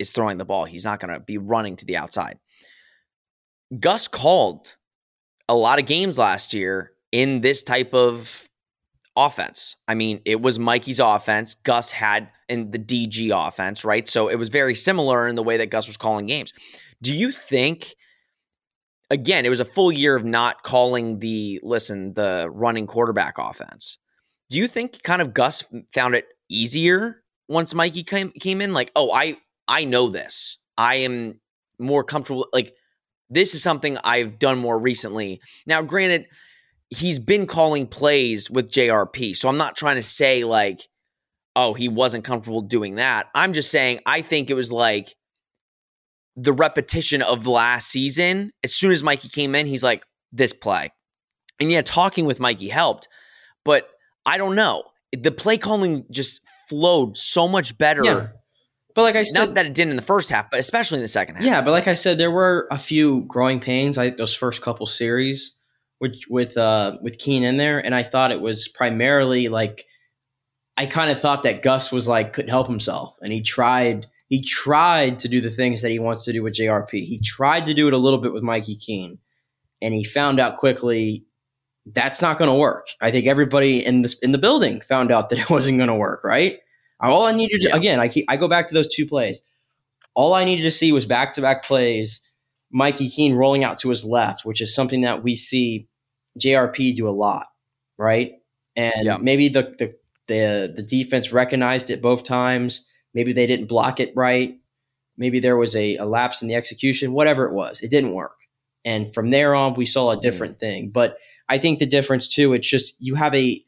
is 0.00 0.10
throwing 0.10 0.38
the 0.38 0.44
ball. 0.44 0.64
He's 0.64 0.84
not 0.84 0.98
going 0.98 1.14
to 1.14 1.20
be 1.20 1.38
running 1.38 1.76
to 1.76 1.84
the 1.84 1.96
outside. 1.96 2.38
Gus 3.78 4.08
called 4.08 4.76
a 5.48 5.54
lot 5.54 5.78
of 5.78 5.86
games 5.86 6.18
last 6.18 6.54
year 6.54 6.92
in 7.12 7.40
this 7.40 7.62
type 7.62 7.94
of 7.94 8.48
offense. 9.16 9.76
I 9.86 9.94
mean, 9.94 10.20
it 10.24 10.40
was 10.40 10.58
Mikey's 10.58 11.00
offense. 11.00 11.54
Gus 11.54 11.90
had 11.90 12.30
in 12.48 12.70
the 12.70 12.78
DG 12.78 13.30
offense, 13.32 13.84
right? 13.84 14.08
So 14.08 14.28
it 14.28 14.36
was 14.36 14.48
very 14.48 14.74
similar 14.74 15.28
in 15.28 15.36
the 15.36 15.42
way 15.42 15.56
that 15.58 15.66
Gus 15.66 15.86
was 15.86 15.96
calling 15.96 16.26
games. 16.26 16.52
Do 17.02 17.14
you 17.14 17.30
think 17.30 17.94
again, 19.10 19.44
it 19.44 19.48
was 19.48 19.60
a 19.60 19.64
full 19.64 19.90
year 19.92 20.14
of 20.14 20.24
not 20.24 20.62
calling 20.62 21.18
the 21.18 21.60
listen, 21.62 22.14
the 22.14 22.48
running 22.50 22.86
quarterback 22.86 23.38
offense. 23.38 23.98
Do 24.48 24.58
you 24.58 24.68
think 24.68 25.02
kind 25.02 25.20
of 25.20 25.34
Gus 25.34 25.64
found 25.92 26.14
it 26.14 26.26
easier 26.48 27.22
once 27.48 27.74
Mikey 27.74 28.04
came 28.04 28.30
came 28.40 28.60
in 28.60 28.72
like, 28.72 28.90
"Oh, 28.96 29.12
I 29.12 29.38
I 29.70 29.84
know 29.84 30.10
this. 30.10 30.58
I 30.76 30.96
am 30.96 31.40
more 31.78 32.04
comfortable 32.04 32.48
like 32.52 32.74
this 33.30 33.54
is 33.54 33.62
something 33.62 33.96
I've 34.04 34.38
done 34.38 34.58
more 34.58 34.78
recently." 34.78 35.40
Now, 35.66 35.80
granted, 35.80 36.26
he's 36.90 37.18
been 37.18 37.46
calling 37.46 37.86
plays 37.86 38.50
with 38.50 38.70
JRP. 38.70 39.36
So 39.36 39.48
I'm 39.48 39.56
not 39.56 39.76
trying 39.76 39.96
to 39.96 40.02
say 40.02 40.44
like, 40.44 40.88
oh, 41.56 41.72
he 41.72 41.88
wasn't 41.88 42.24
comfortable 42.24 42.60
doing 42.60 42.96
that. 42.96 43.28
I'm 43.34 43.52
just 43.52 43.70
saying 43.70 44.00
I 44.04 44.22
think 44.22 44.50
it 44.50 44.54
was 44.54 44.70
like 44.72 45.14
the 46.36 46.52
repetition 46.52 47.22
of 47.22 47.46
last 47.46 47.88
season. 47.88 48.52
As 48.64 48.74
soon 48.74 48.90
as 48.90 49.02
Mikey 49.02 49.28
came 49.28 49.54
in, 49.54 49.66
he's 49.66 49.82
like, 49.82 50.04
this 50.32 50.52
play. 50.52 50.90
And 51.60 51.70
yeah, 51.70 51.82
talking 51.82 52.24
with 52.24 52.40
Mikey 52.40 52.68
helped, 52.68 53.08
but 53.64 53.88
I 54.24 54.38
don't 54.38 54.54
know. 54.54 54.84
The 55.12 55.32
play 55.32 55.58
calling 55.58 56.04
just 56.10 56.40
flowed 56.68 57.16
so 57.16 57.48
much 57.48 57.76
better. 57.76 58.04
Yeah. 58.04 58.28
But 58.94 59.02
like 59.02 59.16
I 59.16 59.22
said, 59.24 59.38
Not 59.38 59.54
that 59.54 59.66
it 59.66 59.74
didn't 59.74 59.90
in 59.90 59.96
the 59.96 60.02
first 60.02 60.30
half, 60.30 60.50
but 60.50 60.60
especially 60.60 60.96
in 60.96 61.02
the 61.02 61.08
second 61.08 61.36
half. 61.36 61.44
Yeah, 61.44 61.60
but 61.62 61.70
like 61.70 61.88
I 61.88 61.94
said, 61.94 62.18
there 62.18 62.30
were 62.30 62.66
a 62.70 62.78
few 62.78 63.22
growing 63.22 63.60
pains. 63.60 63.98
I 63.98 64.10
those 64.10 64.34
first 64.34 64.62
couple 64.62 64.86
series 64.86 65.54
with 66.00 66.16
with 66.28 66.56
uh 66.56 66.96
with 67.02 67.18
Keene 67.18 67.44
in 67.44 67.56
there, 67.56 67.78
and 67.78 67.94
I 67.94 68.02
thought 68.02 68.32
it 68.32 68.40
was 68.40 68.68
primarily 68.68 69.46
like 69.46 69.86
I 70.76 70.86
kind 70.86 71.10
of 71.10 71.20
thought 71.20 71.42
that 71.42 71.62
Gus 71.62 71.92
was 71.92 72.08
like 72.08 72.32
couldn't 72.32 72.50
help 72.50 72.66
himself, 72.66 73.14
and 73.20 73.32
he 73.32 73.42
tried 73.42 74.06
he 74.28 74.42
tried 74.42 75.18
to 75.20 75.28
do 75.28 75.40
the 75.40 75.50
things 75.50 75.82
that 75.82 75.90
he 75.90 75.98
wants 75.98 76.24
to 76.24 76.32
do 76.32 76.42
with 76.42 76.54
JRP. 76.54 76.90
He 76.92 77.20
tried 77.20 77.66
to 77.66 77.74
do 77.74 77.88
it 77.88 77.94
a 77.94 77.98
little 77.98 78.20
bit 78.20 78.32
with 78.32 78.42
Mikey 78.42 78.76
Keene, 78.76 79.18
and 79.82 79.92
he 79.92 80.04
found 80.04 80.40
out 80.40 80.56
quickly 80.56 81.24
that's 81.86 82.22
not 82.22 82.38
going 82.38 82.50
to 82.50 82.54
work. 82.56 82.88
I 83.00 83.10
think 83.10 83.26
everybody 83.26 83.84
in 83.84 84.02
this 84.02 84.18
in 84.20 84.32
the 84.32 84.38
building 84.38 84.80
found 84.80 85.10
out 85.10 85.30
that 85.30 85.38
it 85.38 85.50
wasn't 85.50 85.78
going 85.78 85.88
to 85.88 85.94
work. 85.94 86.24
Right. 86.24 86.58
All 87.08 87.24
I 87.24 87.32
needed, 87.32 87.58
to, 87.62 87.68
Yeah. 87.68 87.76
again, 87.76 88.00
I 88.00 88.08
keep, 88.08 88.24
I 88.28 88.36
go 88.36 88.48
back 88.48 88.68
to 88.68 88.74
those 88.74 88.88
two 88.94 89.06
plays. 89.06 89.40
All 90.14 90.34
I 90.34 90.44
needed 90.44 90.62
to 90.62 90.70
see 90.70 90.92
was 90.92 91.06
back 91.06 91.34
to 91.34 91.40
back 91.40 91.64
plays. 91.64 92.20
Mikey 92.72 93.08
Keene 93.10 93.34
rolling 93.34 93.64
out 93.64 93.78
to 93.78 93.88
his 93.88 94.04
left, 94.04 94.44
which 94.44 94.60
is 94.60 94.74
something 94.74 95.00
that 95.02 95.22
we 95.22 95.34
see 95.36 95.88
JRP 96.38 96.94
do 96.94 97.08
a 97.08 97.10
lot, 97.10 97.46
right? 97.98 98.32
And 98.76 99.04
Yeah. 99.04 99.16
maybe 99.16 99.48
the, 99.48 99.74
the 99.78 99.94
the 100.28 100.72
the 100.76 100.82
defense 100.82 101.32
recognized 101.32 101.90
it 101.90 102.00
both 102.00 102.22
times. 102.22 102.86
Maybe 103.14 103.32
they 103.32 103.46
didn't 103.48 103.66
block 103.66 103.98
it 103.98 104.12
right. 104.14 104.54
Maybe 105.16 105.40
there 105.40 105.56
was 105.56 105.74
a, 105.74 105.96
a 105.96 106.04
lapse 106.04 106.40
in 106.40 106.48
the 106.48 106.54
execution. 106.54 107.12
Whatever 107.12 107.46
it 107.46 107.52
was, 107.52 107.80
it 107.82 107.90
didn't 107.90 108.14
work. 108.14 108.36
And 108.84 109.12
from 109.12 109.30
there 109.30 109.54
on, 109.54 109.74
we 109.74 109.86
saw 109.86 110.10
a 110.10 110.14
mm-hmm. 110.14 110.20
different 110.22 110.60
thing. 110.60 110.90
But 110.90 111.16
I 111.48 111.58
think 111.58 111.78
the 111.80 111.86
difference 111.86 112.28
too, 112.28 112.52
it's 112.52 112.68
just 112.68 112.94
you 113.00 113.16
have 113.16 113.34
a 113.34 113.62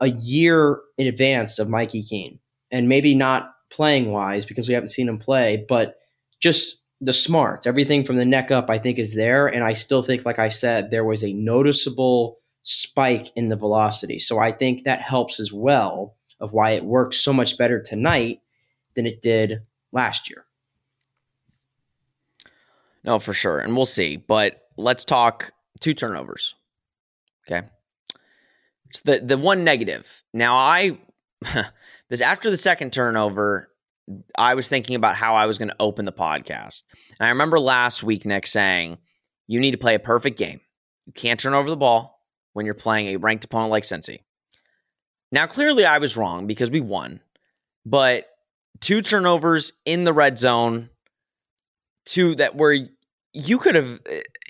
a 0.00 0.10
year 0.10 0.78
in 0.96 1.08
advance 1.08 1.58
of 1.58 1.68
Mikey 1.68 2.04
Keene, 2.04 2.38
and 2.70 2.88
maybe 2.88 3.14
not 3.14 3.52
playing 3.70 4.10
wise 4.10 4.46
because 4.46 4.68
we 4.68 4.74
haven't 4.74 4.88
seen 4.88 5.08
him 5.08 5.18
play, 5.18 5.64
but 5.68 5.96
just 6.40 6.82
the 7.00 7.12
smarts, 7.12 7.66
everything 7.66 8.04
from 8.04 8.16
the 8.16 8.24
neck 8.24 8.50
up, 8.50 8.70
I 8.70 8.78
think 8.78 8.98
is 8.98 9.14
there. 9.14 9.46
And 9.46 9.62
I 9.62 9.74
still 9.74 10.02
think, 10.02 10.24
like 10.24 10.38
I 10.38 10.48
said, 10.48 10.90
there 10.90 11.04
was 11.04 11.22
a 11.22 11.32
noticeable 11.32 12.38
spike 12.62 13.30
in 13.36 13.48
the 13.48 13.56
velocity. 13.56 14.18
So 14.18 14.38
I 14.38 14.52
think 14.52 14.84
that 14.84 15.00
helps 15.00 15.40
as 15.40 15.52
well 15.52 16.16
of 16.40 16.52
why 16.52 16.72
it 16.72 16.84
works 16.84 17.18
so 17.18 17.32
much 17.32 17.56
better 17.56 17.80
tonight 17.80 18.40
than 18.94 19.06
it 19.06 19.22
did 19.22 19.60
last 19.92 20.28
year. 20.28 20.44
No, 23.04 23.18
for 23.18 23.32
sure. 23.32 23.60
And 23.60 23.76
we'll 23.76 23.86
see. 23.86 24.16
But 24.16 24.60
let's 24.76 25.04
talk 25.04 25.52
two 25.80 25.94
turnovers. 25.94 26.54
Okay. 27.46 27.66
It's 28.90 29.00
the 29.00 29.20
the 29.20 29.38
one 29.38 29.64
negative. 29.64 30.22
Now 30.32 30.56
I 30.56 30.98
this 32.10 32.20
after 32.20 32.50
the 32.50 32.56
second 32.56 32.92
turnover, 32.92 33.70
I 34.36 34.54
was 34.54 34.68
thinking 34.68 34.96
about 34.96 35.16
how 35.16 35.34
I 35.34 35.46
was 35.46 35.58
going 35.58 35.68
to 35.68 35.76
open 35.78 36.04
the 36.04 36.12
podcast. 36.12 36.82
And 37.18 37.26
I 37.26 37.30
remember 37.30 37.60
last 37.60 38.02
week 38.02 38.24
Nick 38.24 38.46
saying, 38.46 38.98
you 39.46 39.60
need 39.60 39.72
to 39.72 39.78
play 39.78 39.94
a 39.94 40.00
perfect 40.00 40.38
game. 40.38 40.60
You 41.06 41.12
can't 41.12 41.38
turn 41.40 41.54
over 41.54 41.68
the 41.68 41.76
ball 41.76 42.20
when 42.52 42.66
you're 42.66 42.74
playing 42.74 43.08
a 43.08 43.16
ranked 43.16 43.44
opponent 43.44 43.70
like 43.70 43.82
Cincy. 43.82 44.20
Now 45.30 45.46
clearly 45.46 45.84
I 45.84 45.98
was 45.98 46.16
wrong 46.16 46.46
because 46.46 46.70
we 46.70 46.80
won. 46.80 47.20
But 47.84 48.26
two 48.80 49.00
turnovers 49.00 49.72
in 49.84 50.04
the 50.04 50.12
red 50.12 50.38
zone, 50.38 50.90
two 52.06 52.34
that 52.36 52.56
were 52.56 52.76
you 53.32 53.58
could 53.58 53.74
have 53.74 54.00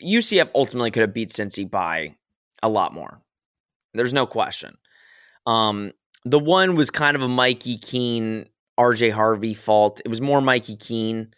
UCF 0.02 0.50
ultimately 0.54 0.90
could 0.90 1.02
have 1.02 1.14
beat 1.14 1.30
Cincy 1.30 1.68
by 1.68 2.14
a 2.62 2.68
lot 2.68 2.94
more. 2.94 3.20
There's 3.94 4.12
no 4.12 4.26
question. 4.26 4.76
Um, 5.46 5.92
the 6.24 6.38
one 6.38 6.74
was 6.74 6.90
kind 6.90 7.16
of 7.16 7.22
a 7.22 7.28
Mikey 7.28 7.78
Keene, 7.78 8.46
RJ 8.78 9.12
Harvey 9.12 9.54
fault. 9.54 10.00
It 10.04 10.08
was 10.08 10.20
more 10.20 10.40
Mikey 10.40 10.76
Keene. 10.76 11.32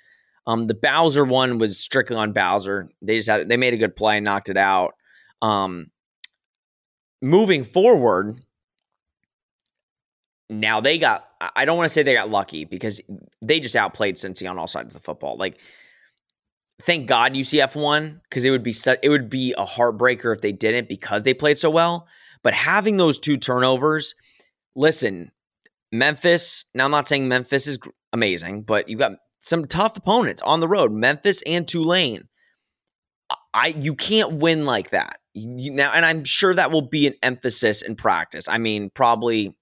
Um, 0.47 0.67
the 0.67 0.75
Bowser 0.75 1.25
one 1.25 1.59
was 1.59 1.79
strictly 1.79 2.17
on 2.17 2.33
Bowser. 2.33 2.91
They 3.03 3.17
just 3.17 3.29
had 3.29 3.49
they 3.49 3.57
made 3.57 3.75
a 3.75 3.79
good 3.79 3.95
play 3.95 4.17
and 4.17 4.25
knocked 4.25 4.49
it 4.49 4.57
out. 4.57 4.95
Um, 5.43 5.91
moving 7.23 7.65
forward, 7.65 8.41
now 10.49 10.81
they 10.81 10.99
got. 10.99 11.27
I 11.55 11.65
don't 11.65 11.77
want 11.77 11.87
to 11.87 11.93
say 11.93 12.03
they 12.03 12.15
got 12.15 12.31
lucky 12.31 12.65
because 12.65 13.01
they 13.41 13.61
just 13.61 13.77
outplayed 13.77 14.17
Cincy 14.17 14.49
on 14.49 14.59
all 14.59 14.67
sides 14.67 14.95
of 14.95 15.01
the 15.01 15.05
football. 15.05 15.39
Like, 15.39 15.59
thank 16.83 17.07
God 17.07 17.33
UCF 17.33 17.75
won 17.75 18.21
because 18.29 18.45
it 18.45 18.51
would 18.51 18.63
be 18.63 18.73
su- 18.73 18.97
it 19.03 19.09
would 19.09 19.31
be 19.31 19.55
a 19.57 19.65
heartbreaker 19.65 20.35
if 20.35 20.41
they 20.41 20.53
didn't 20.53 20.89
because 20.89 21.23
they 21.23 21.35
played 21.35 21.59
so 21.59 21.71
well. 21.71 22.09
But 22.43 22.55
having 22.55 22.97
those 22.97 23.19
two 23.19 23.37
turnovers, 23.37 24.15
listen, 24.81 25.31
Memphis. 25.93 26.65
Now 26.75 26.87
I'm 26.87 26.91
not 26.91 27.07
saying 27.07 27.29
Memphis 27.29 27.67
is 27.67 27.79
amazing, 28.13 28.63
but 28.63 28.89
you've 28.89 28.99
got 28.99 29.13
some 29.41 29.67
tough 29.67 29.97
opponents 29.97 30.43
on 30.43 30.61
the 30.61 30.69
road, 30.69 30.91
Memphis 30.91 31.43
and 31.47 31.69
Tulane. 31.69 32.29
I 33.53 33.69
you 33.69 33.95
can't 33.95 34.35
win 34.35 34.65
like 34.65 34.91
that. 34.91 35.21
You, 35.35 35.73
now, 35.73 35.93
and 35.93 36.05
I'm 36.05 36.25
sure 36.25 36.55
that 36.55 36.71
will 36.71 36.83
be 36.83 37.07
an 37.07 37.15
emphasis 37.23 37.83
in 37.83 37.95
practice. 37.95 38.49
I 38.49 38.59
mean, 38.59 38.91
probably 38.91 39.57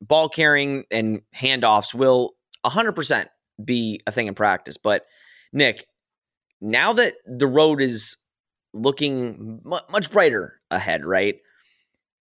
ball 0.00 0.28
carrying 0.28 0.84
and 0.90 1.22
handoffs 1.34 1.94
will 1.94 2.32
100% 2.64 3.26
be 3.64 4.00
a 4.06 4.12
thing 4.12 4.26
in 4.26 4.34
practice. 4.34 4.76
But 4.76 5.06
Nick, 5.52 5.86
now 6.60 6.92
that 6.94 7.14
the 7.26 7.46
road 7.46 7.80
is 7.80 8.16
looking 8.74 9.60
much 9.64 10.10
brighter 10.12 10.60
ahead, 10.70 11.04
right? 11.04 11.36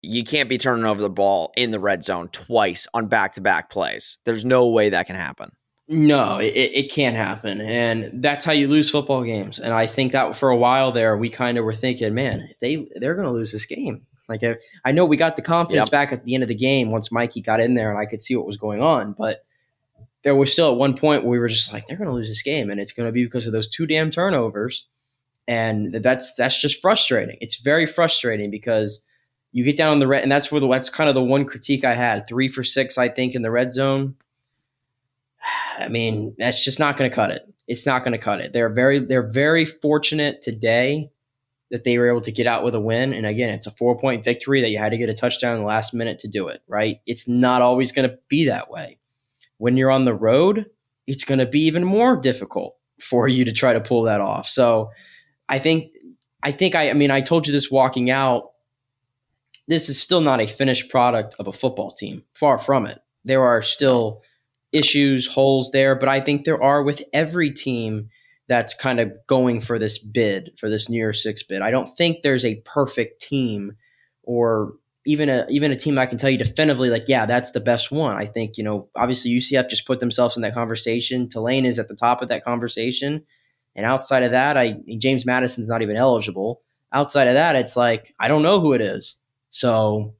You 0.06 0.24
can't 0.24 0.48
be 0.48 0.58
turning 0.58 0.84
over 0.84 1.00
the 1.00 1.10
ball 1.10 1.52
in 1.56 1.70
the 1.70 1.80
red 1.80 2.04
zone 2.04 2.28
twice 2.28 2.86
on 2.94 3.06
back 3.06 3.34
to 3.34 3.40
back 3.40 3.70
plays. 3.70 4.18
There's 4.24 4.44
no 4.44 4.68
way 4.68 4.90
that 4.90 5.06
can 5.06 5.16
happen. 5.16 5.50
No, 5.88 6.38
it, 6.38 6.54
it 6.54 6.92
can't 6.92 7.16
happen. 7.16 7.60
And 7.60 8.22
that's 8.22 8.44
how 8.44 8.52
you 8.52 8.66
lose 8.66 8.90
football 8.90 9.22
games. 9.22 9.60
And 9.60 9.72
I 9.72 9.86
think 9.86 10.12
that 10.12 10.36
for 10.36 10.50
a 10.50 10.56
while 10.56 10.90
there, 10.90 11.16
we 11.16 11.30
kind 11.30 11.58
of 11.58 11.64
were 11.64 11.74
thinking, 11.74 12.12
man, 12.12 12.48
they, 12.60 12.88
they're 12.96 13.14
going 13.14 13.26
to 13.26 13.32
lose 13.32 13.52
this 13.52 13.66
game. 13.66 14.04
Like, 14.28 14.42
I, 14.42 14.56
I, 14.84 14.90
know 14.90 15.06
we 15.06 15.16
got 15.16 15.36
the 15.36 15.42
confidence 15.42 15.86
yep. 15.86 15.92
back 15.92 16.12
at 16.12 16.24
the 16.24 16.34
end 16.34 16.42
of 16.42 16.48
the 16.48 16.56
game 16.56 16.90
once 16.90 17.12
Mikey 17.12 17.40
got 17.40 17.60
in 17.60 17.74
there 17.74 17.90
and 17.90 17.98
I 17.98 18.06
could 18.06 18.22
see 18.22 18.34
what 18.34 18.46
was 18.46 18.56
going 18.56 18.82
on. 18.82 19.14
But 19.16 19.44
there 20.24 20.34
was 20.34 20.50
still 20.50 20.72
at 20.72 20.76
one 20.76 20.96
point 20.96 21.22
where 21.22 21.30
we 21.30 21.38
were 21.38 21.46
just 21.46 21.72
like, 21.72 21.86
they're 21.86 21.96
going 21.96 22.08
to 22.08 22.14
lose 22.14 22.28
this 22.28 22.42
game. 22.42 22.68
And 22.68 22.80
it's 22.80 22.92
going 22.92 23.08
to 23.08 23.12
be 23.12 23.24
because 23.24 23.46
of 23.46 23.52
those 23.52 23.68
two 23.68 23.86
damn 23.86 24.10
turnovers. 24.10 24.86
And 25.46 25.94
that's 25.94 26.34
that's 26.34 26.60
just 26.60 26.80
frustrating. 26.82 27.36
It's 27.40 27.60
very 27.60 27.86
frustrating 27.86 28.50
because 28.50 29.04
you 29.56 29.64
get 29.64 29.78
down 29.78 29.94
in 29.94 30.00
the 30.00 30.06
red, 30.06 30.22
and 30.22 30.30
that's 30.30 30.52
where 30.52 30.60
the 30.60 30.68
that's 30.68 30.90
kind 30.90 31.08
of 31.08 31.14
the 31.14 31.22
one 31.22 31.46
critique 31.46 31.82
I 31.82 31.94
had. 31.94 32.28
Three 32.28 32.48
for 32.48 32.62
six, 32.62 32.98
I 32.98 33.08
think, 33.08 33.34
in 33.34 33.40
the 33.40 33.50
red 33.50 33.72
zone 33.72 34.14
I 35.78 35.88
mean, 35.88 36.34
that's 36.38 36.62
just 36.62 36.78
not 36.78 36.96
going 36.96 37.10
to 37.10 37.14
cut 37.14 37.30
it. 37.30 37.42
It's 37.66 37.86
not 37.86 38.04
going 38.04 38.12
to 38.12 38.18
cut 38.18 38.40
it. 38.40 38.52
They're 38.52 38.68
very 38.68 38.98
they're 39.00 39.26
very 39.26 39.64
fortunate 39.64 40.42
today 40.42 41.10
that 41.70 41.84
they 41.84 41.98
were 41.98 42.08
able 42.08 42.20
to 42.20 42.30
get 42.30 42.46
out 42.46 42.62
with 42.62 42.74
a 42.74 42.80
win. 42.80 43.12
And 43.12 43.26
again, 43.26 43.50
it's 43.50 43.66
a 43.66 43.72
four 43.72 43.98
point 43.98 44.24
victory 44.24 44.60
that 44.60 44.68
you 44.68 44.78
had 44.78 44.90
to 44.90 44.98
get 44.98 45.08
a 45.08 45.14
touchdown 45.14 45.54
in 45.54 45.62
the 45.62 45.66
last 45.66 45.92
minute 45.92 46.18
to 46.20 46.28
do 46.28 46.48
it. 46.48 46.62
Right? 46.68 47.00
It's 47.06 47.26
not 47.26 47.62
always 47.62 47.92
going 47.92 48.08
to 48.08 48.18
be 48.28 48.46
that 48.46 48.70
way. 48.70 48.98
When 49.58 49.76
you're 49.76 49.90
on 49.90 50.04
the 50.04 50.14
road, 50.14 50.66
it's 51.06 51.24
going 51.24 51.38
to 51.38 51.46
be 51.46 51.62
even 51.62 51.82
more 51.82 52.16
difficult 52.16 52.76
for 53.00 53.26
you 53.26 53.44
to 53.44 53.52
try 53.52 53.72
to 53.72 53.80
pull 53.80 54.02
that 54.02 54.20
off. 54.20 54.48
So, 54.48 54.90
I 55.48 55.58
think 55.58 55.92
I 56.42 56.52
think 56.52 56.74
I 56.74 56.90
I 56.90 56.92
mean 56.92 57.10
I 57.10 57.20
told 57.20 57.46
you 57.46 57.52
this 57.52 57.70
walking 57.70 58.10
out. 58.10 58.50
This 59.68 59.88
is 59.88 60.00
still 60.00 60.20
not 60.20 60.40
a 60.40 60.46
finished 60.46 60.88
product 60.90 61.34
of 61.38 61.48
a 61.48 61.52
football 61.52 61.90
team. 61.90 62.22
Far 62.34 62.58
from 62.58 62.86
it. 62.86 63.00
There 63.24 63.42
are 63.42 63.62
still 63.62 64.22
issues, 64.72 65.26
holes 65.26 65.70
there, 65.72 65.94
but 65.94 66.08
I 66.08 66.20
think 66.20 66.44
there 66.44 66.62
are 66.62 66.82
with 66.82 67.02
every 67.12 67.50
team 67.50 68.08
that's 68.48 68.74
kind 68.74 69.00
of 69.00 69.12
going 69.26 69.60
for 69.60 69.78
this 69.78 69.98
bid, 69.98 70.52
for 70.58 70.68
this 70.68 70.88
New 70.88 70.98
Year's 70.98 71.22
Six 71.22 71.42
bid. 71.42 71.62
I 71.62 71.70
don't 71.70 71.88
think 71.88 72.22
there's 72.22 72.44
a 72.44 72.60
perfect 72.64 73.20
team 73.20 73.76
or 74.22 74.74
even 75.04 75.28
a 75.28 75.46
even 75.48 75.70
a 75.70 75.76
team 75.76 75.98
I 75.98 76.06
can 76.06 76.18
tell 76.18 76.30
you 76.30 76.38
definitively 76.38 76.90
like, 76.90 77.04
yeah, 77.08 77.26
that's 77.26 77.52
the 77.52 77.60
best 77.60 77.90
one. 77.90 78.16
I 78.16 78.26
think, 78.26 78.58
you 78.58 78.64
know, 78.64 78.88
obviously 78.96 79.30
UCF 79.30 79.70
just 79.70 79.86
put 79.86 80.00
themselves 80.00 80.36
in 80.36 80.42
that 80.42 80.54
conversation. 80.54 81.28
Tulane 81.28 81.64
is 81.64 81.78
at 81.78 81.88
the 81.88 81.94
top 81.94 82.22
of 82.22 82.28
that 82.28 82.44
conversation. 82.44 83.22
And 83.74 83.86
outside 83.86 84.22
of 84.22 84.32
that, 84.32 84.56
I 84.56 84.76
James 84.98 85.24
Madison's 85.24 85.68
not 85.68 85.82
even 85.82 85.96
eligible. 85.96 86.62
Outside 86.92 87.28
of 87.28 87.34
that, 87.34 87.56
it's 87.56 87.76
like, 87.76 88.14
I 88.18 88.28
don't 88.28 88.42
know 88.42 88.60
who 88.60 88.72
it 88.72 88.80
is. 88.80 89.16
So 89.56 90.12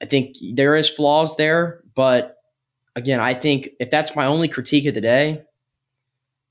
I 0.00 0.06
think 0.06 0.36
there 0.54 0.76
is 0.76 0.88
flaws 0.88 1.36
there, 1.36 1.82
but 1.94 2.38
again, 2.96 3.20
I 3.20 3.34
think 3.34 3.68
if 3.80 3.90
that's 3.90 4.16
my 4.16 4.24
only 4.24 4.48
critique 4.48 4.86
of 4.86 4.94
the 4.94 5.02
day, 5.02 5.42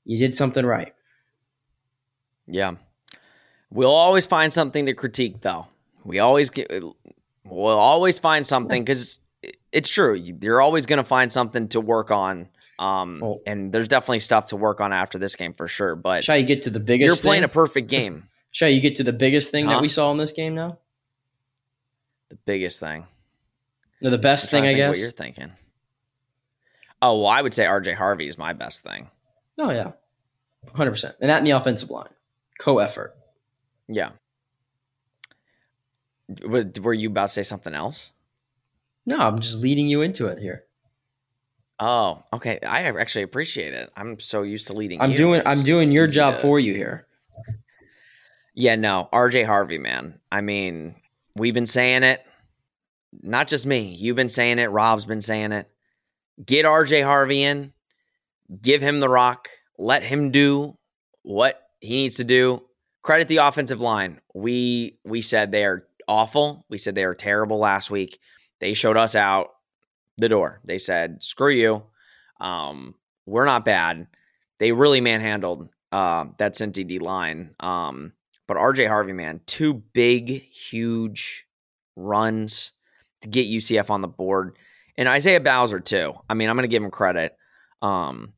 you 0.04 0.18
did 0.18 0.36
something 0.36 0.64
right. 0.64 0.94
Yeah. 2.46 2.76
We'll 3.72 3.90
always 3.90 4.24
find 4.24 4.52
something 4.52 4.86
to 4.86 4.94
critique, 4.94 5.40
though. 5.40 5.66
We 6.04 6.20
always 6.20 6.48
get, 6.48 6.70
we'll 7.44 7.66
always 7.76 8.20
find 8.20 8.46
something 8.46 8.84
because 8.84 9.18
it's 9.72 9.90
true. 9.90 10.14
You're 10.14 10.60
always 10.60 10.86
going 10.86 10.98
to 10.98 11.04
find 11.04 11.32
something 11.32 11.66
to 11.70 11.80
work 11.80 12.12
on. 12.12 12.50
Um, 12.78 13.18
well, 13.20 13.40
and 13.48 13.72
there's 13.72 13.88
definitely 13.88 14.20
stuff 14.20 14.46
to 14.46 14.56
work 14.56 14.80
on 14.80 14.92
after 14.92 15.18
this 15.18 15.34
game 15.34 15.54
for 15.54 15.66
sure. 15.66 15.96
But 15.96 16.22
shall 16.22 16.38
you 16.38 16.46
get 16.46 16.62
to 16.62 16.70
the 16.70 16.78
biggest? 16.78 17.04
You're 17.04 17.16
playing 17.16 17.42
thing? 17.42 17.50
a 17.50 17.52
perfect 17.52 17.88
game. 17.88 18.28
shall 18.52 18.68
you 18.68 18.80
get 18.80 18.94
to 18.96 19.02
the 19.02 19.12
biggest 19.12 19.50
thing 19.50 19.64
huh? 19.64 19.72
that 19.72 19.82
we 19.82 19.88
saw 19.88 20.12
in 20.12 20.18
this 20.18 20.30
game 20.30 20.54
now? 20.54 20.78
The 22.30 22.36
biggest 22.44 22.80
thing. 22.80 23.06
No, 24.00 24.10
the 24.10 24.18
best 24.18 24.50
thing, 24.50 24.64
I 24.66 24.74
guess. 24.74 24.90
What 24.90 24.98
you're 24.98 25.10
thinking? 25.10 25.52
Oh, 27.00 27.20
well, 27.20 27.28
I 27.28 27.42
would 27.42 27.54
say 27.54 27.64
RJ 27.64 27.94
Harvey 27.94 28.26
is 28.26 28.38
my 28.38 28.52
best 28.52 28.82
thing. 28.82 29.10
Oh, 29.58 29.70
yeah. 29.70 29.92
100%. 30.66 31.14
And 31.20 31.30
that 31.30 31.38
in 31.38 31.44
the 31.44 31.52
offensive 31.52 31.90
line. 31.90 32.08
Co 32.58 32.78
effort. 32.78 33.16
Yeah. 33.88 34.10
Was, 36.44 36.66
were 36.80 36.94
you 36.94 37.08
about 37.08 37.28
to 37.28 37.32
say 37.32 37.42
something 37.42 37.74
else? 37.74 38.10
No, 39.06 39.18
I'm 39.18 39.40
just 39.40 39.62
leading 39.62 39.88
you 39.88 40.02
into 40.02 40.26
it 40.26 40.38
here. 40.38 40.64
Oh, 41.80 42.22
okay. 42.32 42.58
I 42.60 42.82
actually 42.82 43.22
appreciate 43.22 43.72
it. 43.72 43.90
I'm 43.96 44.18
so 44.18 44.42
used 44.42 44.66
to 44.66 44.74
leading. 44.74 45.00
I'm 45.00 45.12
you. 45.12 45.16
doing. 45.16 45.40
It's, 45.40 45.48
I'm 45.48 45.62
doing 45.62 45.92
your 45.92 46.06
job 46.06 46.34
to... 46.34 46.40
for 46.40 46.60
you 46.60 46.74
here. 46.74 47.06
Yeah, 48.54 48.74
no, 48.74 49.08
RJ 49.12 49.46
Harvey, 49.46 49.78
man. 49.78 50.18
I 50.32 50.40
mean, 50.40 50.96
we've 51.38 51.54
been 51.54 51.66
saying 51.66 52.02
it. 52.02 52.24
Not 53.22 53.48
just 53.48 53.66
me. 53.66 53.94
You've 53.94 54.16
been 54.16 54.28
saying 54.28 54.58
it. 54.58 54.66
Rob's 54.66 55.06
been 55.06 55.22
saying 55.22 55.52
it 55.52 55.70
get 56.44 56.66
RJ 56.66 57.04
Harvey 57.04 57.42
in, 57.42 57.72
give 58.62 58.80
him 58.80 59.00
the 59.00 59.08
rock, 59.08 59.48
let 59.78 60.02
him 60.02 60.30
do 60.30 60.76
what 61.22 61.60
he 61.80 61.96
needs 61.96 62.16
to 62.16 62.24
do. 62.24 62.64
Credit 63.02 63.28
the 63.28 63.38
offensive 63.38 63.80
line. 63.80 64.20
We 64.34 64.98
we 65.04 65.22
said 65.22 65.50
they 65.50 65.64
are 65.64 65.86
awful. 66.06 66.66
We 66.68 66.78
said 66.78 66.94
they 66.94 67.04
are 67.04 67.14
terrible 67.14 67.58
last 67.58 67.90
week. 67.90 68.18
They 68.60 68.74
showed 68.74 68.96
us 68.96 69.14
out 69.14 69.50
the 70.18 70.28
door. 70.28 70.60
They 70.64 70.78
said, 70.78 71.22
"Screw 71.22 71.50
you. 71.50 71.84
Um, 72.40 72.94
we're 73.24 73.44
not 73.44 73.64
bad." 73.64 74.08
They 74.58 74.72
really 74.72 75.00
manhandled 75.00 75.68
uh, 75.92 76.26
that 76.38 76.54
Cincy 76.54 76.86
D 76.86 76.98
line. 76.98 77.54
Um, 77.60 78.12
but 78.48 78.56
RJ 78.56 78.88
Harvey, 78.88 79.12
man, 79.12 79.40
two 79.46 79.74
big, 79.74 80.42
huge 80.50 81.46
runs 81.94 82.72
to 83.20 83.28
get 83.28 83.46
UCF 83.46 83.90
on 83.90 84.00
the 84.00 84.08
board 84.08 84.56
and 84.98 85.08
Isaiah 85.08 85.40
Bowser 85.40 85.80
too. 85.80 86.14
I 86.28 86.34
mean, 86.34 86.50
I'm 86.50 86.56
going 86.56 86.64
to 86.64 86.68
give 86.68 86.82
him 86.82 86.90
credit. 86.90 87.34
Um, 87.80 88.34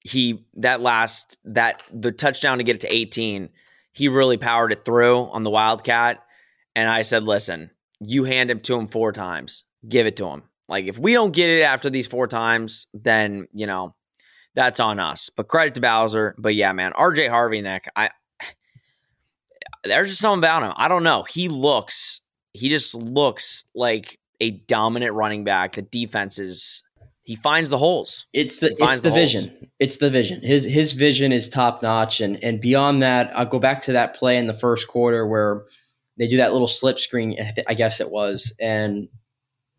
he 0.00 0.46
that 0.54 0.80
last 0.80 1.38
that 1.44 1.82
the 1.92 2.10
touchdown 2.10 2.58
to 2.58 2.64
get 2.64 2.76
it 2.76 2.80
to 2.80 2.92
18, 2.92 3.50
he 3.92 4.08
really 4.08 4.38
powered 4.38 4.72
it 4.72 4.84
through 4.84 5.24
on 5.26 5.42
the 5.42 5.50
Wildcat, 5.50 6.24
and 6.74 6.88
I 6.88 7.02
said, 7.02 7.24
"Listen, 7.24 7.70
you 8.00 8.24
hand 8.24 8.50
it 8.50 8.64
to 8.64 8.74
him 8.74 8.86
four 8.86 9.12
times. 9.12 9.64
Give 9.86 10.06
it 10.06 10.16
to 10.16 10.26
him. 10.28 10.44
Like 10.68 10.86
if 10.86 10.98
we 10.98 11.12
don't 11.12 11.32
get 11.32 11.50
it 11.50 11.62
after 11.62 11.90
these 11.90 12.06
four 12.06 12.26
times, 12.26 12.86
then 12.94 13.48
you 13.52 13.66
know 13.66 13.94
that's 14.54 14.80
on 14.80 14.98
us. 14.98 15.30
But 15.36 15.48
credit 15.48 15.74
to 15.74 15.82
Bowser. 15.82 16.34
But 16.38 16.54
yeah, 16.54 16.72
man, 16.72 16.92
RJ 16.92 17.28
Harvey, 17.28 17.60
Nick, 17.60 17.88
I 17.94 18.08
there's 19.84 20.08
just 20.08 20.20
something 20.20 20.38
about 20.38 20.62
him. 20.62 20.72
I 20.76 20.88
don't 20.88 21.02
know. 21.02 21.24
He 21.24 21.48
looks, 21.48 22.20
he 22.52 22.68
just 22.68 22.94
looks 22.94 23.64
like 23.74 24.18
a 24.40 24.50
dominant 24.50 25.14
running 25.14 25.44
back. 25.44 25.72
The 25.72 25.82
defense 25.82 26.38
is 26.38 26.82
he 27.28 27.36
finds 27.36 27.68
the 27.68 27.76
holes. 27.76 28.26
It's 28.32 28.56
the 28.56 28.74
it's 28.78 29.02
the, 29.02 29.10
the 29.10 29.14
vision. 29.14 29.70
It's 29.78 29.96
the 29.98 30.08
vision. 30.08 30.40
His 30.42 30.64
his 30.64 30.92
vision 30.94 31.30
is 31.30 31.48
top 31.48 31.82
notch, 31.82 32.22
and 32.22 32.42
and 32.42 32.58
beyond 32.58 33.02
that, 33.02 33.36
I'll 33.36 33.44
go 33.44 33.58
back 33.58 33.82
to 33.82 33.92
that 33.92 34.14
play 34.14 34.38
in 34.38 34.46
the 34.46 34.54
first 34.54 34.88
quarter 34.88 35.26
where 35.26 35.64
they 36.16 36.26
do 36.26 36.38
that 36.38 36.52
little 36.52 36.68
slip 36.68 36.98
screen. 36.98 37.36
I 37.66 37.74
guess 37.74 38.00
it 38.00 38.10
was, 38.10 38.54
and 38.58 39.08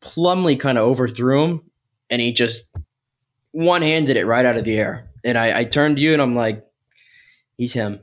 Plumlee 0.02 0.60
kind 0.60 0.78
of 0.78 0.86
overthrew 0.86 1.44
him, 1.44 1.62
and 2.10 2.22
he 2.22 2.32
just 2.32 2.70
one 3.52 3.82
handed 3.82 4.16
it 4.16 4.26
right 4.26 4.46
out 4.46 4.56
of 4.56 4.64
the 4.64 4.78
air. 4.78 5.10
And 5.24 5.36
I, 5.36 5.60
I 5.60 5.64
turned 5.64 5.98
to 5.98 6.04
you, 6.04 6.14
and 6.14 6.22
I'm 6.22 6.36
like, 6.36 6.66
he's 7.58 7.74
him. 7.74 8.00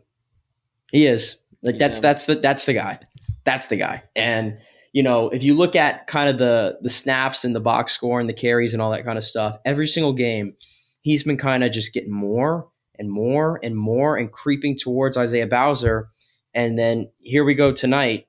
He 0.91 1.07
is 1.07 1.37
like 1.67 1.79
that's 1.79 2.01
that's 2.01 2.27
the 2.27 2.37
that's 2.37 2.65
the 2.65 2.73
guy. 2.73 2.99
That's 3.45 3.69
the 3.69 3.77
guy. 3.77 4.03
And 4.15 4.59
you 4.93 5.03
know, 5.03 5.29
if 5.29 5.45
you 5.45 5.55
look 5.55 5.77
at 5.77 6.07
kind 6.07 6.31
of 6.31 6.39
the 6.39 6.79
the 6.81 6.91
snaps 6.91 7.45
and 7.45 7.55
the 7.55 7.61
box 7.61 7.93
score 7.93 8.21
and 8.21 8.29
the 8.29 8.35
carries 8.35 8.73
and 8.73 8.81
all 8.81 8.91
that 8.93 9.05
kind 9.05 9.19
of 9.19 9.25
stuff, 9.25 9.59
every 9.65 9.87
single 9.87 10.13
game, 10.15 10.55
he's 11.03 11.25
been 11.25 11.37
kind 11.37 11.63
of 11.65 11.73
just 11.73 11.93
getting 11.93 12.13
more 12.13 12.69
and 12.99 13.11
more 13.11 13.61
and 13.63 13.77
more 13.77 14.17
and 14.17 14.33
creeping 14.33 14.79
towards 14.79 15.17
Isaiah 15.17 15.47
Bowser. 15.47 16.09
And 16.55 16.79
then 16.79 17.11
here 17.21 17.45
we 17.45 17.55
go 17.55 17.73
tonight 17.73 18.27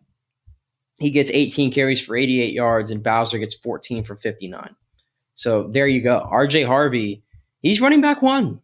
he 0.99 1.11
gets 1.11 1.31
18 1.31 1.71
carries 1.71 2.01
for 2.01 2.15
88 2.15 2.53
yards, 2.53 2.91
and 2.91 3.03
Bowser 3.03 3.37
gets 3.37 3.55
14 3.55 4.03
for 4.03 4.15
59. 4.15 4.75
So 5.35 5.69
there 5.71 5.87
you 5.87 6.01
go. 6.01 6.27
RJ 6.31 6.65
Harvey, 6.65 7.23
he's 7.61 7.81
running 7.81 8.01
back 8.01 8.21
one. 8.21 8.61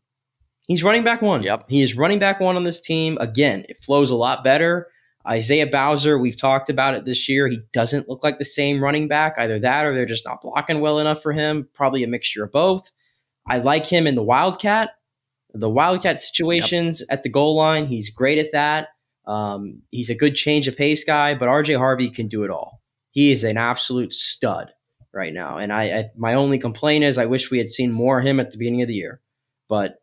He's 0.68 0.84
running 0.84 1.03
back 1.03 1.22
one. 1.22 1.43
Yep. 1.43 1.66
He 1.68 1.82
is 1.82 1.97
running 1.97 2.20
back 2.20 2.39
one 2.39 2.55
on 2.55 2.64
this 2.64 2.80
team. 2.80 3.18
Again, 3.20 3.66
it 3.68 3.84
flows 3.84 4.11
a 4.11 4.16
lot 4.16 4.43
better. 4.43 4.88
Isaiah 5.28 5.68
Bowser, 5.68 6.18
we've 6.18 6.39
talked 6.39 6.70
about 6.70 6.93
it 6.93 7.05
this 7.05 7.30
year. 7.30 7.47
He 7.47 7.61
doesn't 7.72 8.09
look 8.09 8.24
like 8.24 8.39
the 8.39 8.45
same 8.45 8.84
running 8.84 9.07
back. 9.07 9.36
Either 9.38 9.59
that 9.59 9.86
or 9.86 9.93
they're 9.93 10.05
just 10.05 10.26
not 10.26 10.41
blocking 10.41 10.82
well 10.82 10.99
enough 10.99 11.22
for 11.22 11.32
him. 11.32 11.68
Probably 11.74 12.03
a 12.03 12.07
mixture 12.07 12.43
of 12.43 12.51
both. 12.51 12.91
I 13.47 13.57
like 13.57 13.86
him 13.86 14.07
in 14.07 14.16
the 14.16 14.24
Wildcat. 14.24 14.91
The 15.53 15.70
Wildcat 15.70 16.20
situations 16.20 17.01
yep. 17.01 17.07
at 17.11 17.24
the 17.24 17.30
goal 17.30 17.55
line, 17.55 17.86
he's 17.86 18.09
great 18.09 18.39
at 18.39 18.51
that. 18.53 18.89
Um, 19.26 19.82
he's 19.91 20.09
a 20.09 20.16
good 20.16 20.36
change 20.36 20.68
of 20.68 20.76
pace 20.76 21.03
guy, 21.03 21.36
but 21.36 21.47
RJ 21.47 21.78
Harvey 21.78 22.09
can 22.09 22.28
do 22.28 22.43
it 22.43 22.49
all. 22.49 22.82
He 23.11 23.32
is 23.32 23.43
an 23.43 23.57
absolute 23.57 24.11
stud 24.11 24.72
right 25.14 25.34
now. 25.34 25.57
And 25.57 25.72
I, 25.72 25.84
I 25.84 26.11
my 26.18 26.34
only 26.34 26.57
complaint 26.57 27.03
is 27.03 27.18
I 27.18 27.28
wish 27.28 27.51
we 27.51 27.59
had 27.59 27.70
seen 27.70 27.91
more 27.91 28.20
of 28.20 28.26
him 28.26 28.39
at 28.39 28.51
the 28.51 28.57
beginning 28.57 28.82
of 28.82 28.88
the 28.88 28.95
year, 28.95 29.22
but 29.70 30.03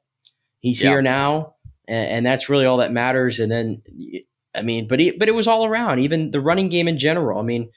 he's 0.61 0.81
yeah. 0.81 0.91
here 0.91 1.03
now, 1.03 1.57
and, 1.89 2.09
and, 2.09 2.27
that's 2.27 2.49
really 2.49 2.67
all 2.67 2.79
that 2.79 2.93
matters. 2.93 3.41
And 3.41 3.51
then, 3.51 3.83
I 4.55 4.63
mean, 4.63 4.89
but 4.89 5.01
he, 5.01 5.11
but 5.11 5.29
it 5.29 5.35
was 5.35 5.49
all 5.49 5.67
around, 5.67 6.01
even 6.01 6.31
the 6.31 6.41
running 6.41 6.69
game 6.69 6.89
in 6.89 6.99
general. 6.99 7.39
I 7.39 7.43
mean. 7.43 7.71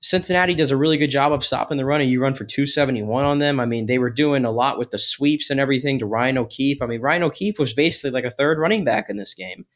Cincinnati 0.00 0.54
does 0.54 0.70
a 0.70 0.76
really 0.76 0.96
good 0.96 1.10
job 1.10 1.32
of 1.32 1.44
stopping 1.44 1.76
the 1.76 1.84
run, 1.84 2.00
and 2.00 2.08
you 2.08 2.22
run 2.22 2.32
for 2.32 2.44
271 2.44 3.24
on 3.24 3.38
them. 3.38 3.58
I 3.58 3.66
mean, 3.66 3.86
they 3.86 3.98
were 3.98 4.10
doing 4.10 4.44
a 4.44 4.50
lot 4.52 4.78
with 4.78 4.92
the 4.92 4.98
sweeps 4.98 5.50
and 5.50 5.58
everything 5.58 5.98
to 5.98 6.06
Ryan 6.06 6.38
O'Keefe. 6.38 6.80
I 6.80 6.86
mean, 6.86 7.00
Ryan 7.00 7.24
O'Keefe 7.24 7.58
was 7.58 7.74
basically 7.74 8.12
like 8.12 8.22
a 8.22 8.30
third 8.30 8.60
running 8.60 8.84
back 8.84 9.10
in 9.10 9.16
this 9.16 9.34
game 9.34 9.66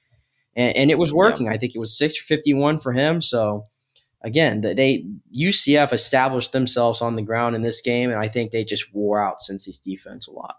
and, 0.55 0.77
and 0.77 0.91
it 0.91 0.99
was 0.99 1.13
working. 1.13 1.49
I 1.49 1.57
think 1.57 1.75
it 1.75 1.79
was 1.79 1.97
six 1.97 2.17
fifty 2.17 2.55
one 2.55 2.79
for 2.79 2.93
him. 2.93 3.21
So 3.21 3.67
again, 4.23 4.61
they 4.61 5.05
UCF 5.37 5.93
established 5.93 6.53
themselves 6.53 7.01
on 7.01 7.17
the 7.17 7.23
ground 7.23 7.57
in 7.57 7.63
this 7.63 7.81
game, 7.81 8.11
and 8.11 8.21
I 8.21 8.29
think 8.29 8.51
they 8.51 8.65
just 8.65 8.95
wore 8.95 9.23
out 9.23 9.41
Cincy's 9.41 9.79
defense 9.79 10.27
a 10.27 10.33
lot. 10.33 10.57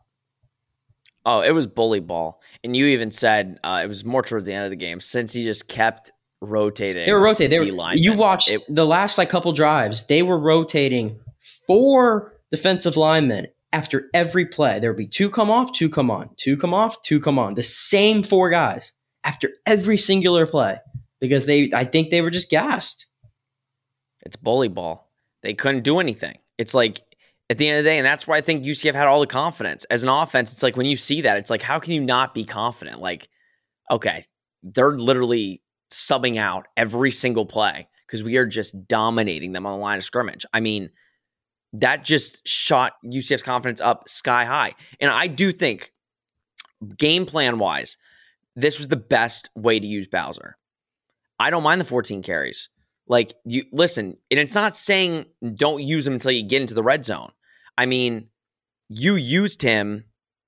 Oh, 1.26 1.41
it 1.41 1.51
was 1.51 1.67
bully 1.67 2.01
ball, 2.01 2.41
and 2.63 2.76
you 2.76 2.88
even 2.88 3.11
said 3.11 3.59
uh, 3.63 3.82
it 3.84 3.88
was 3.88 4.03
more 4.03 4.21
towards 4.21 4.45
the 4.45 4.53
end 4.53 4.65
of 4.65 4.71
the 4.71 4.76
game 4.76 4.99
Cincy 4.99 5.45
just 5.45 5.67
kept 5.67 6.11
rotating. 6.41 7.05
They 7.05 7.13
were 7.13 7.21
rotating. 7.21 7.57
They 7.57 7.71
were, 7.71 7.93
you 7.93 8.13
watched 8.13 8.49
it, 8.49 8.61
the 8.67 8.86
last 8.86 9.17
like 9.17 9.30
couple 9.30 9.51
drives. 9.53 10.05
They 10.05 10.21
were 10.21 10.38
rotating 10.38 11.19
four 11.65 12.34
defensive 12.51 12.97
linemen 12.97 13.47
after 13.71 14.09
every 14.13 14.45
play. 14.45 14.80
There 14.80 14.91
would 14.91 14.97
be 14.97 15.07
two 15.07 15.30
come 15.30 15.49
off, 15.49 15.71
two 15.71 15.89
come 15.89 16.11
on, 16.11 16.30
two 16.38 16.57
come 16.57 16.74
off, 16.74 17.01
two 17.01 17.19
come 17.19 17.39
on. 17.39 17.55
The 17.55 17.63
same 17.63 18.21
four 18.21 18.49
guys 18.49 18.93
after 19.24 19.51
every 19.65 19.97
singular 19.97 20.45
play 20.45 20.78
because 21.21 21.45
they 21.45 21.71
I 21.74 21.86
think 21.86 22.09
they 22.09 22.21
were 22.21 22.32
just 22.32 22.49
gassed. 22.49 23.07
It's 24.26 24.36
bully 24.36 24.67
ball. 24.67 25.09
They 25.41 25.53
couldn't 25.53 25.84
do 25.84 25.99
anything. 25.99 26.38
It's 26.57 26.74
like 26.74 27.01
at 27.54 27.60
the 27.60 27.70
end 27.70 27.78
of 27.78 27.84
the 27.84 27.89
day, 27.91 27.97
and 27.99 28.06
that's 28.06 28.28
why 28.28 28.38
I 28.38 28.41
think 28.41 28.66
UCF 28.66 28.95
had 28.95 29.08
all 29.08 29.20
the 29.20 29.28
confidence. 29.28 29.86
As 29.86 30.01
an 30.01 30.10
offense, 30.10 30.51
it's 30.51 30.64
like 30.64 30.76
when 30.76 30.88
you 30.88 30.95
see 30.95 31.22
that, 31.22 31.38
it's 31.38 31.51
like, 31.51 31.62
how 31.62 31.78
can 31.78 31.93
you 31.93 32.01
not 32.01 32.34
be 32.34 32.45
confident? 32.45 32.99
Like, 32.99 33.30
okay, 33.91 34.26
they're 34.64 34.97
literally 34.97 35.62
subbing 35.91 36.38
out 36.38 36.68
every 36.76 37.12
single 37.12 37.45
play 37.45 37.88
because 38.08 38.24
we 38.24 38.38
are 38.38 38.47
just 38.47 38.88
dominating 38.88 39.51
them 39.51 39.68
on 39.68 39.74
the 39.74 39.78
line 39.78 39.99
of 39.99 40.04
scrimmage. 40.04 40.47
I 40.51 40.62
mean, 40.62 40.89
that 41.74 42.04
just 42.04 42.47
shot 42.47 42.93
UCF's 43.06 43.43
confidence 43.43 43.82
up 43.82 44.10
sky 44.10 44.45
high. 44.45 44.74
And 44.99 45.12
I 45.12 45.28
do 45.28 45.51
think, 45.51 45.91
game 46.97 47.28
plan 47.28 47.60
wise, 47.60 47.97
this 48.56 48.80
was 48.80 48.88
the 48.88 48.95
best 48.95 49.51
way 49.56 49.80
to 49.80 49.86
use 49.86 50.08
Bowser. 50.08 50.58
I 51.39 51.51
don't 51.51 51.64
mind 51.64 51.80
the 51.80 51.86
14 51.86 52.24
carries. 52.24 52.70
Like 53.06 53.36
you 53.45 53.66
listen, 53.72 54.18
and 54.32 54.39
it's 54.39 54.56
not 54.56 54.76
saying 54.76 55.26
don't 55.56 55.84
use 55.84 56.08
him 56.08 56.14
until 56.14 56.32
you 56.32 56.47
get 56.47 56.62
into 56.62 56.74
the 56.74 56.84
red 56.84 57.06
zone. 57.06 57.32
I 57.78 57.86
mean, 57.86 58.30
you 58.89 59.15
used 59.15 59.61
him 59.61 60.05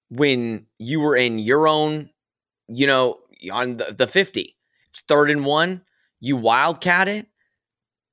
when 0.09 0.67
you 0.77 0.99
were 0.99 1.15
in 1.15 1.39
your 1.39 1.67
own, 1.67 2.09
you 2.67 2.87
know, 2.87 3.19
on 3.51 3.73
the, 3.73 3.95
the 3.97 4.07
50. 4.07 4.55
It's 4.89 5.01
third 5.07 5.29
and 5.29 5.45
one. 5.45 5.81
You 6.19 6.37
wildcat 6.37 7.07
it. 7.07 7.27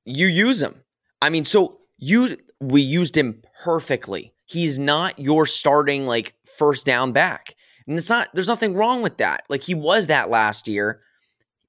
You 0.05 0.27
use 0.27 0.63
him. 0.63 0.83
I 1.21 1.31
mean, 1.31 1.45
so 1.45 1.79
you 1.99 2.37
we 2.61 2.81
used 2.81 3.17
him 3.17 3.43
perfectly. 3.63 4.33
He's 4.47 4.79
not 4.79 5.19
your 5.19 5.47
starting 5.47 6.07
like 6.07 6.35
first 6.47 6.87
down 6.87 7.13
back. 7.13 7.55
And 7.87 7.99
it's 7.99 8.09
not, 8.09 8.29
there's 8.35 8.49
nothing 8.49 8.75
wrong 8.75 9.03
with 9.03 9.19
that. 9.19 9.45
Like 9.49 9.63
he 9.63 9.75
was 9.75 10.07
that 10.07 10.31
last 10.31 10.69
year. 10.69 11.01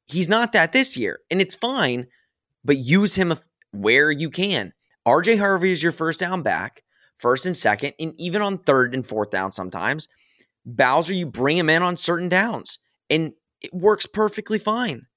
He's 0.06 0.30
not 0.30 0.52
that 0.52 0.72
this 0.72 0.96
year. 0.98 1.20
And 1.32 1.42
it's 1.42 1.56
fine, 1.56 2.08
but 2.64 2.78
use 2.78 3.16
him 3.16 3.34
where 3.72 4.12
you 4.12 4.30
can. 4.30 4.74
RJ 5.08 5.40
Harvey 5.40 5.72
is 5.72 5.82
your 5.82 5.92
first 5.92 6.20
down 6.20 6.42
back, 6.42 6.84
first 7.24 7.48
and 7.48 7.58
second, 7.58 7.94
and 8.00 8.14
even 8.20 8.44
on 8.44 8.60
third 8.60 8.94
and 8.94 9.04
fourth 9.04 9.32
down 9.32 9.52
sometimes. 9.52 10.08
Bowser, 10.66 11.14
you 11.14 11.26
bring 11.26 11.58
him 11.58 11.70
in 11.70 11.82
on 11.82 11.98
certain 11.98 12.30
downs, 12.30 12.78
and 13.10 13.34
it 13.62 13.74
works 13.74 14.06
perfectly 14.06 14.60
fine. 14.60 15.08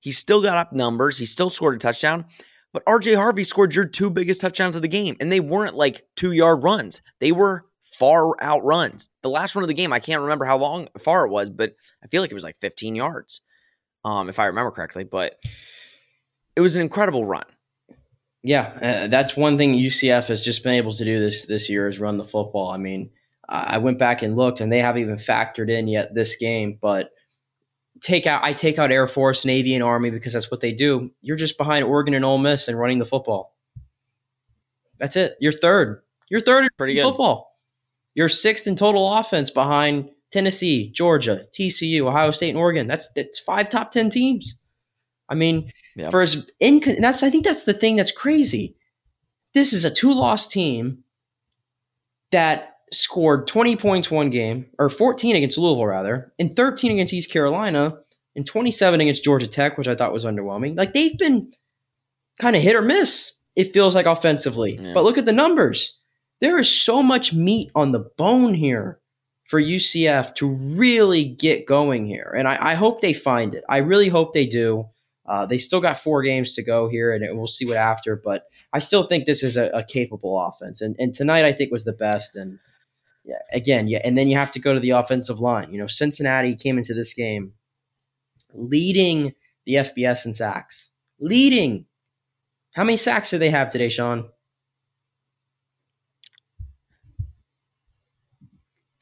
He 0.00 0.12
still 0.12 0.40
got 0.40 0.56
up 0.56 0.72
numbers. 0.72 1.18
He 1.18 1.26
still 1.26 1.50
scored 1.50 1.74
a 1.74 1.78
touchdown. 1.78 2.24
But 2.72 2.84
RJ 2.84 3.16
Harvey 3.16 3.44
scored 3.44 3.74
your 3.74 3.86
two 3.86 4.10
biggest 4.10 4.40
touchdowns 4.40 4.76
of 4.76 4.82
the 4.82 4.88
game, 4.88 5.16
and 5.20 5.30
they 5.30 5.40
weren't 5.40 5.74
like 5.74 6.06
two 6.14 6.32
yard 6.32 6.62
runs. 6.62 7.02
They 7.20 7.32
were 7.32 7.66
far 7.80 8.40
outruns. 8.42 9.08
The 9.22 9.30
last 9.30 9.54
run 9.54 9.64
of 9.64 9.68
the 9.68 9.74
game, 9.74 9.92
I 9.92 9.98
can't 9.98 10.22
remember 10.22 10.44
how 10.44 10.58
long 10.58 10.88
far 10.98 11.26
it 11.26 11.30
was, 11.30 11.50
but 11.50 11.74
I 12.04 12.08
feel 12.08 12.20
like 12.22 12.30
it 12.30 12.34
was 12.34 12.44
like 12.44 12.60
15 12.60 12.94
yards, 12.94 13.40
um, 14.04 14.28
if 14.28 14.38
I 14.38 14.46
remember 14.46 14.70
correctly. 14.70 15.04
But 15.04 15.36
it 16.54 16.60
was 16.60 16.76
an 16.76 16.82
incredible 16.82 17.24
run. 17.24 17.44
Yeah, 18.46 18.62
uh, 18.80 19.06
that's 19.08 19.36
one 19.36 19.58
thing 19.58 19.74
UCF 19.74 20.28
has 20.28 20.40
just 20.40 20.62
been 20.62 20.74
able 20.74 20.92
to 20.92 21.04
do 21.04 21.18
this 21.18 21.46
this 21.46 21.68
year 21.68 21.88
is 21.88 21.98
run 21.98 22.16
the 22.16 22.24
football. 22.24 22.70
I 22.70 22.76
mean, 22.76 23.10
I 23.48 23.78
went 23.78 23.98
back 23.98 24.22
and 24.22 24.36
looked, 24.36 24.60
and 24.60 24.70
they 24.70 24.80
haven't 24.80 25.02
even 25.02 25.16
factored 25.16 25.68
in 25.68 25.88
yet 25.88 26.14
this 26.14 26.36
game. 26.36 26.78
But 26.80 27.10
take 28.00 28.24
out, 28.24 28.44
I 28.44 28.52
take 28.52 28.78
out 28.78 28.92
Air 28.92 29.08
Force, 29.08 29.44
Navy, 29.44 29.74
and 29.74 29.82
Army 29.82 30.10
because 30.10 30.32
that's 30.32 30.48
what 30.48 30.60
they 30.60 30.70
do. 30.72 31.10
You're 31.22 31.36
just 31.36 31.58
behind 31.58 31.84
Oregon 31.86 32.14
and 32.14 32.24
Ole 32.24 32.38
Miss 32.38 32.68
and 32.68 32.78
running 32.78 33.00
the 33.00 33.04
football. 33.04 33.56
That's 34.98 35.16
it. 35.16 35.36
You're 35.40 35.50
third. 35.52 36.02
You're 36.30 36.40
third 36.40 36.62
in 36.64 36.70
Pretty 36.78 36.94
good. 36.94 37.02
football. 37.02 37.58
You're 38.14 38.28
sixth 38.28 38.68
in 38.68 38.76
total 38.76 39.12
offense 39.12 39.50
behind 39.50 40.08
Tennessee, 40.30 40.90
Georgia, 40.92 41.46
TCU, 41.52 42.02
Ohio 42.02 42.30
State, 42.30 42.50
and 42.50 42.58
Oregon. 42.58 42.86
That's 42.86 43.08
that's 43.14 43.40
five 43.40 43.68
top 43.70 43.90
ten 43.90 44.08
teams. 44.08 44.60
I 45.28 45.34
mean, 45.34 45.72
yep. 45.96 46.10
for 46.12 46.22
as 46.22 46.48
in 46.60 46.80
that's 47.00 47.22
I 47.22 47.30
think 47.30 47.44
that's 47.44 47.64
the 47.64 47.74
thing 47.74 47.96
that's 47.96 48.12
crazy. 48.12 48.76
This 49.54 49.72
is 49.72 49.84
a 49.84 49.90
two 49.90 50.12
loss 50.12 50.46
team 50.46 51.02
that 52.30 52.74
scored 52.92 53.48
20 53.48 53.76
points 53.76 54.10
one 54.10 54.30
game, 54.30 54.66
or 54.78 54.88
14 54.88 55.34
against 55.34 55.58
Louisville 55.58 55.86
rather, 55.86 56.32
and 56.38 56.54
13 56.54 56.92
against 56.92 57.12
East 57.12 57.32
Carolina, 57.32 57.98
and 58.36 58.46
27 58.46 59.00
against 59.00 59.24
Georgia 59.24 59.48
Tech, 59.48 59.76
which 59.76 59.88
I 59.88 59.96
thought 59.96 60.12
was 60.12 60.24
underwhelming. 60.24 60.76
Like 60.76 60.92
they've 60.92 61.18
been 61.18 61.50
kind 62.38 62.54
of 62.54 62.62
hit 62.62 62.76
or 62.76 62.82
miss. 62.82 63.32
It 63.56 63.72
feels 63.72 63.94
like 63.94 64.06
offensively, 64.06 64.78
yeah. 64.80 64.92
but 64.92 65.02
look 65.02 65.18
at 65.18 65.24
the 65.24 65.32
numbers 65.32 65.96
there 66.40 66.58
is 66.58 66.70
so 66.70 67.02
much 67.02 67.32
meat 67.32 67.70
on 67.74 67.92
the 67.92 68.10
bone 68.16 68.54
here 68.54 69.00
for 69.44 69.60
UCF 69.60 70.34
to 70.36 70.48
really 70.48 71.24
get 71.24 71.66
going 71.66 72.06
here. 72.06 72.34
And 72.36 72.48
I, 72.48 72.72
I 72.72 72.74
hope 72.74 73.00
they 73.00 73.14
find 73.14 73.54
it. 73.54 73.64
I 73.68 73.78
really 73.78 74.08
hope 74.08 74.34
they 74.34 74.46
do. 74.46 74.88
Uh, 75.28 75.44
they 75.46 75.58
still 75.58 75.80
got 75.80 75.98
four 75.98 76.22
games 76.22 76.54
to 76.54 76.62
go 76.62 76.88
here, 76.88 77.12
and 77.12 77.36
we'll 77.36 77.46
see 77.46 77.64
what 77.64 77.76
after. 77.76 78.16
But 78.16 78.44
I 78.72 78.78
still 78.78 79.06
think 79.06 79.26
this 79.26 79.42
is 79.42 79.56
a, 79.56 79.68
a 79.70 79.84
capable 79.84 80.40
offense, 80.40 80.80
and 80.80 80.94
and 80.98 81.14
tonight 81.14 81.44
I 81.44 81.52
think 81.52 81.72
was 81.72 81.84
the 81.84 81.92
best. 81.92 82.36
And 82.36 82.58
yeah, 83.24 83.38
again, 83.52 83.88
yeah, 83.88 84.00
and 84.04 84.16
then 84.16 84.28
you 84.28 84.36
have 84.36 84.52
to 84.52 84.60
go 84.60 84.72
to 84.72 84.80
the 84.80 84.90
offensive 84.90 85.40
line. 85.40 85.72
You 85.72 85.78
know, 85.78 85.86
Cincinnati 85.88 86.54
came 86.54 86.78
into 86.78 86.94
this 86.94 87.12
game 87.12 87.52
leading 88.52 89.34
the 89.64 89.74
FBS 89.74 90.26
in 90.26 90.34
sacks, 90.34 90.90
leading. 91.18 91.86
How 92.74 92.84
many 92.84 92.96
sacks 92.96 93.30
do 93.30 93.38
they 93.38 93.50
have 93.50 93.70
today, 93.70 93.88
Sean? 93.88 94.28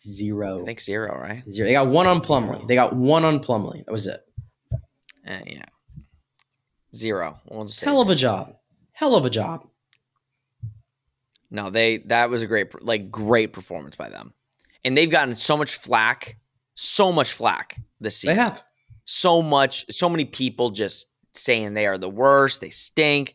Zero. 0.01 0.63
I 0.63 0.65
think 0.65 0.81
zero, 0.81 1.19
right? 1.19 1.43
Zero. 1.51 1.67
They 1.67 1.73
got 1.73 1.89
one 1.89 2.07
on 2.07 2.21
Plumlee. 2.21 2.69
They 2.69 2.75
got 2.75 2.95
one 2.95 3.25
on 3.25 3.41
Plumlee. 3.41 3.85
That 3.85 3.93
was 3.93 4.07
it. 4.07 4.21
Uh, 5.27 5.39
yeah. 5.47 5.65
Zero. 6.95 7.41
We'll 7.49 7.67
Hell 7.83 8.01
of 8.01 8.07
zero. 8.09 8.13
a 8.13 8.15
job. 8.17 8.57
Hell 8.93 9.15
of 9.17 9.27
a 9.27 9.31
job. 9.31 9.67
No, 11.51 11.71
they 11.71 11.99
that 12.07 12.31
was 12.31 12.43
a 12.43 12.47
great 12.47 12.83
like 12.83 13.11
great 13.11 13.53
performance 13.53 13.97
by 13.97 14.09
them. 14.09 14.33
And 14.85 14.97
they've 14.97 15.11
gotten 15.11 15.35
so 15.35 15.57
much 15.57 15.77
flack, 15.77 16.37
so 16.75 17.11
much 17.13 17.33
flack 17.33 17.81
this 18.01 18.17
season. 18.19 18.37
They 18.37 18.43
have. 18.43 18.63
So 19.07 19.43
much, 19.43 19.85
so 19.91 20.09
many 20.09 20.25
people 20.25 20.71
just 20.71 21.07
saying 21.33 21.75
they 21.75 21.87
are 21.87 21.99
the 21.99 22.09
worst, 22.09 22.61
they 22.61 22.71
stink. 22.71 23.35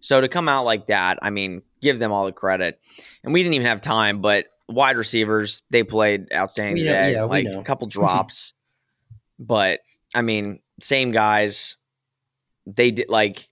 So 0.00 0.20
to 0.20 0.28
come 0.28 0.48
out 0.48 0.64
like 0.64 0.86
that, 0.86 1.18
I 1.22 1.30
mean, 1.30 1.62
give 1.82 1.98
them 1.98 2.12
all 2.12 2.24
the 2.24 2.32
credit. 2.32 2.80
And 3.24 3.32
we 3.32 3.42
didn't 3.42 3.54
even 3.54 3.66
have 3.66 3.80
time, 3.80 4.20
but 4.20 4.46
wide 4.68 4.96
receivers, 4.96 5.62
they 5.70 5.82
played 5.82 6.32
outstanding 6.32 6.76
today. 6.84 7.12
yeah, 7.14 7.24
we 7.24 7.44
like 7.44 7.46
a 7.54 7.62
couple 7.62 7.86
drops. 7.88 8.52
but 9.38 9.80
I 10.14 10.22
mean, 10.22 10.60
same 10.80 11.10
guys. 11.10 11.76
They 12.68 12.90
did 12.90 13.08
like 13.08 13.48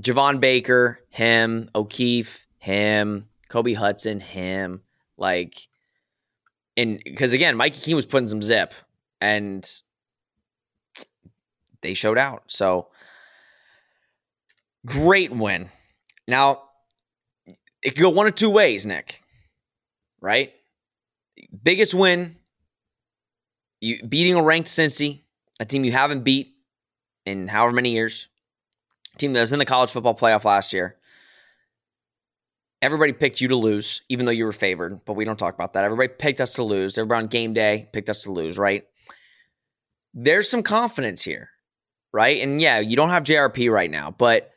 Javon 0.00 0.40
Baker, 0.40 1.00
him, 1.10 1.70
O'Keefe, 1.74 2.46
him, 2.58 3.28
Kobe 3.48 3.74
Hudson, 3.74 4.20
him. 4.20 4.82
Like, 5.18 5.68
and 6.76 7.00
because 7.04 7.32
again, 7.32 7.56
Mikey 7.56 7.80
Keene 7.80 7.96
was 7.96 8.06
putting 8.06 8.28
some 8.28 8.42
zip 8.42 8.74
and 9.20 9.68
they 11.80 11.94
showed 11.94 12.18
out. 12.18 12.44
So 12.46 12.88
great 14.86 15.32
win. 15.32 15.68
Now, 16.28 16.62
it 17.82 17.90
could 17.90 18.02
go 18.02 18.10
one 18.10 18.26
of 18.26 18.34
two 18.34 18.50
ways, 18.50 18.86
Nick. 18.86 19.20
Right? 20.20 20.52
Biggest 21.62 21.92
win, 21.92 22.36
you 23.80 24.02
beating 24.02 24.36
a 24.36 24.42
ranked 24.42 24.68
Cincy, 24.68 25.22
a 25.60 25.64
team 25.64 25.84
you 25.84 25.92
haven't 25.92 26.22
beat 26.22 26.54
in 27.26 27.48
however 27.48 27.72
many 27.72 27.92
years, 27.92 28.28
team 29.18 29.32
that 29.32 29.40
was 29.40 29.52
in 29.52 29.58
the 29.58 29.64
college 29.64 29.90
football 29.90 30.14
playoff 30.14 30.44
last 30.44 30.72
year. 30.72 30.96
Everybody 32.82 33.12
picked 33.12 33.40
you 33.40 33.48
to 33.48 33.56
lose, 33.56 34.02
even 34.08 34.26
though 34.26 34.32
you 34.32 34.44
were 34.44 34.52
favored, 34.52 35.04
but 35.04 35.14
we 35.14 35.24
don't 35.24 35.38
talk 35.38 35.54
about 35.54 35.72
that. 35.72 35.84
Everybody 35.84 36.08
picked 36.08 36.40
us 36.40 36.54
to 36.54 36.62
lose. 36.62 36.98
Everybody 36.98 37.24
on 37.24 37.28
game 37.28 37.54
day 37.54 37.88
picked 37.92 38.10
us 38.10 38.20
to 38.24 38.32
lose, 38.32 38.58
right? 38.58 38.84
There's 40.12 40.50
some 40.50 40.62
confidence 40.62 41.22
here, 41.22 41.48
right? 42.12 42.42
And 42.42 42.60
yeah, 42.60 42.80
you 42.80 42.96
don't 42.96 43.08
have 43.08 43.24
JRP 43.24 43.72
right 43.72 43.90
now, 43.90 44.10
but 44.10 44.50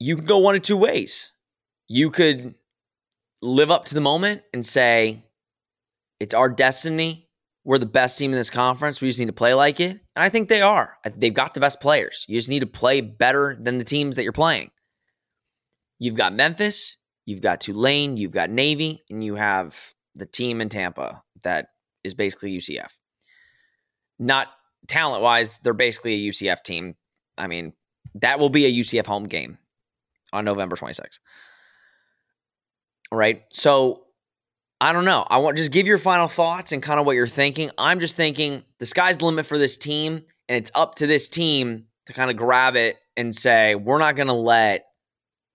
you 0.00 0.16
can 0.16 0.24
go 0.24 0.38
one 0.38 0.56
of 0.56 0.62
two 0.62 0.76
ways. 0.76 1.32
You 1.86 2.10
could 2.10 2.54
live 3.42 3.70
up 3.70 3.84
to 3.86 3.94
the 3.94 4.00
moment 4.00 4.42
and 4.54 4.64
say, 4.64 5.24
it's 6.18 6.34
our 6.34 6.48
destiny. 6.48 7.28
We're 7.64 7.78
the 7.78 7.86
best 7.86 8.18
team 8.18 8.30
in 8.30 8.36
this 8.36 8.50
conference. 8.50 9.02
We 9.02 9.08
just 9.08 9.20
need 9.20 9.26
to 9.26 9.32
play 9.32 9.54
like 9.54 9.80
it. 9.80 10.00
And 10.14 10.22
I 10.22 10.28
think 10.28 10.48
they 10.48 10.60
are. 10.60 10.98
They've 11.16 11.32
got 11.32 11.54
the 11.54 11.60
best 11.60 11.80
players. 11.80 12.24
You 12.28 12.38
just 12.38 12.48
need 12.48 12.60
to 12.60 12.66
play 12.66 13.00
better 13.00 13.56
than 13.58 13.78
the 13.78 13.84
teams 13.84 14.16
that 14.16 14.24
you're 14.24 14.32
playing. 14.32 14.70
You've 15.98 16.16
got 16.16 16.34
Memphis, 16.34 16.96
you've 17.24 17.40
got 17.40 17.60
Tulane, 17.60 18.16
you've 18.16 18.32
got 18.32 18.50
Navy, 18.50 19.02
and 19.08 19.24
you 19.24 19.36
have 19.36 19.94
the 20.14 20.26
team 20.26 20.60
in 20.60 20.68
Tampa 20.68 21.22
that 21.42 21.68
is 22.04 22.14
basically 22.14 22.56
UCF. 22.56 22.92
Not 24.18 24.48
talent 24.88 25.22
wise, 25.22 25.58
they're 25.62 25.72
basically 25.72 26.14
a 26.14 26.30
UCF 26.30 26.62
team. 26.62 26.96
I 27.38 27.46
mean, 27.46 27.72
that 28.16 28.38
will 28.38 28.50
be 28.50 28.66
a 28.66 28.70
UCF 28.70 29.06
home 29.06 29.24
game 29.24 29.58
on 30.32 30.44
November 30.44 30.76
26th. 30.76 31.20
Right? 33.10 33.44
So 33.50 34.04
I 34.82 34.92
don't 34.92 35.04
know. 35.04 35.24
I 35.30 35.38
want 35.38 35.56
just 35.56 35.70
give 35.70 35.86
your 35.86 35.96
final 35.96 36.26
thoughts 36.26 36.72
and 36.72 36.82
kind 36.82 36.98
of 36.98 37.06
what 37.06 37.12
you're 37.14 37.28
thinking. 37.28 37.70
I'm 37.78 38.00
just 38.00 38.16
thinking 38.16 38.64
the 38.78 38.86
sky's 38.86 39.18
the 39.18 39.26
limit 39.26 39.46
for 39.46 39.56
this 39.56 39.76
team, 39.76 40.24
and 40.48 40.56
it's 40.58 40.72
up 40.74 40.96
to 40.96 41.06
this 41.06 41.28
team 41.28 41.86
to 42.06 42.12
kind 42.12 42.32
of 42.32 42.36
grab 42.36 42.74
it 42.74 42.96
and 43.16 43.34
say, 43.34 43.76
we're 43.76 44.00
not 44.00 44.16
going 44.16 44.26
to 44.26 44.32
let 44.32 44.86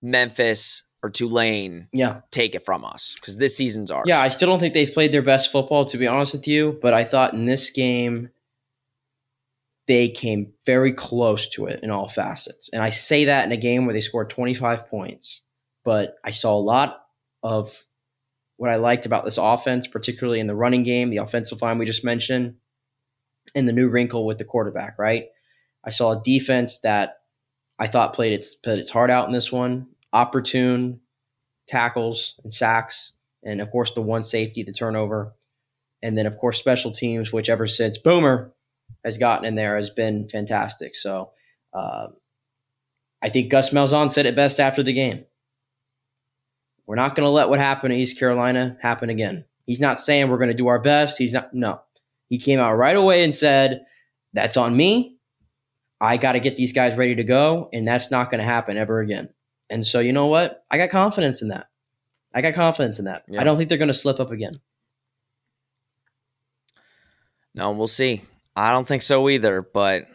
Memphis 0.02 0.84
or 1.04 1.10
Tulane 1.10 1.90
Yeah. 1.92 2.22
take 2.32 2.56
it 2.56 2.64
from 2.64 2.86
us 2.86 3.16
because 3.16 3.36
this 3.38 3.58
season's 3.58 3.92
ours. 3.92 4.06
Yeah, 4.08 4.22
I 4.22 4.30
still 4.30 4.48
don't 4.48 4.60
think 4.60 4.74
they've 4.74 4.92
played 4.94 5.12
their 5.12 5.22
best 5.22 5.52
football, 5.52 5.84
to 5.86 5.98
be 5.98 6.08
honest 6.08 6.34
with 6.34 6.48
you. 6.48 6.80
But 6.82 6.94
I 6.94 7.04
thought 7.04 7.34
in 7.34 7.44
this 7.44 7.70
game, 7.70 8.30
they 9.88 10.08
came 10.08 10.54
very 10.66 10.94
close 10.94 11.50
to 11.50 11.66
it 11.66 11.82
in 11.84 11.92
all 11.92 12.08
facets. 12.08 12.70
And 12.72 12.82
I 12.82 12.92
say 12.92 13.26
that 13.26 13.46
in 13.46 13.52
a 13.52 13.58
game 13.58 13.86
where 13.86 13.94
they 13.94 14.02
scored 14.02 14.30
25 14.30 14.88
points. 14.88 15.42
But 15.84 16.16
I 16.24 16.32
saw 16.32 16.56
a 16.56 16.60
lot 16.60 17.04
of 17.44 17.86
what 18.58 18.70
I 18.70 18.76
liked 18.76 19.06
about 19.06 19.24
this 19.24 19.38
offense, 19.38 19.88
particularly 19.88 20.40
in 20.40 20.48
the 20.48 20.56
running 20.56 20.84
game, 20.84 21.10
the 21.10 21.18
offensive 21.18 21.62
line 21.62 21.78
we 21.78 21.86
just 21.86 22.04
mentioned, 22.04 22.56
and 23.56 23.68
the 23.68 23.74
new 23.74 23.88
wrinkle 23.88 24.26
with 24.26 24.40
the 24.40 24.46
quarterback, 24.46 25.00
right? 25.00 25.26
I 25.86 25.92
saw 25.92 26.12
a 26.12 26.22
defense 26.22 26.80
that 26.80 27.20
I 27.80 27.88
thought 27.88 28.14
played 28.14 28.34
its 28.34 28.56
played 28.56 28.80
its 28.80 28.90
heart 28.90 29.12
out 29.12 29.28
in 29.28 29.34
this 29.34 29.52
one. 29.52 29.88
Opportune 30.12 31.00
tackles 31.68 32.40
and 32.44 32.54
sacks, 32.54 33.14
and 33.44 33.62
of 33.62 33.72
course 33.72 33.92
the 33.92 34.02
one 34.02 34.24
safety, 34.24 34.64
the 34.64 34.72
turnover, 34.72 35.34
and 36.02 36.18
then 36.18 36.26
of 36.26 36.38
course 36.38 36.58
special 36.58 36.92
teams, 36.92 37.32
which 37.32 37.50
ever 37.50 37.68
since 37.68 37.98
Boomer 37.98 38.54
has 39.06 39.18
gotten 39.18 39.46
in 39.46 39.56
there 39.56 39.76
has 39.76 39.92
been 39.92 40.28
fantastic. 40.28 40.96
So 40.96 41.32
uh, 41.74 42.08
I 43.22 43.30
think 43.30 43.52
Gus 43.52 43.70
Malzahn 43.70 44.12
said 44.12 44.26
it 44.26 44.36
best 44.36 44.60
after 44.60 44.82
the 44.82 44.94
game. 44.94 45.26
We're 46.88 46.96
not 46.96 47.16
going 47.16 47.26
to 47.26 47.30
let 47.30 47.50
what 47.50 47.60
happened 47.60 47.94
at 47.94 48.00
East 48.00 48.18
Carolina 48.18 48.78
happen 48.82 49.10
again. 49.10 49.46
He's 49.66 49.82
not 49.82 50.00
saying 50.00 50.30
we're 50.30 50.38
going 50.38 50.50
to 50.50 50.56
do 50.56 50.68
our 50.68 50.80
best. 50.80 51.18
He's 51.18 51.34
not. 51.34 51.54
No, 51.54 51.82
he 52.30 52.40
came 52.40 52.60
out 52.60 52.74
right 52.74 52.96
away 52.96 53.24
and 53.24 53.36
said, 53.36 53.86
"That's 54.34 54.58
on 54.58 54.76
me. 54.76 55.18
I 56.00 56.18
got 56.18 56.32
to 56.32 56.40
get 56.40 56.56
these 56.56 56.74
guys 56.74 56.96
ready 56.98 57.16
to 57.16 57.24
go, 57.24 57.70
and 57.74 57.86
that's 57.88 58.10
not 58.10 58.32
going 58.32 58.40
to 58.40 58.46
happen 58.46 58.78
ever 58.78 59.02
again." 59.02 59.30
And 59.70 59.86
so, 59.86 60.00
you 60.00 60.14
know 60.14 60.28
what? 60.28 60.64
I 60.72 60.78
got 60.78 60.90
confidence 60.90 61.42
in 61.42 61.50
that. 61.50 61.68
I 62.34 62.42
got 62.42 62.54
confidence 62.54 63.00
in 63.00 63.06
that. 63.06 63.24
Yeah. 63.28 63.42
I 63.42 63.44
don't 63.44 63.58
think 63.58 63.68
they're 63.68 63.78
going 63.78 63.90
to 63.90 63.94
slip 63.94 64.22
up 64.22 64.32
again. 64.32 64.62
No, 67.54 67.72
we'll 67.72 67.88
see. 67.88 68.22
I 68.56 68.72
don't 68.72 68.88
think 68.88 69.02
so 69.02 69.28
either, 69.28 69.62
but 69.62 70.08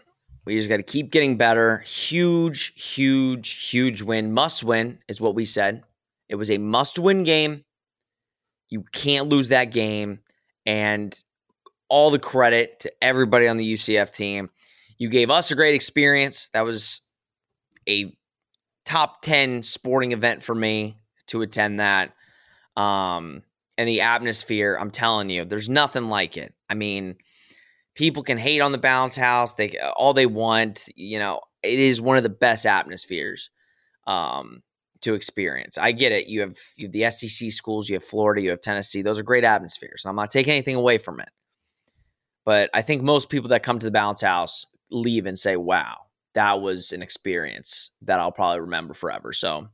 we 0.47 0.57
just 0.57 0.69
got 0.69 0.79
to 0.79 0.83
keep 0.83 1.11
getting 1.11 1.37
better. 1.37 1.79
Huge, 1.81 2.73
huge, 2.77 3.69
huge 3.69 4.01
win. 4.01 4.33
Must 4.33 4.65
win 4.65 5.01
is 5.09 5.21
what 5.21 5.35
we 5.35 5.45
said. 5.45 5.83
It 6.29 6.37
was 6.37 6.51
a 6.51 6.59
must 6.59 6.99
win 6.99 7.25
game. 7.25 7.65
You 8.69 8.85
can't 8.93 9.29
lose 9.29 9.49
that 9.49 9.67
game. 9.67 10.21
And 10.65 11.17
all 11.89 12.11
the 12.11 12.19
credit 12.19 12.81
to 12.81 12.93
everybody 13.03 13.49
on 13.49 13.57
the 13.57 13.73
UCF 13.73 14.15
team. 14.15 14.51
You 14.99 15.09
gave 15.09 15.31
us 15.31 15.51
a 15.51 15.57
great 15.57 15.75
experience. 15.75 16.49
That 16.55 16.65
was 16.65 17.01
a 17.89 18.17
top 18.87 19.21
10 19.23 19.63
sporting 19.63 20.13
event 20.13 20.43
for 20.43 20.55
me 20.55 20.97
to 21.27 21.43
attend 21.43 21.81
that. 21.81 22.15
Um, 22.77 23.43
and 23.77 23.89
the 23.89 24.03
atmosphere, 24.03 24.79
I'm 24.81 24.91
telling 24.91 25.29
you, 25.29 25.45
there's 25.45 25.69
nothing 25.69 26.09
like 26.09 26.37
it. 26.37 26.55
I 26.71 26.75
mean, 26.75 27.17
people 27.95 28.23
can 28.23 28.39
hate 28.39 28.61
on 28.61 28.73
the 28.73 28.79
bounce 28.79 29.17
house 29.17 29.55
they 29.55 29.79
all 29.97 30.15
they 30.15 30.27
want 30.27 30.89
you 30.97 31.19
know 31.19 31.41
it 31.63 31.79
is 31.79 32.01
one 32.01 32.17
of 32.17 32.23
the 32.23 32.29
best 32.29 32.67
atmospheres 32.67 33.51
um 34.07 34.63
to 35.03 35.15
experience 35.15 35.79
i 35.79 35.93
get 35.93 36.13
it 36.13 36.27
you 36.27 36.41
have 36.41 36.57
you 36.77 36.87
have 36.87 36.93
the 36.93 37.11
sec 37.11 37.51
schools 37.51 37.89
you 37.89 37.95
have 37.95 38.05
florida 38.05 38.41
you 38.41 38.51
have 38.51 38.61
tennessee 38.61 39.03
those 39.03 39.19
are 39.19 39.25
great 39.25 39.45
atmospheres 39.45 40.05
and 40.05 40.11
i'm 40.11 40.17
not 40.17 40.31
taking 40.31 40.53
anything 40.53 40.77
away 40.77 40.99
from 40.99 41.21
it 41.21 41.29
but 42.45 42.71
i 42.75 42.83
think 42.83 43.03
most 43.03 43.29
people 43.29 43.49
that 43.49 43.63
come 43.63 43.79
to 43.79 43.87
the 43.87 43.93
bounce 43.93 44.23
house 44.23 44.67
leave 44.91 45.27
and 45.27 45.39
say 45.39 45.57
wow 45.57 45.97
that 46.35 46.61
was 46.61 46.93
an 46.93 47.03
experience 47.03 47.91
that 48.01 48.21
i'll 48.21 48.33
probably 48.33 48.61
remember 48.61 48.95
forever 48.95 49.33
so 49.33 49.69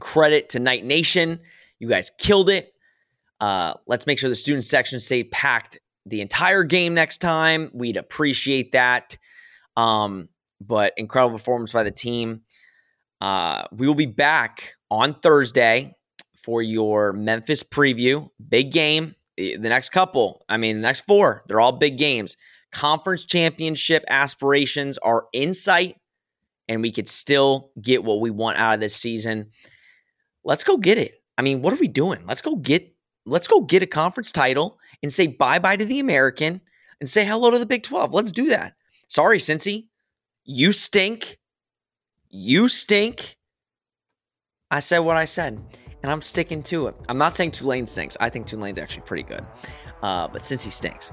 credit 0.00 0.50
to 0.50 0.58
Knight 0.58 0.84
Nation 0.84 1.40
you 1.78 1.88
guys 1.88 2.10
killed 2.18 2.50
it 2.50 2.72
uh, 3.40 3.74
let's 3.86 4.06
make 4.06 4.18
sure 4.18 4.28
the 4.28 4.34
student 4.34 4.64
section 4.64 4.98
stay 4.98 5.24
packed 5.24 5.78
the 6.06 6.20
entire 6.20 6.64
game 6.64 6.94
next 6.94 7.18
time. 7.18 7.70
We'd 7.72 7.96
appreciate 7.96 8.72
that. 8.72 9.16
Um, 9.76 10.28
but 10.60 10.92
incredible 10.96 11.38
performance 11.38 11.72
by 11.72 11.84
the 11.84 11.90
team. 11.90 12.42
Uh, 13.20 13.64
we 13.72 13.86
will 13.86 13.94
be 13.94 14.06
back 14.06 14.74
on 14.90 15.14
Thursday 15.20 15.94
for 16.36 16.62
your 16.62 17.12
Memphis 17.12 17.62
preview. 17.62 18.28
Big 18.48 18.72
game. 18.72 19.14
The 19.36 19.56
next 19.58 19.90
couple, 19.90 20.44
I 20.48 20.56
mean, 20.56 20.76
the 20.76 20.82
next 20.82 21.02
four, 21.02 21.44
they're 21.46 21.60
all 21.60 21.72
big 21.72 21.96
games. 21.98 22.36
Conference 22.72 23.24
championship 23.24 24.04
aspirations 24.08 24.98
are 24.98 25.26
in 25.32 25.54
sight. 25.54 25.96
and 26.68 26.82
we 26.82 26.92
could 26.92 27.08
still 27.08 27.70
get 27.80 28.04
what 28.04 28.20
we 28.20 28.30
want 28.30 28.58
out 28.58 28.74
of 28.74 28.80
this 28.80 28.94
season, 28.94 29.50
let's 30.44 30.64
go 30.64 30.76
get 30.76 30.98
it. 30.98 31.16
I 31.36 31.42
mean, 31.42 31.62
what 31.62 31.72
are 31.72 31.76
we 31.76 31.88
doing? 31.88 32.20
Let's 32.26 32.42
go 32.42 32.56
get 32.56 32.94
let's 33.26 33.48
go 33.48 33.60
get 33.60 33.82
a 33.82 33.86
conference 33.86 34.32
title 34.32 34.78
and 35.02 35.12
say 35.12 35.26
bye-bye 35.26 35.76
to 35.76 35.84
the 35.84 36.00
American 36.00 36.60
and 37.00 37.08
say 37.08 37.24
hello 37.24 37.50
to 37.50 37.58
the 37.58 37.66
Big 37.66 37.82
12. 37.82 38.12
Let's 38.14 38.32
do 38.32 38.48
that. 38.50 38.74
Sorry, 39.08 39.38
Cincy. 39.38 39.86
You 40.44 40.72
stink. 40.72 41.37
You 42.30 42.68
stink. 42.68 43.36
I 44.70 44.80
said 44.80 44.98
what 44.98 45.16
I 45.16 45.24
said, 45.24 45.58
and 46.02 46.12
I'm 46.12 46.20
sticking 46.20 46.62
to 46.64 46.88
it. 46.88 46.94
I'm 47.08 47.16
not 47.16 47.34
saying 47.34 47.52
Tulane 47.52 47.86
stinks. 47.86 48.18
I 48.20 48.28
think 48.28 48.46
Tulane's 48.46 48.78
actually 48.78 49.02
pretty 49.02 49.22
good. 49.22 49.46
Uh, 50.02 50.28
but 50.28 50.42
Cincy 50.42 50.70
stinks. 50.70 51.10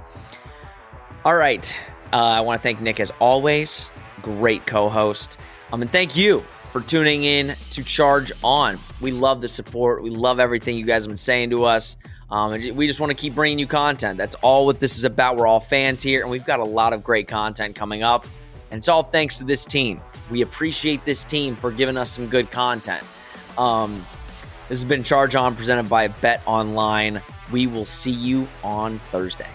All 1.24 1.36
right. 1.36 1.76
Uh, 2.12 2.18
I 2.18 2.42
want 2.42 2.62
to 2.62 2.64
thank 2.64 2.82
Nick 2.82 3.00
as 3.00 3.12
always. 3.20 3.92
Great 4.22 4.66
co 4.66 4.90
host. 4.90 5.38
Um, 5.72 5.82
and 5.82 5.90
thank 5.90 6.18
you 6.18 6.42
for 6.72 6.82
tuning 6.82 7.24
in 7.24 7.56
to 7.72 7.84
Charge 7.84 8.32
On. 8.44 8.78
We 9.00 9.12
love 9.12 9.40
the 9.42 9.48
support. 9.48 10.04
We 10.04 10.10
love 10.10 10.42
everything 10.42 10.78
you 10.78 10.86
guys 10.86 11.04
have 11.04 11.10
been 11.10 11.18
saying 11.18 11.52
to 11.52 11.64
us. 11.64 11.96
Um, 12.30 12.52
and 12.52 12.76
we 12.76 12.88
just 12.88 13.00
want 13.00 13.12
to 13.12 13.16
keep 13.16 13.34
bringing 13.34 13.58
you 13.58 13.68
content. 13.68 14.18
That's 14.18 14.36
all 14.36 14.66
what 14.66 14.82
this 14.82 14.98
is 14.98 15.06
about. 15.06 15.38
We're 15.38 15.48
all 15.48 15.62
fans 15.62 16.04
here, 16.04 16.22
and 16.22 16.30
we've 16.30 16.46
got 16.46 16.60
a 16.60 16.66
lot 16.66 16.92
of 16.92 17.04
great 17.04 17.30
content 17.30 17.76
coming 17.76 18.04
up. 18.04 18.28
And 18.72 18.80
it's 18.80 18.90
all 18.90 19.04
thanks 19.04 19.38
to 19.38 19.46
this 19.46 19.64
team. 19.64 20.02
We 20.30 20.42
appreciate 20.42 21.06
this 21.06 21.24
team 21.24 21.56
for 21.56 21.72
giving 21.72 21.98
us 21.98 22.12
some 22.12 22.28
good 22.28 22.50
content. 22.52 23.04
Um, 23.58 24.06
this 24.68 24.82
has 24.82 24.84
been 24.84 25.04
Charge 25.04 25.36
On 25.36 25.56
presented 25.56 25.88
by 25.90 26.08
Bet 26.08 26.42
Online. 26.46 27.22
We 27.52 27.68
will 27.68 27.86
see 27.86 28.12
you 28.12 28.48
on 28.64 28.98
Thursday. 28.98 29.48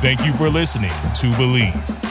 Thank 0.00 0.24
you 0.24 0.32
for 0.32 0.48
listening 0.48 0.90
to 0.90 1.26
Bleav. 1.32 2.09